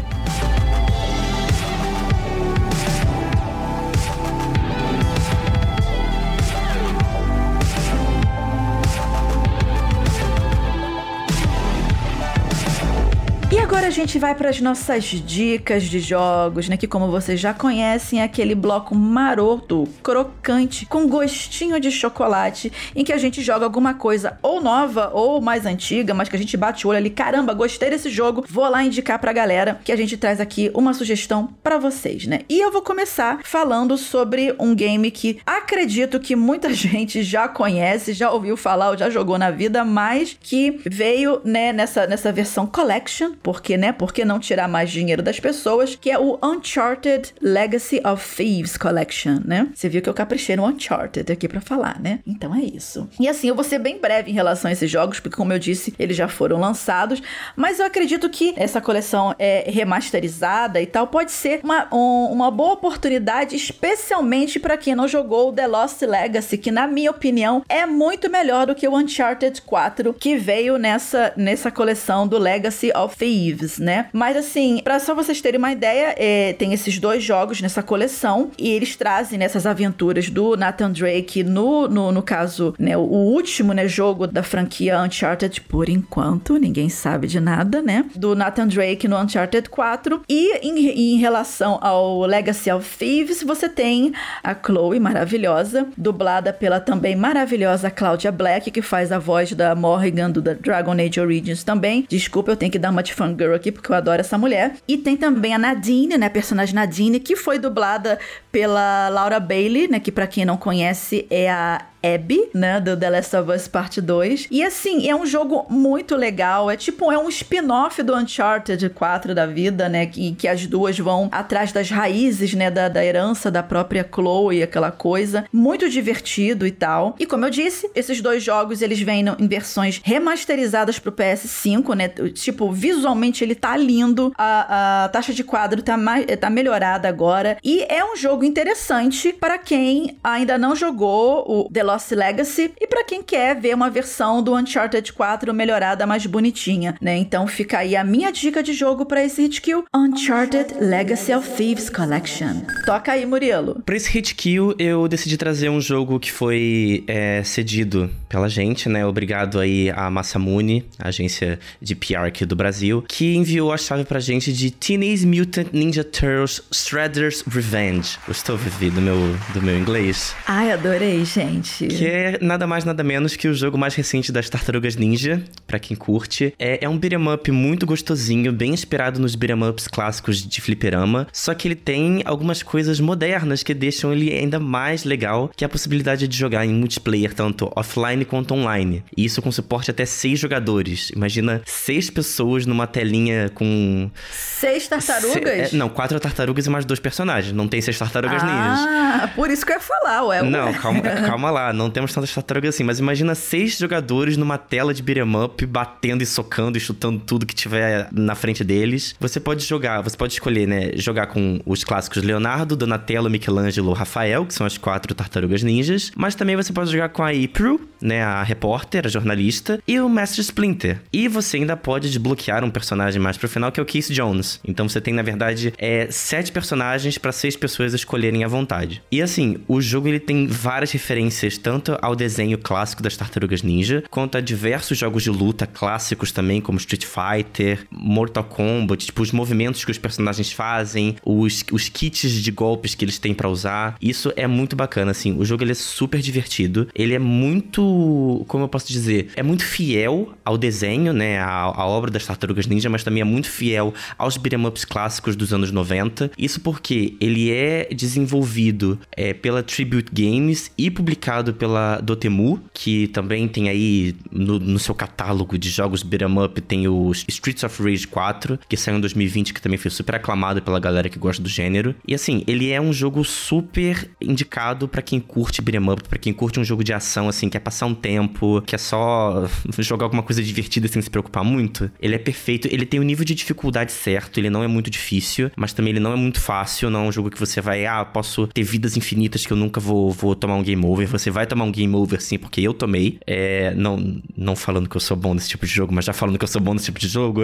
Gente 13.94 14.20
vai 14.20 14.36
para 14.36 14.50
as 14.50 14.60
nossas 14.60 15.04
dicas 15.06 15.84
de 15.84 16.00
jogos, 16.00 16.68
né? 16.68 16.76
Que 16.76 16.88
como 16.88 17.10
vocês 17.10 17.40
já 17.40 17.54
conhecem, 17.54 18.20
é 18.20 18.24
aquele 18.24 18.56
bloco 18.56 18.96
maroto, 18.96 19.88
crocante, 20.02 20.86
com 20.86 21.08
gostinho 21.08 21.80
de 21.80 21.92
chocolate, 21.92 22.72
em 22.96 23.04
que 23.04 23.14
a 23.14 23.18
gente 23.18 23.42
joga 23.42 23.66
alguma 23.66 23.94
coisa 23.94 24.38
ou 24.42 24.60
nova 24.60 25.12
ou 25.14 25.40
mais 25.40 25.66
antiga, 25.66 26.14
mas 26.14 26.28
que 26.28 26.36
a 26.36 26.40
gente 26.40 26.58
bate 26.58 26.86
o 26.86 26.90
olho 26.90 26.98
ali, 26.98 27.10
caramba, 27.10 27.54
gostei 27.54 27.90
desse 27.90 28.10
jogo, 28.10 28.44
vou 28.50 28.68
lá 28.68 28.84
indicar 28.84 29.20
pra 29.20 29.32
galera 29.32 29.80
que 29.84 29.92
a 29.92 29.96
gente 29.96 30.18
traz 30.18 30.42
aqui 30.42 30.72
uma 30.74 30.94
sugestão 30.94 31.50
para 31.64 31.78
vocês, 31.78 32.26
né? 32.26 32.40
E 32.50 32.60
eu 32.60 32.72
vou 32.72 32.82
começar 32.82 33.40
falando 33.44 33.98
sobre 33.98 34.56
um 34.60 34.74
game 34.74 35.12
que 35.12 35.40
acredito 35.46 36.20
que 36.20 36.36
muita 36.36 36.74
gente 36.74 37.22
já 37.22 37.48
conhece, 37.48 38.14
já 38.14 38.32
ouviu 38.32 38.58
falar 38.58 38.90
ou 38.90 38.98
já 38.98 39.10
jogou 39.10 39.38
na 39.38 39.52
vida, 39.52 39.86
mas 39.86 40.36
que 40.42 40.82
veio, 40.86 41.40
né, 41.46 41.72
nessa, 41.72 42.08
nessa 42.08 42.32
versão 42.32 42.66
collection, 42.66 43.34
porque, 43.44 43.78
né, 43.84 43.92
por 43.92 44.14
que 44.14 44.24
não 44.24 44.40
tirar 44.40 44.70
mais 44.70 44.90
dinheiro 44.90 45.22
das 45.22 45.42
pessoas, 45.42 45.94
que 45.96 46.10
é 46.10 46.18
o 46.18 46.40
Uncharted 46.42 47.34
Legacy 47.42 48.02
of 48.08 48.36
Thieves 48.38 48.78
Collection, 48.78 49.40
né? 49.44 49.68
Você 49.76 49.90
viu 49.90 50.02
que 50.02 50.08
eu 50.08 50.14
caprichei 50.14 50.56
no 50.56 50.66
Uncharted 50.66 51.30
aqui 51.30 51.50
pra 51.50 51.60
falar, 51.60 52.00
né? 52.00 52.20
Então 52.26 52.56
é 52.56 52.62
isso. 52.62 53.10
E 53.20 53.28
assim, 53.28 53.50
eu 53.50 53.56
vou 53.56 53.64
ser 53.66 53.80
bem 53.80 54.00
breve 54.00 54.32
em 54.32 54.34
relação 54.34 54.70
a 54.70 54.72
esses 54.72 54.90
jogos, 54.90 55.20
porque 55.20 55.36
como 55.36 55.52
eu 55.52 55.60
disse, 55.60 55.94
eles 56.00 56.16
já 56.16 56.30
foram 56.30 56.60
lançados, 56.62 57.22
mas 57.58 57.78
eu 57.80 57.86
acredito 57.86 58.30
que 58.30 58.54
essa 58.56 58.80
coleção 58.80 59.36
é 59.38 59.66
remasterizada 59.70 60.80
e 60.82 60.86
tal, 60.86 61.08
pode 61.08 61.32
ser 61.34 61.60
uma, 61.62 61.88
um- 61.94 62.30
uma 62.32 62.50
boa 62.50 62.74
oportunidade, 62.74 63.56
especialmente 63.56 64.60
pra 64.60 64.78
quem 64.78 64.96
não 64.96 65.08
jogou 65.10 65.52
The 65.52 65.68
Lost 65.68 66.02
Legacy, 66.04 66.58
que 66.58 66.72
na 66.72 66.88
minha 66.88 67.12
opinião 67.12 67.64
é 67.68 67.86
muito 67.86 68.30
melhor 68.32 68.66
do 68.68 68.76
que 68.76 68.88
o 68.88 68.96
Uncharted 68.96 69.62
4, 69.62 70.14
que 70.14 70.38
veio 70.38 70.78
nessa, 70.78 71.34
nessa 71.36 71.70
coleção 71.70 72.28
do 72.28 72.38
Legacy 72.38 72.92
of 72.96 73.18
Thieves, 73.18 73.73
né? 73.80 74.08
Mas 74.14 74.38
assim, 74.38 74.82
pra 74.84 75.00
só 75.00 75.14
vocês 75.14 75.42
terem 75.42 75.58
uma 75.58 75.72
ideia, 75.72 76.16
é, 76.18 76.54
tem 76.54 76.74
esses 76.74 76.98
dois 77.00 77.24
jogos 77.24 77.62
nessa 77.62 77.84
coleção 77.84 78.52
e 78.58 78.70
eles 78.70 78.96
trazem 78.96 79.38
nessas 79.38 79.66
aventuras 79.66 80.30
do 80.30 80.56
Nathan 80.56 80.92
Drake 80.92 81.44
no, 81.44 81.88
no, 81.88 82.12
no 82.12 82.22
caso, 82.22 82.74
né, 82.78 82.96
o 82.98 83.02
último, 83.02 83.74
né, 83.74 83.88
jogo 83.88 84.28
da 84.28 84.44
franquia 84.44 85.00
Uncharted 85.02 85.62
por 85.62 85.90
enquanto, 85.90 86.58
ninguém 86.58 86.90
sabe 86.90 87.28
de 87.28 87.40
nada, 87.40 87.82
né? 87.82 88.06
Do 88.16 88.36
Nathan 88.36 88.68
Drake 88.68 89.08
no 89.08 89.18
Uncharted 89.18 89.70
4 89.70 90.22
e 90.28 90.58
em, 90.58 91.16
em 91.16 91.18
relação 91.18 91.80
ao 91.82 92.22
Legacy 92.22 92.72
of 92.72 92.98
Thieves, 92.98 93.44
você 93.44 93.68
tem 93.70 94.14
a 94.44 94.56
Chloe 94.56 95.00
maravilhosa, 95.00 95.88
dublada 95.98 96.54
pela 96.54 96.80
também 96.80 97.16
maravilhosa 97.16 97.92
Claudia 97.92 98.32
Black, 98.32 98.72
que 98.72 98.82
faz 98.82 99.12
a 99.12 99.20
voz 99.20 99.54
da 99.54 99.76
Morrigan 99.76 100.30
do 100.30 100.42
The 100.42 100.56
Dragon 100.56 100.94
Age 100.94 101.20
Origins 101.20 101.64
também. 101.64 102.06
Desculpa, 102.10 102.52
eu 102.52 102.58
tenho 102.58 102.72
que 102.72 102.80
dar 102.80 102.92
uma 102.92 103.04
de 103.04 103.14
fangirl 103.14 103.54
aqui 103.64 103.72
porque 103.72 103.90
eu 103.90 103.96
adoro 103.96 104.20
essa 104.20 104.38
mulher. 104.38 104.76
E 104.88 104.98
tem 104.98 105.16
também 105.16 105.54
a 105.54 105.58
Nadine, 105.58 106.18
né, 106.18 106.26
a 106.26 106.30
personagem 106.30 106.76
Nadine, 106.76 107.20
que 107.20 107.36
foi 107.36 107.58
dublada 107.58 108.20
pela 108.52 109.08
Laura 109.10 109.40
Bailey, 109.40 109.88
né, 109.88 110.00
que 110.00 110.12
pra 110.12 110.28
quem 110.28 110.44
não 110.44 110.58
conhece 110.58 111.26
é 111.30 111.50
a 111.50 111.86
Abby, 112.04 112.50
né, 112.54 112.82
do 112.82 112.98
The 112.98 113.10
Last 113.10 113.36
of 113.38 113.50
Us 113.50 113.68
Parte 113.68 114.02
2. 114.02 114.48
E 114.52 114.62
assim, 114.62 115.10
é 115.10 115.16
um 115.16 115.26
jogo 115.26 115.66
muito 115.70 116.16
legal, 116.18 116.70
é 116.70 116.76
tipo, 116.76 117.12
é 117.12 117.18
um 117.18 117.30
spin-off 117.30 118.04
do 118.04 118.14
Uncharted 118.16 118.90
4 118.90 119.34
da 119.34 119.46
vida, 119.46 119.88
né, 119.88 120.06
que, 120.06 120.34
que 120.36 120.48
as 120.48 120.68
duas 120.68 121.00
vão 121.00 121.30
atrás 121.32 121.72
das 121.72 121.90
raízes, 121.90 122.54
né, 122.54 122.70
da, 122.70 122.90
da 122.90 123.04
herança 123.04 123.50
da 123.50 123.64
própria 123.64 124.08
Chloe, 124.14 124.62
aquela 124.62 124.92
coisa. 124.92 125.46
Muito 125.52 125.90
divertido 125.90 126.68
e 126.68 126.72
tal. 126.72 127.16
E 127.18 127.26
como 127.26 127.46
eu 127.46 127.50
disse, 127.50 127.90
esses 127.96 128.22
dois 128.22 128.44
jogos, 128.44 128.82
eles 128.82 129.00
vêm 129.00 129.24
em 129.40 129.48
versões 129.48 130.02
remasterizadas 130.04 131.00
pro 131.00 131.12
PS5, 131.12 131.96
né, 131.96 132.10
tipo, 132.34 132.72
visualmente 132.72 133.44
ele 133.44 133.56
tá 133.56 133.78
lindo, 133.78 134.34
a, 134.38 135.06
a 135.06 135.10
taxa 135.10 135.34
de 135.34 135.44
quadro 135.44 135.82
tá, 135.82 135.96
mais, 135.96 136.26
tá 136.40 136.50
melhorada 136.50 137.08
agora, 137.08 137.58
e 137.64 137.82
é 137.84 138.04
um 138.04 138.18
jogo 138.18 138.44
interessante 138.44 139.32
para 139.32 139.58
quem 139.58 140.18
ainda 140.24 140.58
não 140.58 140.76
jogou 140.76 141.46
o 141.48 141.70
The 141.72 141.93
Lost 141.94 142.12
Legacy 142.12 142.72
e 142.82 142.88
para 142.88 143.04
quem 143.04 143.22
quer 143.22 143.60
ver 143.60 143.76
uma 143.76 143.90
versão 143.90 144.42
do 144.42 144.56
Uncharted 144.56 145.14
4 145.14 145.54
melhorada 145.54 146.08
mais 146.08 146.26
bonitinha, 146.26 146.96
né? 147.00 147.16
Então 147.18 147.46
fica 147.46 147.78
aí 147.80 147.96
a 147.96 148.04
minha 148.04 148.32
dica 148.32 148.64
de 148.64 148.74
jogo 148.74 149.06
para 149.06 149.24
esse 149.24 149.44
Hitkill, 149.44 149.86
Uncharted 149.96 150.74
Legacy 150.80 151.34
of 151.34 151.48
Thieves 151.52 151.90
Collection. 151.90 152.62
Toca 152.86 153.12
aí, 153.12 153.26
Murilo. 153.26 153.82
Pra 153.86 153.96
esse 153.96 154.10
hit 154.10 154.34
kill, 154.34 154.74
eu 154.80 155.08
decidi 155.08 155.38
trazer 155.38 155.70
um 155.70 155.80
jogo 155.80 156.20
que 156.20 156.32
foi 156.32 157.04
é, 157.08 157.44
cedido 157.44 158.10
pela 158.28 158.50
gente, 158.50 158.90
né? 158.90 159.06
Obrigado 159.06 159.60
aí 159.60 159.92
a 159.92 160.10
Massamune, 160.10 160.86
a 160.98 161.10
agência 161.10 161.60
de 161.80 161.94
PR 161.94 162.26
aqui 162.26 162.46
do 162.46 162.56
Brasil, 162.56 163.04
que 163.08 163.36
enviou 163.36 163.72
a 163.72 163.78
chave 163.78 164.04
pra 164.04 164.20
gente 164.20 164.52
de 164.52 164.72
Teenage 164.72 165.28
Mutant 165.28 165.68
Ninja 165.72 166.04
Turtles 166.04 166.62
Shredder's 166.72 167.44
Revenge. 167.48 168.18
Vivido 168.58 168.96
do 168.96 169.02
meu, 169.02 169.36
do 169.54 169.62
meu 169.62 169.78
inglês. 169.78 170.36
Ai, 170.48 170.72
adorei, 170.72 171.24
gente. 171.26 171.83
Que 171.88 172.06
é 172.08 172.38
nada 172.42 172.66
mais, 172.68 172.84
nada 172.86 173.04
menos 173.04 173.36
que 173.36 173.48
o 173.48 173.54
jogo 173.54 173.78
mais 173.78 173.96
recente 173.96 174.32
das 174.32 174.50
Tartarugas 174.50 174.96
Ninja, 174.96 175.42
pra 175.68 175.80
quem 175.80 175.96
curte. 175.96 176.54
É, 176.60 176.84
é 176.86 176.90
um 176.90 176.98
beat'em 176.98 177.28
up 177.34 177.52
muito 177.52 177.86
gostosinho, 177.86 178.52
bem 178.52 178.72
inspirado 178.74 179.20
nos 179.20 179.36
beat'em 179.36 179.64
ups 179.70 179.88
clássicos 179.88 180.46
de 180.48 180.62
fliperama, 180.62 181.28
só 181.32 181.54
que 181.54 181.68
ele 181.68 181.76
tem 181.76 182.22
algumas 182.26 182.62
coisas 182.64 183.00
modernas 183.00 183.64
que 183.64 183.74
deixam 183.74 184.12
ele 184.14 184.32
ainda 184.34 184.60
mais 184.60 185.04
legal, 185.04 185.50
que 185.56 185.64
é 185.64 185.68
a 185.68 185.70
possibilidade 185.70 186.28
de 186.28 186.38
jogar 186.38 186.66
em 186.66 186.74
multiplayer, 186.74 187.34
tanto 187.34 187.72
offline 187.76 188.24
quanto 188.26 188.54
online. 188.54 189.04
E 189.16 189.26
isso 189.26 189.42
com 189.42 189.52
suporte 189.52 189.92
até 189.92 190.06
seis 190.06 190.40
jogadores. 190.40 191.10
Imagina 191.16 191.62
seis 191.66 192.10
pessoas 192.10 192.66
numa 192.66 192.88
telinha 192.88 193.50
com... 193.54 194.10
Seis 194.32 194.84
Se- 194.84 194.90
tartarugas? 194.90 195.74
é, 195.74 195.76
não, 195.76 195.90
quatro 195.90 196.20
tartarugas 196.20 196.66
e 196.66 196.70
mais 196.70 196.86
dois 196.86 197.00
personagens. 197.00 197.54
Não 197.54 197.68
tem 197.68 197.82
seis 197.82 197.98
tartarugas 197.98 198.42
ninjas. 198.44 198.80
Ah, 198.80 199.30
por 199.36 199.50
isso 199.50 199.66
que 199.66 199.72
eu 199.72 199.76
ia 199.76 199.82
falar, 199.82 200.24
ué. 200.26 200.42
Não, 200.44 200.74
calma, 200.74 201.02
calma 201.28 201.52
lá. 201.52 201.73
Não 201.74 201.90
temos 201.90 202.14
tantas 202.14 202.34
tartarugas 202.34 202.76
assim. 202.76 202.84
mas 202.84 203.00
imagina 203.00 203.36
seis 203.36 203.78
jogadores 203.78 204.38
numa 204.38 204.58
tela 204.58 204.94
de 204.94 205.02
beat'em 205.02 205.44
up, 205.44 205.66
batendo 205.66 206.24
e 206.24 206.26
socando 206.26 206.78
e 206.78 206.82
chutando 206.82 207.20
tudo 207.20 207.46
que 207.46 207.56
tiver 207.56 208.08
na 208.12 208.36
frente 208.36 208.64
deles. 208.64 209.16
Você 209.20 209.40
pode 209.40 209.64
jogar, 209.64 210.02
você 210.02 210.16
pode 210.16 210.34
escolher, 210.34 210.68
né, 210.68 210.92
jogar 210.96 211.28
com 211.28 211.60
os 211.66 211.84
clássicos 211.84 212.24
Leonardo, 212.24 212.76
Donatello, 212.76 213.30
Michelangelo, 213.30 213.94
Rafael, 213.94 214.46
que 214.46 214.54
são 214.54 214.66
as 214.66 214.78
quatro 214.78 215.14
tartarugas 215.14 215.64
ninjas, 215.64 216.12
mas 216.16 216.36
também 216.36 216.56
você 216.56 216.72
pode 216.72 216.92
jogar 216.92 217.10
com 217.10 217.24
a 217.24 217.30
April, 217.30 217.82
né, 218.02 218.24
a 218.24 218.44
repórter, 218.44 219.06
a 219.06 219.10
jornalista, 219.10 219.82
e 219.88 220.00
o 220.00 220.10
Mestre 220.10 220.42
Splinter. 220.42 221.02
E 221.12 221.28
você 221.28 221.58
ainda 221.58 221.76
pode 221.76 222.10
desbloquear 222.10 222.64
um 222.64 222.70
personagem 222.70 223.22
mais 223.22 223.38
pro 223.38 223.50
final, 223.50 223.72
que 223.72 223.80
é 223.80 223.84
o 223.84 223.86
Casey 223.86 224.16
Jones. 224.16 224.60
Então 224.66 224.88
você 224.88 225.00
tem, 225.00 225.14
na 225.14 225.22
verdade, 225.22 225.74
é, 225.78 226.08
sete 226.10 226.52
personagens 226.52 227.18
para 227.18 227.32
seis 227.32 227.56
pessoas 227.56 227.94
escolherem 227.94 228.44
à 228.44 228.48
vontade. 228.48 229.02
E 229.12 229.22
assim, 229.22 229.58
o 229.68 229.82
jogo 229.82 230.08
ele 230.08 230.20
tem 230.20 230.48
várias 230.48 230.92
referências, 230.92 231.58
tanto 231.64 231.98
ao 232.02 232.16
desenho 232.16 232.58
clássico 232.58 233.02
das 233.02 233.16
Tartarugas 233.16 233.64
Ninja, 233.64 234.04
quanto 234.10 234.38
a 234.38 234.42
diversos 234.42 234.98
jogos 234.98 235.24
de 235.24 235.30
luta 235.30 235.66
clássicos 235.66 236.32
também, 236.32 236.60
como 236.60 236.78
Street 236.78 237.06
Fighter, 237.06 237.88
Mortal 237.90 238.44
Kombat, 238.44 239.06
tipo, 239.06 239.22
os 239.22 239.32
movimentos 239.32 239.86
que 239.86 239.92
os 239.92 239.98
personagens 239.98 240.52
fazem, 240.52 241.16
os, 241.24 241.64
os 241.72 241.88
kits 241.88 242.32
de 242.32 242.52
golpes 242.52 242.94
que 242.94 243.06
eles 243.06 243.18
têm 243.18 243.34
para 243.34 243.48
usar. 243.48 243.96
Isso 244.02 244.34
é 244.36 244.46
muito 244.46 244.76
bacana, 244.76 245.12
assim. 245.12 245.38
O 245.38 245.46
jogo 245.46 245.64
ele 245.64 245.72
é 245.72 245.76
super 245.76 246.20
divertido. 246.20 246.88
Ele 246.94 247.14
é 247.14 247.20
muito. 247.20 248.44
Como 248.48 248.66
eu 248.66 248.68
posso 248.68 248.88
dizer? 248.88 249.30
É 249.36 249.42
muito 249.42 249.64
fiel 249.64 250.34
ao 250.44 250.58
desenho, 250.58 251.14
né? 251.14 251.40
A 251.40 251.86
obra 251.86 252.12
das 252.12 252.26
Tartarugas 252.26 252.68
Ninja, 252.68 252.90
mas 252.90 253.04
também 253.04 253.22
é 253.22 253.26
muito 253.26 253.50
fiel 253.50 253.94
aos 254.18 254.36
beat'em 254.36 254.66
ups 254.66 254.84
clássicos 254.84 255.36
dos 255.36 255.54
anos 255.54 255.72
90. 255.72 256.32
Isso 256.38 256.60
porque 256.60 257.16
ele 257.22 257.52
é 257.52 257.88
desenvolvido 257.94 259.00
é, 259.16 259.34
pela 259.34 259.64
Tribute 259.64 260.12
Games 260.12 260.72
e 260.78 260.92
publicado 260.92 261.43
pela 261.52 262.00
Dotemu, 262.00 262.62
que 262.74 263.08
também 263.08 263.48
tem 263.48 263.68
aí 263.68 264.16
no, 264.32 264.60
no 264.60 264.80
seu 264.80 264.94
catálogo 264.94 265.58
de 265.58 265.70
jogos 265.70 266.04
beat'em 266.04 266.44
up, 266.44 266.62
tem 266.62 266.88
o 266.88 267.12
Streets 267.12 267.64
of 267.64 267.84
Rage 267.84 268.08
4, 268.08 268.60
que 268.70 268.78
saiu 268.78 268.98
em 268.98 269.02
2020, 269.02 269.54
que 269.54 269.62
também 269.62 269.78
foi 269.78 269.90
super 269.90 270.16
aclamado 270.16 270.62
pela 270.62 270.80
galera 270.80 271.10
que 271.10 271.18
gosta 271.18 271.42
do 271.42 271.50
gênero. 271.50 271.96
E 272.08 272.14
assim, 272.14 272.44
ele 272.46 272.72
é 272.72 272.80
um 272.80 272.94
jogo 272.94 273.24
super 273.24 274.10
indicado 274.22 274.88
para 274.88 275.02
quem 275.02 275.20
curte 275.20 275.62
beat'em 275.62 275.90
up, 275.90 276.08
pra 276.08 276.20
quem 276.20 276.32
curte 276.32 276.60
um 276.60 276.64
jogo 276.64 276.84
de 276.84 276.94
ação, 276.94 277.28
assim, 277.28 277.50
quer 277.50 277.60
passar 277.60 277.88
um 277.88 277.96
tempo, 277.96 278.62
quer 278.62 278.80
só 278.80 279.50
jogar 279.80 280.06
alguma 280.06 280.24
coisa 280.24 280.44
divertida 280.44 280.88
sem 280.88 281.02
se 281.02 281.10
preocupar 281.10 281.44
muito. 281.44 281.90
Ele 282.00 282.16
é 282.16 282.20
perfeito, 282.20 282.68
ele 282.72 282.86
tem 282.86 283.00
o 283.00 283.04
nível 283.04 283.26
de 283.26 283.34
dificuldade 283.34 283.92
certo, 283.92 284.40
ele 284.40 284.50
não 284.50 284.64
é 284.64 284.68
muito 284.68 284.90
difícil, 284.90 285.50
mas 285.56 285.74
também 285.74 285.92
ele 285.92 286.00
não 286.00 286.14
é 286.14 286.16
muito 286.16 286.40
fácil, 286.40 286.90
não 286.90 287.06
é 287.06 287.08
um 287.08 287.12
jogo 287.12 287.30
que 287.30 287.40
você 287.40 287.62
vai, 287.62 287.86
ah, 287.86 288.04
posso 288.06 288.48
ter 288.48 288.64
vidas 288.64 288.96
infinitas 288.98 289.46
que 289.46 289.54
eu 289.54 289.58
nunca 289.58 289.80
vou, 289.80 290.12
vou 290.12 290.36
tomar 290.36 290.56
um 290.56 290.64
game 290.64 290.86
over. 290.86 291.08
Você 291.08 291.32
vai 291.34 291.46
tomar 291.46 291.66
um 291.66 291.72
game 291.72 291.94
over 291.96 292.22
sim, 292.22 292.38
porque 292.38 292.62
eu 292.62 292.74
tomei. 292.74 293.20
É, 293.26 293.74
não, 293.76 294.22
não 294.38 294.56
falando 294.56 294.88
que 294.88 294.96
eu 294.96 295.02
sou 295.02 295.18
bom 295.18 295.34
nesse 295.34 295.50
tipo 295.50 295.66
de 295.66 295.72
jogo, 295.72 295.94
mas 295.94 296.06
já 296.06 296.14
falando 296.14 296.38
que 296.38 296.44
eu 296.44 296.48
sou 296.48 296.62
bom 296.62 296.74
nesse 296.74 296.86
tipo 296.86 297.00
de 297.00 297.08
jogo. 297.08 297.42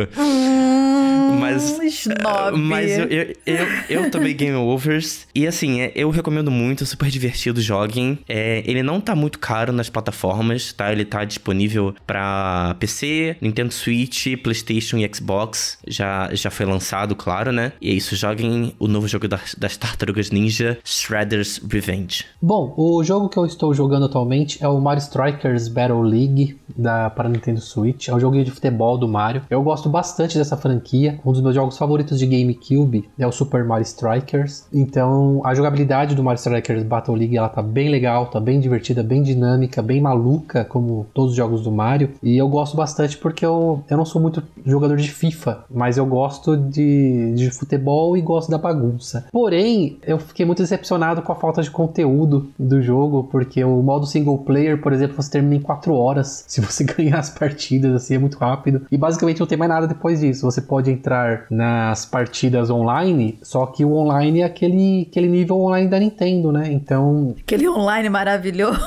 Mas, 1.32 1.80
Snob. 1.80 2.58
mas 2.58 2.98
eu, 2.98 3.06
eu, 3.06 3.36
eu, 3.46 3.68
eu 3.90 4.12
tomei 4.12 4.34
Game 4.34 4.56
Overs. 4.56 5.28
E 5.34 5.46
assim, 5.48 5.82
é, 5.82 5.92
eu 5.96 6.10
recomendo 6.10 6.52
muito, 6.52 6.86
super 6.86 7.10
divertido, 7.10 7.62
joguem. 7.62 8.20
É, 8.28 8.64
ele 8.66 8.84
não 8.84 9.00
tá 9.02 9.16
muito 9.16 9.40
caro 9.40 9.72
nas 9.72 9.90
plataformas, 9.90 10.74
tá? 10.74 10.92
Ele 10.92 11.06
tá 11.06 11.24
disponível 11.26 11.94
pra 12.06 12.76
PC, 12.80 13.38
Nintendo 13.42 13.74
Switch, 13.74 14.28
PlayStation 14.42 14.98
e 14.98 15.10
Xbox. 15.14 15.78
Já, 15.88 16.30
já 16.34 16.50
foi 16.50 16.66
lançado, 16.66 17.16
claro, 17.16 17.52
né? 17.52 17.74
E 17.82 17.90
é 17.90 17.94
isso, 17.94 18.16
joguem 18.16 18.74
o 18.80 18.88
novo 18.88 19.08
jogo 19.08 19.28
das, 19.28 19.56
das 19.58 19.78
Tartarugas 19.78 20.32
Ninja, 20.32 20.78
Shredder's 20.84 21.62
Revenge. 21.70 22.26
Bom, 22.42 22.74
o 22.78 23.04
jogo 23.04 23.30
que 23.30 23.38
eu 23.38 23.46
estou 23.46 23.74
jogando 23.74 24.06
atualmente 24.06 24.64
é 24.64 24.68
o 24.68 24.80
Mario 24.80 25.02
Strikers 25.02 25.68
Battle 25.68 26.02
League 26.02 26.58
da, 26.78 27.10
para 27.10 27.30
Nintendo 27.30 27.62
Switch. 27.62 28.08
É 28.08 28.16
um 28.16 28.20
joguinho 28.20 28.46
de 28.46 28.52
futebol 28.52 28.98
do 28.98 29.08
Mario. 29.08 29.42
Eu 29.50 29.62
gosto 29.64 29.90
bastante 29.90 30.38
dessa 30.38 30.58
franquia. 30.58 31.19
Um 31.26 31.32
dos 31.32 31.42
meus 31.42 31.56
jogos 31.56 31.78
favoritos 31.78 32.20
de 32.20 32.26
GameCube 32.26 33.10
é 33.18 33.28
o 33.28 33.32
Super 33.32 33.64
Mario 33.64 33.84
Strikers. 33.84 34.66
Então, 34.74 35.42
a 35.44 35.54
jogabilidade 35.54 36.16
do 36.16 36.24
Mario 36.24 36.40
Strikers 36.40 36.84
Battle 36.84 37.16
League 37.16 37.38
ela 37.38 37.50
tá 37.50 37.62
bem 37.62 37.90
legal, 37.90 38.28
tá 38.28 38.40
bem 38.40 38.60
divertida, 38.60 39.04
bem 39.04 39.22
dinâmica, 39.22 39.82
bem 39.82 40.02
maluca, 40.02 40.66
como 40.66 41.08
todos 41.14 41.32
os 41.32 41.38
jogos 41.38 41.64
do 41.64 41.72
Mario. 41.72 42.12
E 42.22 42.38
eu 42.38 42.48
gosto 42.48 42.76
bastante 42.76 43.18
porque 43.18 43.46
eu, 43.46 43.84
eu 43.90 43.98
não 43.98 44.06
sou 44.06 44.22
muito 44.22 44.44
jogador 44.66 44.98
de 44.98 45.12
FIFA, 45.12 45.66
mas 45.70 45.98
eu 45.98 46.06
gosto 46.06 46.56
de, 46.56 47.34
de 47.36 47.52
futebol 47.52 48.16
e 48.18 48.22
gosto 48.22 48.50
da 48.50 48.58
bagunça. 48.58 49.26
Porém, 49.32 49.98
eu 50.06 50.20
fiquei 50.20 50.46
muito 50.46 50.62
decepcionado 50.62 51.22
com 51.22 51.32
a 51.32 51.36
falta 51.36 51.62
de 51.62 51.72
conteúdo 51.72 52.50
do 52.58 52.82
jogo, 52.82 53.24
porque 53.32 53.64
o 53.64 53.82
modo 53.82 54.06
single 54.06 54.38
player, 54.38 54.80
por 54.82 54.94
exemplo, 54.94 55.16
você 55.16 55.32
termina 55.32 55.56
em 55.56 55.62
4 55.62 55.94
horas 55.94 56.46
se 56.48 56.62
você 56.62 56.84
ganhar 56.86 57.20
as 57.20 57.30
partidas, 57.30 57.94
assim, 57.94 58.16
é 58.16 58.20
muito 58.20 58.38
rápido. 58.38 58.86
E 58.92 58.98
basicamente 58.98 59.40
não 59.40 59.48
tem 59.48 59.58
mais 59.58 59.70
nada 59.70 59.88
depois 59.88 60.20
disso. 60.20 60.46
Você 60.46 60.62
pode 60.62 60.92
entrar 60.92 61.09
nas 61.50 62.06
partidas 62.06 62.70
online, 62.70 63.40
só 63.42 63.66
que 63.66 63.84
o 63.86 63.94
online 63.94 64.42
é 64.42 64.46
aquele, 64.46 65.08
aquele 65.10 65.28
nível 65.28 65.60
online 65.60 65.88
da 65.88 66.00
Nintendo, 66.00 66.52
né? 66.52 66.72
Então. 66.72 67.36
Aquele 67.40 67.68
online 67.68 68.10
maravilhoso 68.10 68.80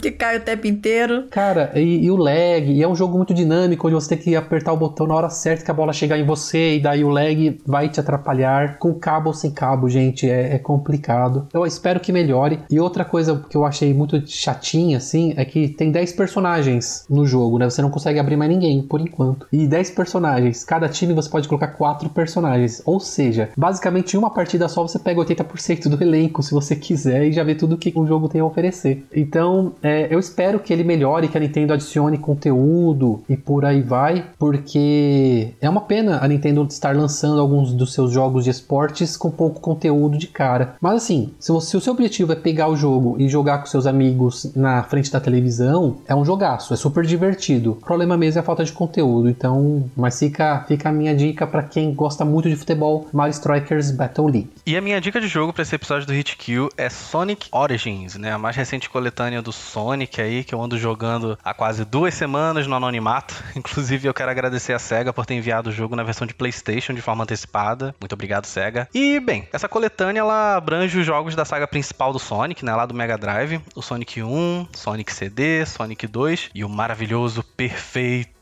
que 0.00 0.10
cai 0.10 0.38
o 0.38 0.40
tempo 0.40 0.66
inteiro. 0.66 1.24
Cara, 1.30 1.72
e, 1.74 2.04
e, 2.04 2.10
o 2.10 2.16
lag, 2.16 2.64
e 2.64 2.82
é 2.82 2.88
um 2.88 2.94
jogo 2.94 3.16
muito 3.16 3.34
dinâmico, 3.34 3.86
onde 3.86 3.94
você 3.94 4.16
tem 4.16 4.18
que 4.18 4.36
apertar 4.36 4.72
o 4.72 4.76
botão 4.76 5.06
na 5.06 5.14
hora 5.14 5.30
certa 5.30 5.64
que 5.64 5.70
a 5.70 5.74
bola 5.74 5.92
chegar 5.92 6.18
em 6.18 6.24
você, 6.24 6.76
e 6.76 6.80
daí 6.80 7.04
o 7.04 7.08
lag 7.08 7.58
vai 7.66 7.88
te 7.88 8.00
atrapalhar. 8.00 8.78
Com 8.78 8.94
cabo 8.94 9.28
ou 9.28 9.34
sem 9.34 9.50
cabo, 9.50 9.88
gente, 9.88 10.28
é, 10.28 10.54
é 10.54 10.58
complicado. 10.58 11.46
Eu 11.52 11.66
espero 11.66 12.00
que 12.00 12.12
melhore. 12.12 12.60
E 12.70 12.80
outra 12.80 13.04
coisa 13.04 13.44
que 13.48 13.56
eu 13.56 13.64
achei 13.64 13.92
muito 13.94 14.22
chatinha, 14.26 14.96
assim, 14.96 15.34
é 15.36 15.44
que 15.44 15.68
tem 15.68 15.90
10 15.90 16.12
personagens 16.12 17.04
no 17.08 17.26
jogo, 17.26 17.58
né? 17.58 17.68
Você 17.68 17.82
não 17.82 17.90
consegue 17.90 18.18
abrir 18.18 18.36
mais 18.36 18.50
ninguém, 18.50 18.82
por 18.82 19.00
enquanto. 19.00 19.46
E 19.52 19.66
10 19.66 19.90
personagens. 19.90 20.64
Cada 20.64 20.88
time 20.88 21.12
você 21.12 21.28
pode 21.28 21.48
colocar 21.50 21.68
4 21.68 22.08
personagens. 22.10 22.80
Ou 22.84 23.00
seja, 23.00 23.50
basicamente 23.56 24.14
em 24.14 24.18
uma 24.18 24.30
partida 24.30 24.68
só 24.68 24.82
você 24.82 24.98
pega 24.98 25.20
80% 25.20 25.88
do 25.88 26.02
elenco, 26.02 26.42
se 26.42 26.52
você 26.52 26.76
quiser, 26.76 27.24
e 27.24 27.32
já 27.32 27.42
vê 27.42 27.54
tudo 27.54 27.76
que 27.76 27.92
o 27.94 28.06
jogo 28.06 28.28
tem 28.28 28.40
a 28.40 28.44
oferecer. 28.44 29.04
Então, 29.14 29.72
é, 29.82 30.08
eu 30.10 30.18
espero 30.18 30.60
que 30.60 30.72
ele 30.72 30.84
melhore, 30.84 31.28
que 31.28 31.36
a 31.36 31.40
Nintendo 31.40 31.72
adicione 31.72 32.18
conteúdo 32.18 33.22
e 33.28 33.36
por 33.36 33.64
aí 33.64 33.82
vai, 33.82 34.26
porque 34.38 35.54
é 35.60 35.68
uma 35.68 35.80
pena 35.80 36.18
a 36.22 36.28
Nintendo 36.28 36.66
estar 36.68 36.94
lançando 36.94 37.40
alguns 37.40 37.72
dos 37.72 37.92
seus 37.92 38.12
jogos 38.12 38.44
de 38.44 38.50
esportes 38.50 39.16
com 39.16 39.30
pouco 39.30 39.60
conteúdo 39.60 40.16
de 40.16 40.28
cara. 40.28 40.74
Mas 40.80 41.02
assim, 41.02 41.32
se, 41.38 41.50
você, 41.50 41.70
se 41.70 41.76
o 41.76 41.80
seu 41.80 41.92
objetivo 41.92 42.32
é 42.32 42.36
pegar 42.36 42.68
o 42.68 42.76
jogo 42.76 43.16
e 43.18 43.28
jogar 43.28 43.58
com 43.58 43.66
seus 43.66 43.86
amigos 43.86 44.52
na 44.54 44.82
frente 44.82 45.10
da 45.10 45.20
televisão, 45.20 45.96
é 46.06 46.14
um 46.14 46.24
jogaço, 46.24 46.72
é 46.72 46.76
super 46.76 47.04
divertido. 47.04 47.72
O 47.72 47.76
problema 47.76 48.16
mesmo 48.16 48.38
é 48.38 48.42
a 48.42 48.44
falta 48.44 48.64
de 48.64 48.72
conteúdo, 48.72 49.28
então, 49.28 49.84
mas 49.96 50.18
fica, 50.18 50.64
fica 50.68 50.88
a 50.88 50.92
minha 50.92 51.14
dica 51.14 51.39
para 51.46 51.62
quem 51.62 51.92
gosta 51.94 52.24
muito 52.24 52.48
de 52.48 52.56
futebol, 52.56 53.08
Mario 53.12 53.32
Strikers 53.32 53.90
Battle 53.90 54.28
League. 54.28 54.50
E 54.66 54.76
a 54.76 54.80
minha 54.80 55.00
dica 55.00 55.20
de 55.20 55.28
jogo 55.28 55.52
para 55.52 55.62
esse 55.62 55.74
episódio 55.74 56.06
do 56.06 56.12
Hit 56.12 56.36
Kill 56.36 56.68
é 56.76 56.88
Sonic 56.88 57.48
Origins, 57.52 58.16
né? 58.16 58.32
A 58.32 58.38
mais 58.38 58.56
recente 58.56 58.88
coletânea 58.88 59.42
do 59.42 59.52
Sonic 59.52 60.20
aí, 60.20 60.44
que 60.44 60.54
eu 60.54 60.62
ando 60.62 60.78
jogando 60.78 61.38
há 61.44 61.54
quase 61.54 61.84
duas 61.84 62.14
semanas 62.14 62.66
no 62.66 62.74
anonimato. 62.74 63.34
Inclusive, 63.56 64.08
eu 64.08 64.14
quero 64.14 64.30
agradecer 64.30 64.72
a 64.72 64.78
SEGA 64.78 65.12
por 65.12 65.26
ter 65.26 65.34
enviado 65.34 65.70
o 65.70 65.72
jogo 65.72 65.96
na 65.96 66.02
versão 66.02 66.26
de 66.26 66.34
PlayStation 66.34 66.94
de 66.94 67.02
forma 67.02 67.24
antecipada. 67.24 67.94
Muito 68.00 68.12
obrigado, 68.12 68.46
SEGA. 68.46 68.88
E, 68.94 69.20
bem, 69.20 69.48
essa 69.52 69.68
coletânea 69.68 70.20
ela 70.20 70.56
abrange 70.56 70.98
os 70.98 71.06
jogos 71.06 71.34
da 71.34 71.44
saga 71.44 71.66
principal 71.66 72.12
do 72.12 72.18
Sonic, 72.18 72.64
né? 72.64 72.74
Lá 72.74 72.86
do 72.86 72.94
Mega 72.94 73.16
Drive: 73.16 73.60
o 73.74 73.82
Sonic 73.82 74.22
1, 74.22 74.68
Sonic 74.74 75.12
CD, 75.12 75.64
Sonic 75.66 76.06
2 76.06 76.50
e 76.54 76.64
o 76.64 76.68
maravilhoso, 76.68 77.42
perfeito 77.42 78.39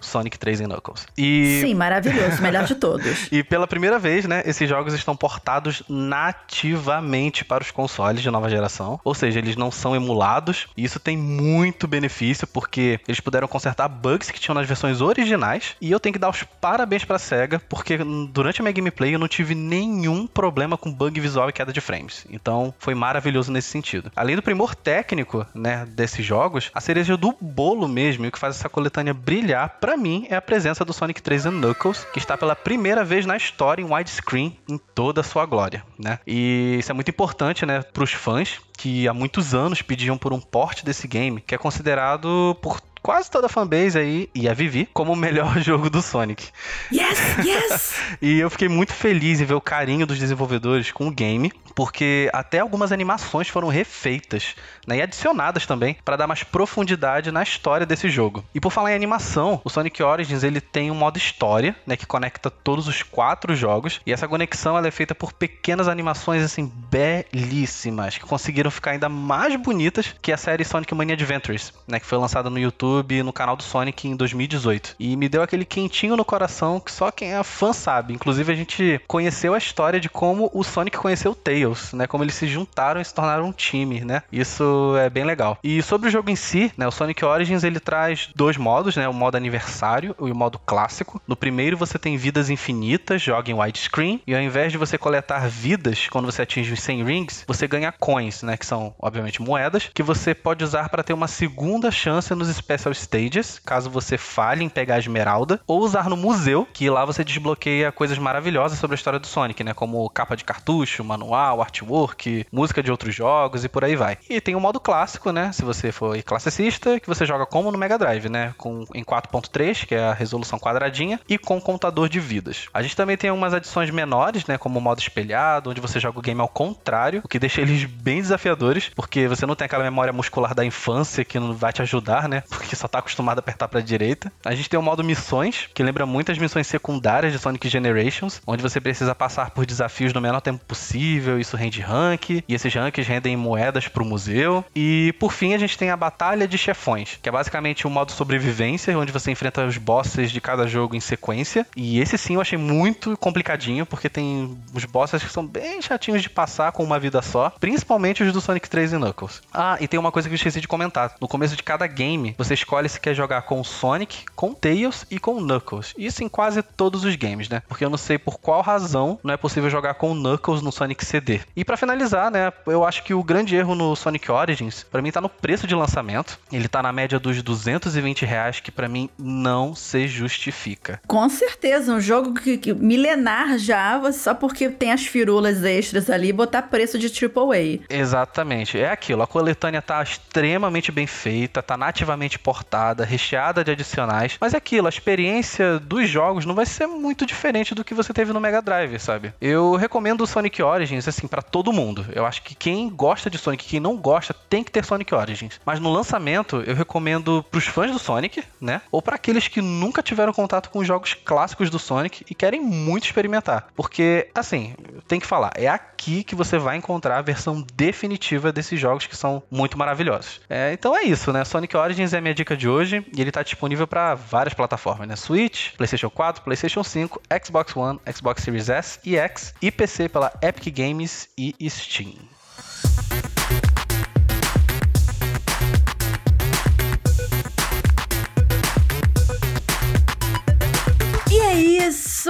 Sonic 0.00 0.38
3 0.38 0.60
e 0.60 0.64
Knuckles. 0.64 1.06
E... 1.16 1.60
Sim, 1.60 1.74
maravilhoso, 1.74 2.40
melhor 2.42 2.64
de 2.64 2.74
todos. 2.74 3.28
e 3.30 3.44
pela 3.44 3.66
primeira 3.66 3.98
vez, 3.98 4.24
né, 4.24 4.42
esses 4.46 4.68
jogos 4.68 4.94
estão 4.94 5.14
portados 5.14 5.82
nativamente 5.88 7.44
para 7.44 7.62
os 7.62 7.70
consoles 7.70 8.22
de 8.22 8.30
nova 8.30 8.48
geração, 8.48 8.98
ou 9.04 9.14
seja, 9.14 9.38
eles 9.38 9.56
não 9.56 9.70
são 9.70 9.94
emulados. 9.94 10.68
E 10.76 10.84
isso 10.84 10.98
tem 10.98 11.16
muito 11.16 11.86
benefício 11.86 12.46
porque 12.46 12.98
eles 13.06 13.20
puderam 13.20 13.46
consertar 13.46 13.88
bugs 13.88 14.30
que 14.30 14.40
tinham 14.40 14.54
nas 14.54 14.66
versões 14.66 15.00
originais. 15.00 15.76
E 15.80 15.90
eu 15.90 16.00
tenho 16.00 16.12
que 16.12 16.18
dar 16.18 16.30
os 16.30 16.42
parabéns 16.42 17.04
para 17.04 17.16
a 17.16 17.18
Sega 17.18 17.60
porque 17.68 17.98
durante 18.32 18.60
a 18.60 18.62
minha 18.62 18.72
gameplay 18.72 19.14
eu 19.14 19.18
não 19.18 19.28
tive 19.28 19.54
nenhum 19.54 20.26
problema 20.26 20.78
com 20.78 20.92
bug 20.92 21.20
visual 21.20 21.48
e 21.48 21.52
queda 21.52 21.72
de 21.72 21.80
frames. 21.80 22.26
Então 22.30 22.72
foi 22.78 22.94
maravilhoso 22.94 23.52
nesse 23.52 23.68
sentido. 23.68 24.10
Além 24.16 24.36
do 24.36 24.42
primor 24.42 24.74
técnico, 24.74 25.46
né, 25.54 25.86
desses 25.86 26.24
jogos, 26.24 26.70
a 26.74 26.80
cereja 26.80 27.16
do 27.16 27.34
bolo 27.40 27.86
mesmo, 27.86 28.26
o 28.26 28.30
que 28.30 28.38
faz 28.38 28.56
essa 28.56 28.68
coletânea 28.68 29.12
brilhar 29.40 29.78
para 29.80 29.96
mim 29.96 30.26
é 30.28 30.36
a 30.36 30.42
presença 30.42 30.84
do 30.84 30.92
Sonic 30.92 31.22
3 31.22 31.46
and 31.46 31.52
Knuckles, 31.52 32.06
que 32.12 32.18
está 32.18 32.36
pela 32.36 32.54
primeira 32.54 33.02
vez 33.02 33.24
na 33.24 33.36
história 33.36 33.82
em 33.82 33.90
widescreen 33.90 34.56
em 34.68 34.78
toda 34.94 35.22
a 35.22 35.24
sua 35.24 35.46
glória, 35.46 35.82
né? 35.98 36.18
E 36.26 36.76
isso 36.78 36.90
é 36.90 36.94
muito 36.94 37.10
importante, 37.10 37.64
né, 37.64 37.82
para 37.82 38.04
os 38.04 38.12
fãs 38.12 38.60
que 38.76 39.08
há 39.08 39.14
muitos 39.14 39.54
anos 39.54 39.82
pediam 39.82 40.16
por 40.16 40.32
um 40.32 40.40
port 40.40 40.82
desse 40.84 41.08
game, 41.08 41.40
que 41.40 41.54
é 41.54 41.58
considerado 41.58 42.56
por 42.62 42.80
quase 43.02 43.30
toda 43.30 43.46
a 43.46 43.48
fanbase 43.48 43.98
aí 43.98 44.30
e 44.34 44.48
a 44.48 44.54
Vivi 44.54 44.88
como 44.92 45.12
o 45.12 45.16
melhor 45.16 45.58
jogo 45.60 45.90
do 45.90 46.02
Sonic. 46.02 46.48
Yes, 46.92 47.18
yes! 47.44 47.94
E 48.20 48.40
eu 48.40 48.50
fiquei 48.50 48.68
muito 48.68 48.92
feliz 48.92 49.40
em 49.40 49.44
ver 49.44 49.54
o 49.54 49.60
carinho 49.60 50.06
dos 50.06 50.18
desenvolvedores 50.18 50.90
com 50.90 51.06
o 51.06 51.10
game, 51.10 51.52
porque 51.74 52.28
até 52.32 52.58
algumas 52.58 52.92
animações 52.92 53.48
foram 53.48 53.68
refeitas 53.68 54.56
né, 54.86 54.96
e 54.96 55.02
adicionadas 55.02 55.64
também 55.64 55.96
para 56.04 56.16
dar 56.16 56.26
mais 56.26 56.42
profundidade 56.42 57.30
na 57.30 57.42
história 57.42 57.86
desse 57.86 58.10
jogo. 58.10 58.44
E 58.54 58.60
por 58.60 58.70
falar 58.70 58.92
em 58.92 58.96
animação, 58.96 59.60
o 59.64 59.70
Sonic 59.70 60.02
Origins 60.02 60.42
ele 60.42 60.60
tem 60.60 60.90
um 60.90 60.94
modo 60.94 61.16
história, 61.18 61.74
né, 61.86 61.96
que 61.96 62.04
conecta 62.04 62.50
todos 62.50 62.88
os 62.88 63.02
quatro 63.02 63.54
jogos 63.54 64.00
e 64.04 64.12
essa 64.12 64.26
conexão 64.26 64.76
ela 64.76 64.88
é 64.88 64.90
feita 64.90 65.14
por 65.14 65.32
pequenas 65.32 65.88
animações 65.88 66.42
assim 66.42 66.70
belíssimas 66.90 68.18
que 68.18 68.24
conseguiram 68.24 68.70
ficar 68.70 68.90
ainda 68.90 69.08
mais 69.08 69.54
bonitas 69.56 70.14
que 70.20 70.32
a 70.32 70.36
série 70.36 70.64
Sonic 70.64 70.94
Mania 70.94 71.14
Adventures, 71.14 71.72
né, 71.86 72.00
que 72.00 72.06
foi 72.06 72.18
lançada 72.18 72.50
no 72.50 72.58
YouTube 72.58 72.89
e 73.08 73.22
no 73.22 73.32
canal 73.32 73.56
do 73.56 73.62
Sonic 73.62 74.08
em 74.08 74.16
2018. 74.16 74.96
E 74.98 75.16
me 75.16 75.28
deu 75.28 75.42
aquele 75.42 75.64
quentinho 75.64 76.16
no 76.16 76.24
coração 76.24 76.80
que 76.80 76.90
só 76.90 77.10
quem 77.10 77.34
é 77.34 77.42
fã 77.42 77.72
sabe. 77.72 78.14
Inclusive 78.14 78.52
a 78.52 78.56
gente 78.56 79.00
conheceu 79.06 79.54
a 79.54 79.58
história 79.58 80.00
de 80.00 80.08
como 80.08 80.50
o 80.52 80.62
Sonic 80.62 80.96
conheceu 80.96 81.32
o 81.32 81.34
Tails, 81.34 81.92
né, 81.92 82.06
como 82.06 82.24
eles 82.24 82.34
se 82.34 82.46
juntaram 82.46 83.00
e 83.00 83.04
se 83.04 83.14
tornaram 83.14 83.46
um 83.46 83.52
time, 83.52 84.00
né? 84.00 84.22
Isso 84.32 84.94
é 84.98 85.08
bem 85.08 85.24
legal. 85.24 85.58
E 85.62 85.82
sobre 85.82 86.08
o 86.08 86.10
jogo 86.10 86.30
em 86.30 86.36
si, 86.36 86.72
né, 86.76 86.86
o 86.86 86.90
Sonic 86.90 87.24
Origins 87.24 87.64
ele 87.64 87.80
traz 87.80 88.30
dois 88.34 88.56
modos, 88.56 88.96
né, 88.96 89.08
o 89.08 89.14
modo 89.14 89.36
aniversário 89.36 90.14
e 90.20 90.30
o 90.30 90.34
modo 90.34 90.58
clássico. 90.58 91.20
No 91.26 91.36
primeiro 91.36 91.76
você 91.76 91.98
tem 91.98 92.16
vidas 92.16 92.50
infinitas, 92.50 93.22
joga 93.22 93.50
em 93.50 93.54
widescreen, 93.54 94.20
e 94.26 94.34
ao 94.34 94.40
invés 94.40 94.72
de 94.72 94.78
você 94.78 94.98
coletar 94.98 95.48
vidas 95.48 96.08
quando 96.08 96.26
você 96.26 96.42
atinge 96.42 96.72
os 96.72 96.82
100 96.82 97.04
rings, 97.04 97.44
você 97.46 97.66
ganha 97.66 97.92
coins, 97.92 98.42
né, 98.42 98.56
que 98.56 98.66
são 98.66 98.94
obviamente 98.98 99.42
moedas, 99.42 99.90
que 99.92 100.02
você 100.02 100.34
pode 100.34 100.64
usar 100.64 100.88
para 100.88 101.02
ter 101.02 101.12
uma 101.12 101.28
segunda 101.28 101.90
chance 101.90 102.34
nos 102.34 102.48
Special 102.80 102.94
Stages, 102.94 103.60
caso 103.64 103.90
você 103.90 104.16
falhe 104.16 104.64
em 104.64 104.68
pegar 104.68 104.96
a 104.96 104.98
esmeralda, 104.98 105.60
ou 105.66 105.80
usar 105.80 106.08
no 106.08 106.16
museu, 106.16 106.66
que 106.72 106.88
lá 106.88 107.04
você 107.04 107.22
desbloqueia 107.22 107.92
coisas 107.92 108.18
maravilhosas 108.18 108.78
sobre 108.78 108.94
a 108.94 108.96
história 108.96 109.18
do 109.18 109.26
Sonic, 109.26 109.62
né, 109.62 109.74
como 109.74 110.08
capa 110.10 110.36
de 110.36 110.44
cartucho, 110.44 111.04
manual, 111.04 111.60
artwork, 111.60 112.46
música 112.50 112.82
de 112.82 112.90
outros 112.90 113.14
jogos 113.14 113.64
e 113.64 113.68
por 113.68 113.84
aí 113.84 113.96
vai. 113.96 114.18
E 114.28 114.40
tem 114.40 114.54
o 114.54 114.60
modo 114.60 114.80
clássico, 114.80 115.30
né, 115.32 115.52
se 115.52 115.62
você 115.62 115.92
for 115.92 116.20
classicista, 116.22 116.98
que 116.98 117.06
você 117.06 117.26
joga 117.26 117.46
como 117.46 117.70
no 117.70 117.78
Mega 117.78 117.98
Drive, 117.98 118.28
né, 118.28 118.54
com 118.56 118.84
em 118.94 119.04
4.3, 119.04 119.86
que 119.86 119.94
é 119.94 120.04
a 120.04 120.14
resolução 120.14 120.58
quadradinha, 120.58 121.20
e 121.28 121.38
com 121.38 121.60
contador 121.60 122.08
de 122.08 122.20
vidas. 122.20 122.68
A 122.72 122.82
gente 122.82 122.96
também 122.96 123.16
tem 123.16 123.30
umas 123.30 123.54
adições 123.54 123.90
menores, 123.90 124.46
né, 124.46 124.56
como 124.58 124.78
o 124.78 124.82
modo 124.82 125.00
espelhado, 125.00 125.70
onde 125.70 125.80
você 125.80 126.00
joga 126.00 126.18
o 126.18 126.22
game 126.22 126.40
ao 126.40 126.48
contrário, 126.48 127.20
o 127.24 127.28
que 127.28 127.38
deixa 127.38 127.60
eles 127.60 127.84
bem 127.84 128.20
desafiadores, 128.20 128.90
porque 128.94 129.28
você 129.28 129.46
não 129.46 129.54
tem 129.54 129.66
aquela 129.66 129.84
memória 129.84 130.12
muscular 130.12 130.54
da 130.54 130.64
infância 130.64 131.24
que 131.24 131.38
não 131.38 131.52
vai 131.52 131.72
te 131.72 131.82
ajudar, 131.82 132.28
né, 132.28 132.42
porque 132.48 132.69
só 132.76 132.88
tá 132.88 132.98
acostumado 132.98 133.38
a 133.38 133.40
apertar 133.40 133.68
pra 133.68 133.80
direita. 133.80 134.32
A 134.44 134.54
gente 134.54 134.68
tem 134.68 134.78
o 134.78 134.82
modo 134.82 135.04
missões, 135.04 135.68
que 135.74 135.82
lembra 135.82 136.06
muito 136.06 136.32
as 136.32 136.38
missões 136.38 136.66
secundárias 136.66 137.32
de 137.32 137.38
Sonic 137.38 137.68
Generations, 137.68 138.40
onde 138.46 138.62
você 138.62 138.80
precisa 138.80 139.14
passar 139.14 139.50
por 139.50 139.66
desafios 139.66 140.12
no 140.12 140.20
menor 140.20 140.40
tempo 140.40 140.64
possível, 140.64 141.38
isso 141.38 141.56
rende 141.56 141.80
rank, 141.80 142.30
e 142.30 142.44
esses 142.48 142.72
ranks 142.72 143.06
rendem 143.06 143.36
moedas 143.36 143.88
pro 143.88 144.04
museu. 144.04 144.64
E 144.74 145.14
por 145.18 145.32
fim, 145.32 145.54
a 145.54 145.58
gente 145.58 145.76
tem 145.76 145.90
a 145.90 145.96
Batalha 145.96 146.46
de 146.46 146.58
Chefões, 146.58 147.18
que 147.20 147.28
é 147.28 147.32
basicamente 147.32 147.86
um 147.86 147.90
modo 147.90 148.12
sobrevivência, 148.12 148.96
onde 148.98 149.12
você 149.12 149.30
enfrenta 149.30 149.64
os 149.64 149.76
bosses 149.76 150.30
de 150.30 150.40
cada 150.40 150.66
jogo 150.66 150.94
em 150.94 151.00
sequência. 151.00 151.66
E 151.76 152.00
esse 152.00 152.16
sim 152.16 152.34
eu 152.34 152.40
achei 152.40 152.58
muito 152.58 153.16
complicadinho, 153.16 153.86
porque 153.86 154.08
tem 154.08 154.58
os 154.74 154.84
bosses 154.84 155.22
que 155.22 155.32
são 155.32 155.46
bem 155.46 155.80
chatinhos 155.82 156.22
de 156.22 156.30
passar 156.30 156.72
com 156.72 156.82
uma 156.82 156.98
vida 156.98 157.20
só, 157.22 157.50
principalmente 157.50 158.22
os 158.22 158.32
do 158.32 158.40
Sonic 158.40 158.68
3 158.68 158.92
e 158.92 158.96
Knuckles. 158.96 159.42
Ah, 159.52 159.76
e 159.80 159.88
tem 159.88 159.98
uma 159.98 160.12
coisa 160.12 160.28
que 160.28 160.32
eu 160.32 160.36
esqueci 160.36 160.60
de 160.60 160.68
comentar. 160.68 161.14
No 161.20 161.28
começo 161.28 161.56
de 161.56 161.62
cada 161.62 161.86
game, 161.86 162.34
você 162.36 162.54
escolhe 162.60 162.88
se 162.88 163.00
quer 163.00 163.14
jogar 163.14 163.42
com 163.42 163.60
o 163.60 163.64
Sonic, 163.64 164.24
com 164.34 164.50
o 164.50 164.54
Tails 164.54 165.04
e 165.10 165.18
com 165.18 165.36
o 165.36 165.40
Knuckles. 165.40 165.94
Isso 165.96 166.22
em 166.22 166.28
quase 166.28 166.62
todos 166.62 167.04
os 167.04 167.16
games, 167.16 167.48
né? 167.48 167.62
Porque 167.68 167.84
eu 167.84 167.90
não 167.90 167.98
sei 167.98 168.18
por 168.18 168.38
qual 168.38 168.62
razão 168.62 169.18
não 169.22 169.34
é 169.34 169.36
possível 169.36 169.70
jogar 169.70 169.94
com 169.94 170.12
o 170.12 170.14
Knuckles 170.14 170.62
no 170.62 170.72
Sonic 170.72 171.04
CD. 171.04 171.40
E 171.56 171.64
para 171.64 171.76
finalizar, 171.76 172.30
né, 172.30 172.52
eu 172.66 172.84
acho 172.84 173.02
que 173.02 173.14
o 173.14 173.22
grande 173.22 173.56
erro 173.56 173.74
no 173.74 173.94
Sonic 173.96 174.30
Origins, 174.30 174.82
para 174.82 175.02
mim 175.02 175.10
tá 175.10 175.20
no 175.20 175.28
preço 175.28 175.66
de 175.66 175.74
lançamento. 175.74 176.38
Ele 176.52 176.68
tá 176.68 176.82
na 176.82 176.92
média 176.92 177.18
dos 177.18 177.42
220 177.42 178.24
reais, 178.24 178.60
que 178.60 178.70
para 178.70 178.88
mim 178.88 179.08
não 179.18 179.74
se 179.74 180.06
justifica. 180.06 181.00
Com 181.06 181.28
certeza, 181.28 181.92
um 181.92 182.00
jogo 182.00 182.34
que, 182.34 182.58
que 182.58 182.74
milenar 182.74 183.58
já, 183.58 184.00
só 184.12 184.34
porque 184.34 184.68
tem 184.68 184.92
as 184.92 185.06
firulas 185.06 185.62
extras 185.64 186.10
ali, 186.10 186.32
botar 186.32 186.62
preço 186.62 186.98
de 186.98 187.08
AAA. 187.08 187.80
Exatamente. 187.88 188.78
É 188.78 188.90
aquilo. 188.90 189.22
A 189.22 189.26
coletânea 189.26 189.82
tá 189.82 190.02
extremamente 190.02 190.92
bem 190.92 191.06
feita, 191.06 191.62
tá 191.62 191.76
nativamente 191.76 192.38
portada, 192.50 193.04
recheada 193.04 193.62
de 193.62 193.70
adicionais. 193.70 194.36
Mas 194.40 194.54
é 194.54 194.56
aquilo, 194.56 194.88
a 194.88 194.90
experiência 194.90 195.78
dos 195.78 196.08
jogos 196.08 196.44
não 196.44 196.52
vai 196.52 196.66
ser 196.66 196.88
muito 196.88 197.24
diferente 197.24 197.76
do 197.76 197.84
que 197.84 197.94
você 197.94 198.12
teve 198.12 198.32
no 198.32 198.40
Mega 198.40 198.60
Drive, 198.60 198.98
sabe? 198.98 199.32
Eu 199.40 199.76
recomendo 199.76 200.22
o 200.22 200.26
Sonic 200.26 200.60
Origins, 200.60 201.06
assim, 201.06 201.28
para 201.28 201.42
todo 201.42 201.72
mundo. 201.72 202.04
Eu 202.12 202.26
acho 202.26 202.42
que 202.42 202.56
quem 202.56 202.90
gosta 202.90 203.30
de 203.30 203.38
Sonic, 203.38 203.64
quem 203.64 203.78
não 203.78 203.96
gosta, 203.96 204.34
tem 204.34 204.64
que 204.64 204.72
ter 204.72 204.84
Sonic 204.84 205.14
Origins. 205.14 205.60
Mas 205.64 205.78
no 205.78 205.92
lançamento, 205.92 206.60
eu 206.66 206.74
recomendo 206.74 207.44
pros 207.52 207.68
fãs 207.68 207.92
do 207.92 208.00
Sonic, 208.00 208.42
né? 208.60 208.82
Ou 208.90 209.00
para 209.00 209.14
aqueles 209.14 209.46
que 209.46 209.62
nunca 209.62 210.02
tiveram 210.02 210.32
contato 210.32 210.70
com 210.70 210.80
os 210.80 210.86
jogos 210.88 211.14
clássicos 211.14 211.70
do 211.70 211.78
Sonic 211.78 212.24
e 212.28 212.34
querem 212.34 212.60
muito 212.60 213.04
experimentar. 213.04 213.68
Porque, 213.76 214.28
assim, 214.34 214.74
tem 215.06 215.20
que 215.20 215.26
falar, 215.26 215.52
é 215.54 215.68
aqui 215.68 216.24
que 216.24 216.34
você 216.34 216.58
vai 216.58 216.76
encontrar 216.76 217.18
a 217.18 217.22
versão 217.22 217.64
definitiva 217.74 218.50
desses 218.50 218.80
jogos 218.80 219.06
que 219.06 219.16
são 219.16 219.40
muito 219.48 219.78
maravilhosos. 219.78 220.40
É, 220.50 220.72
então 220.72 220.96
é 220.96 221.04
isso, 221.04 221.32
né? 221.32 221.44
Sonic 221.44 221.76
Origins 221.76 222.12
é 222.12 222.20
minha 222.20 222.34
dica 222.40 222.56
de 222.56 222.68
hoje 222.68 223.04
e 223.14 223.20
ele 223.20 223.30
tá 223.30 223.42
disponível 223.42 223.86
para 223.86 224.14
várias 224.14 224.54
plataformas, 224.54 225.06
né? 225.06 225.16
Switch, 225.16 225.72
PlayStation 225.76 226.08
4, 226.08 226.42
PlayStation 226.42 226.82
5, 226.82 227.20
Xbox 227.44 227.76
One, 227.76 228.00
Xbox 228.12 228.42
Series 228.42 228.68
S 228.68 228.98
e 229.04 229.16
X 229.16 229.54
e 229.60 229.70
PC 229.70 230.08
pela 230.08 230.32
Epic 230.42 230.74
Games 230.74 231.28
e 231.36 231.54
Steam. 231.68 232.14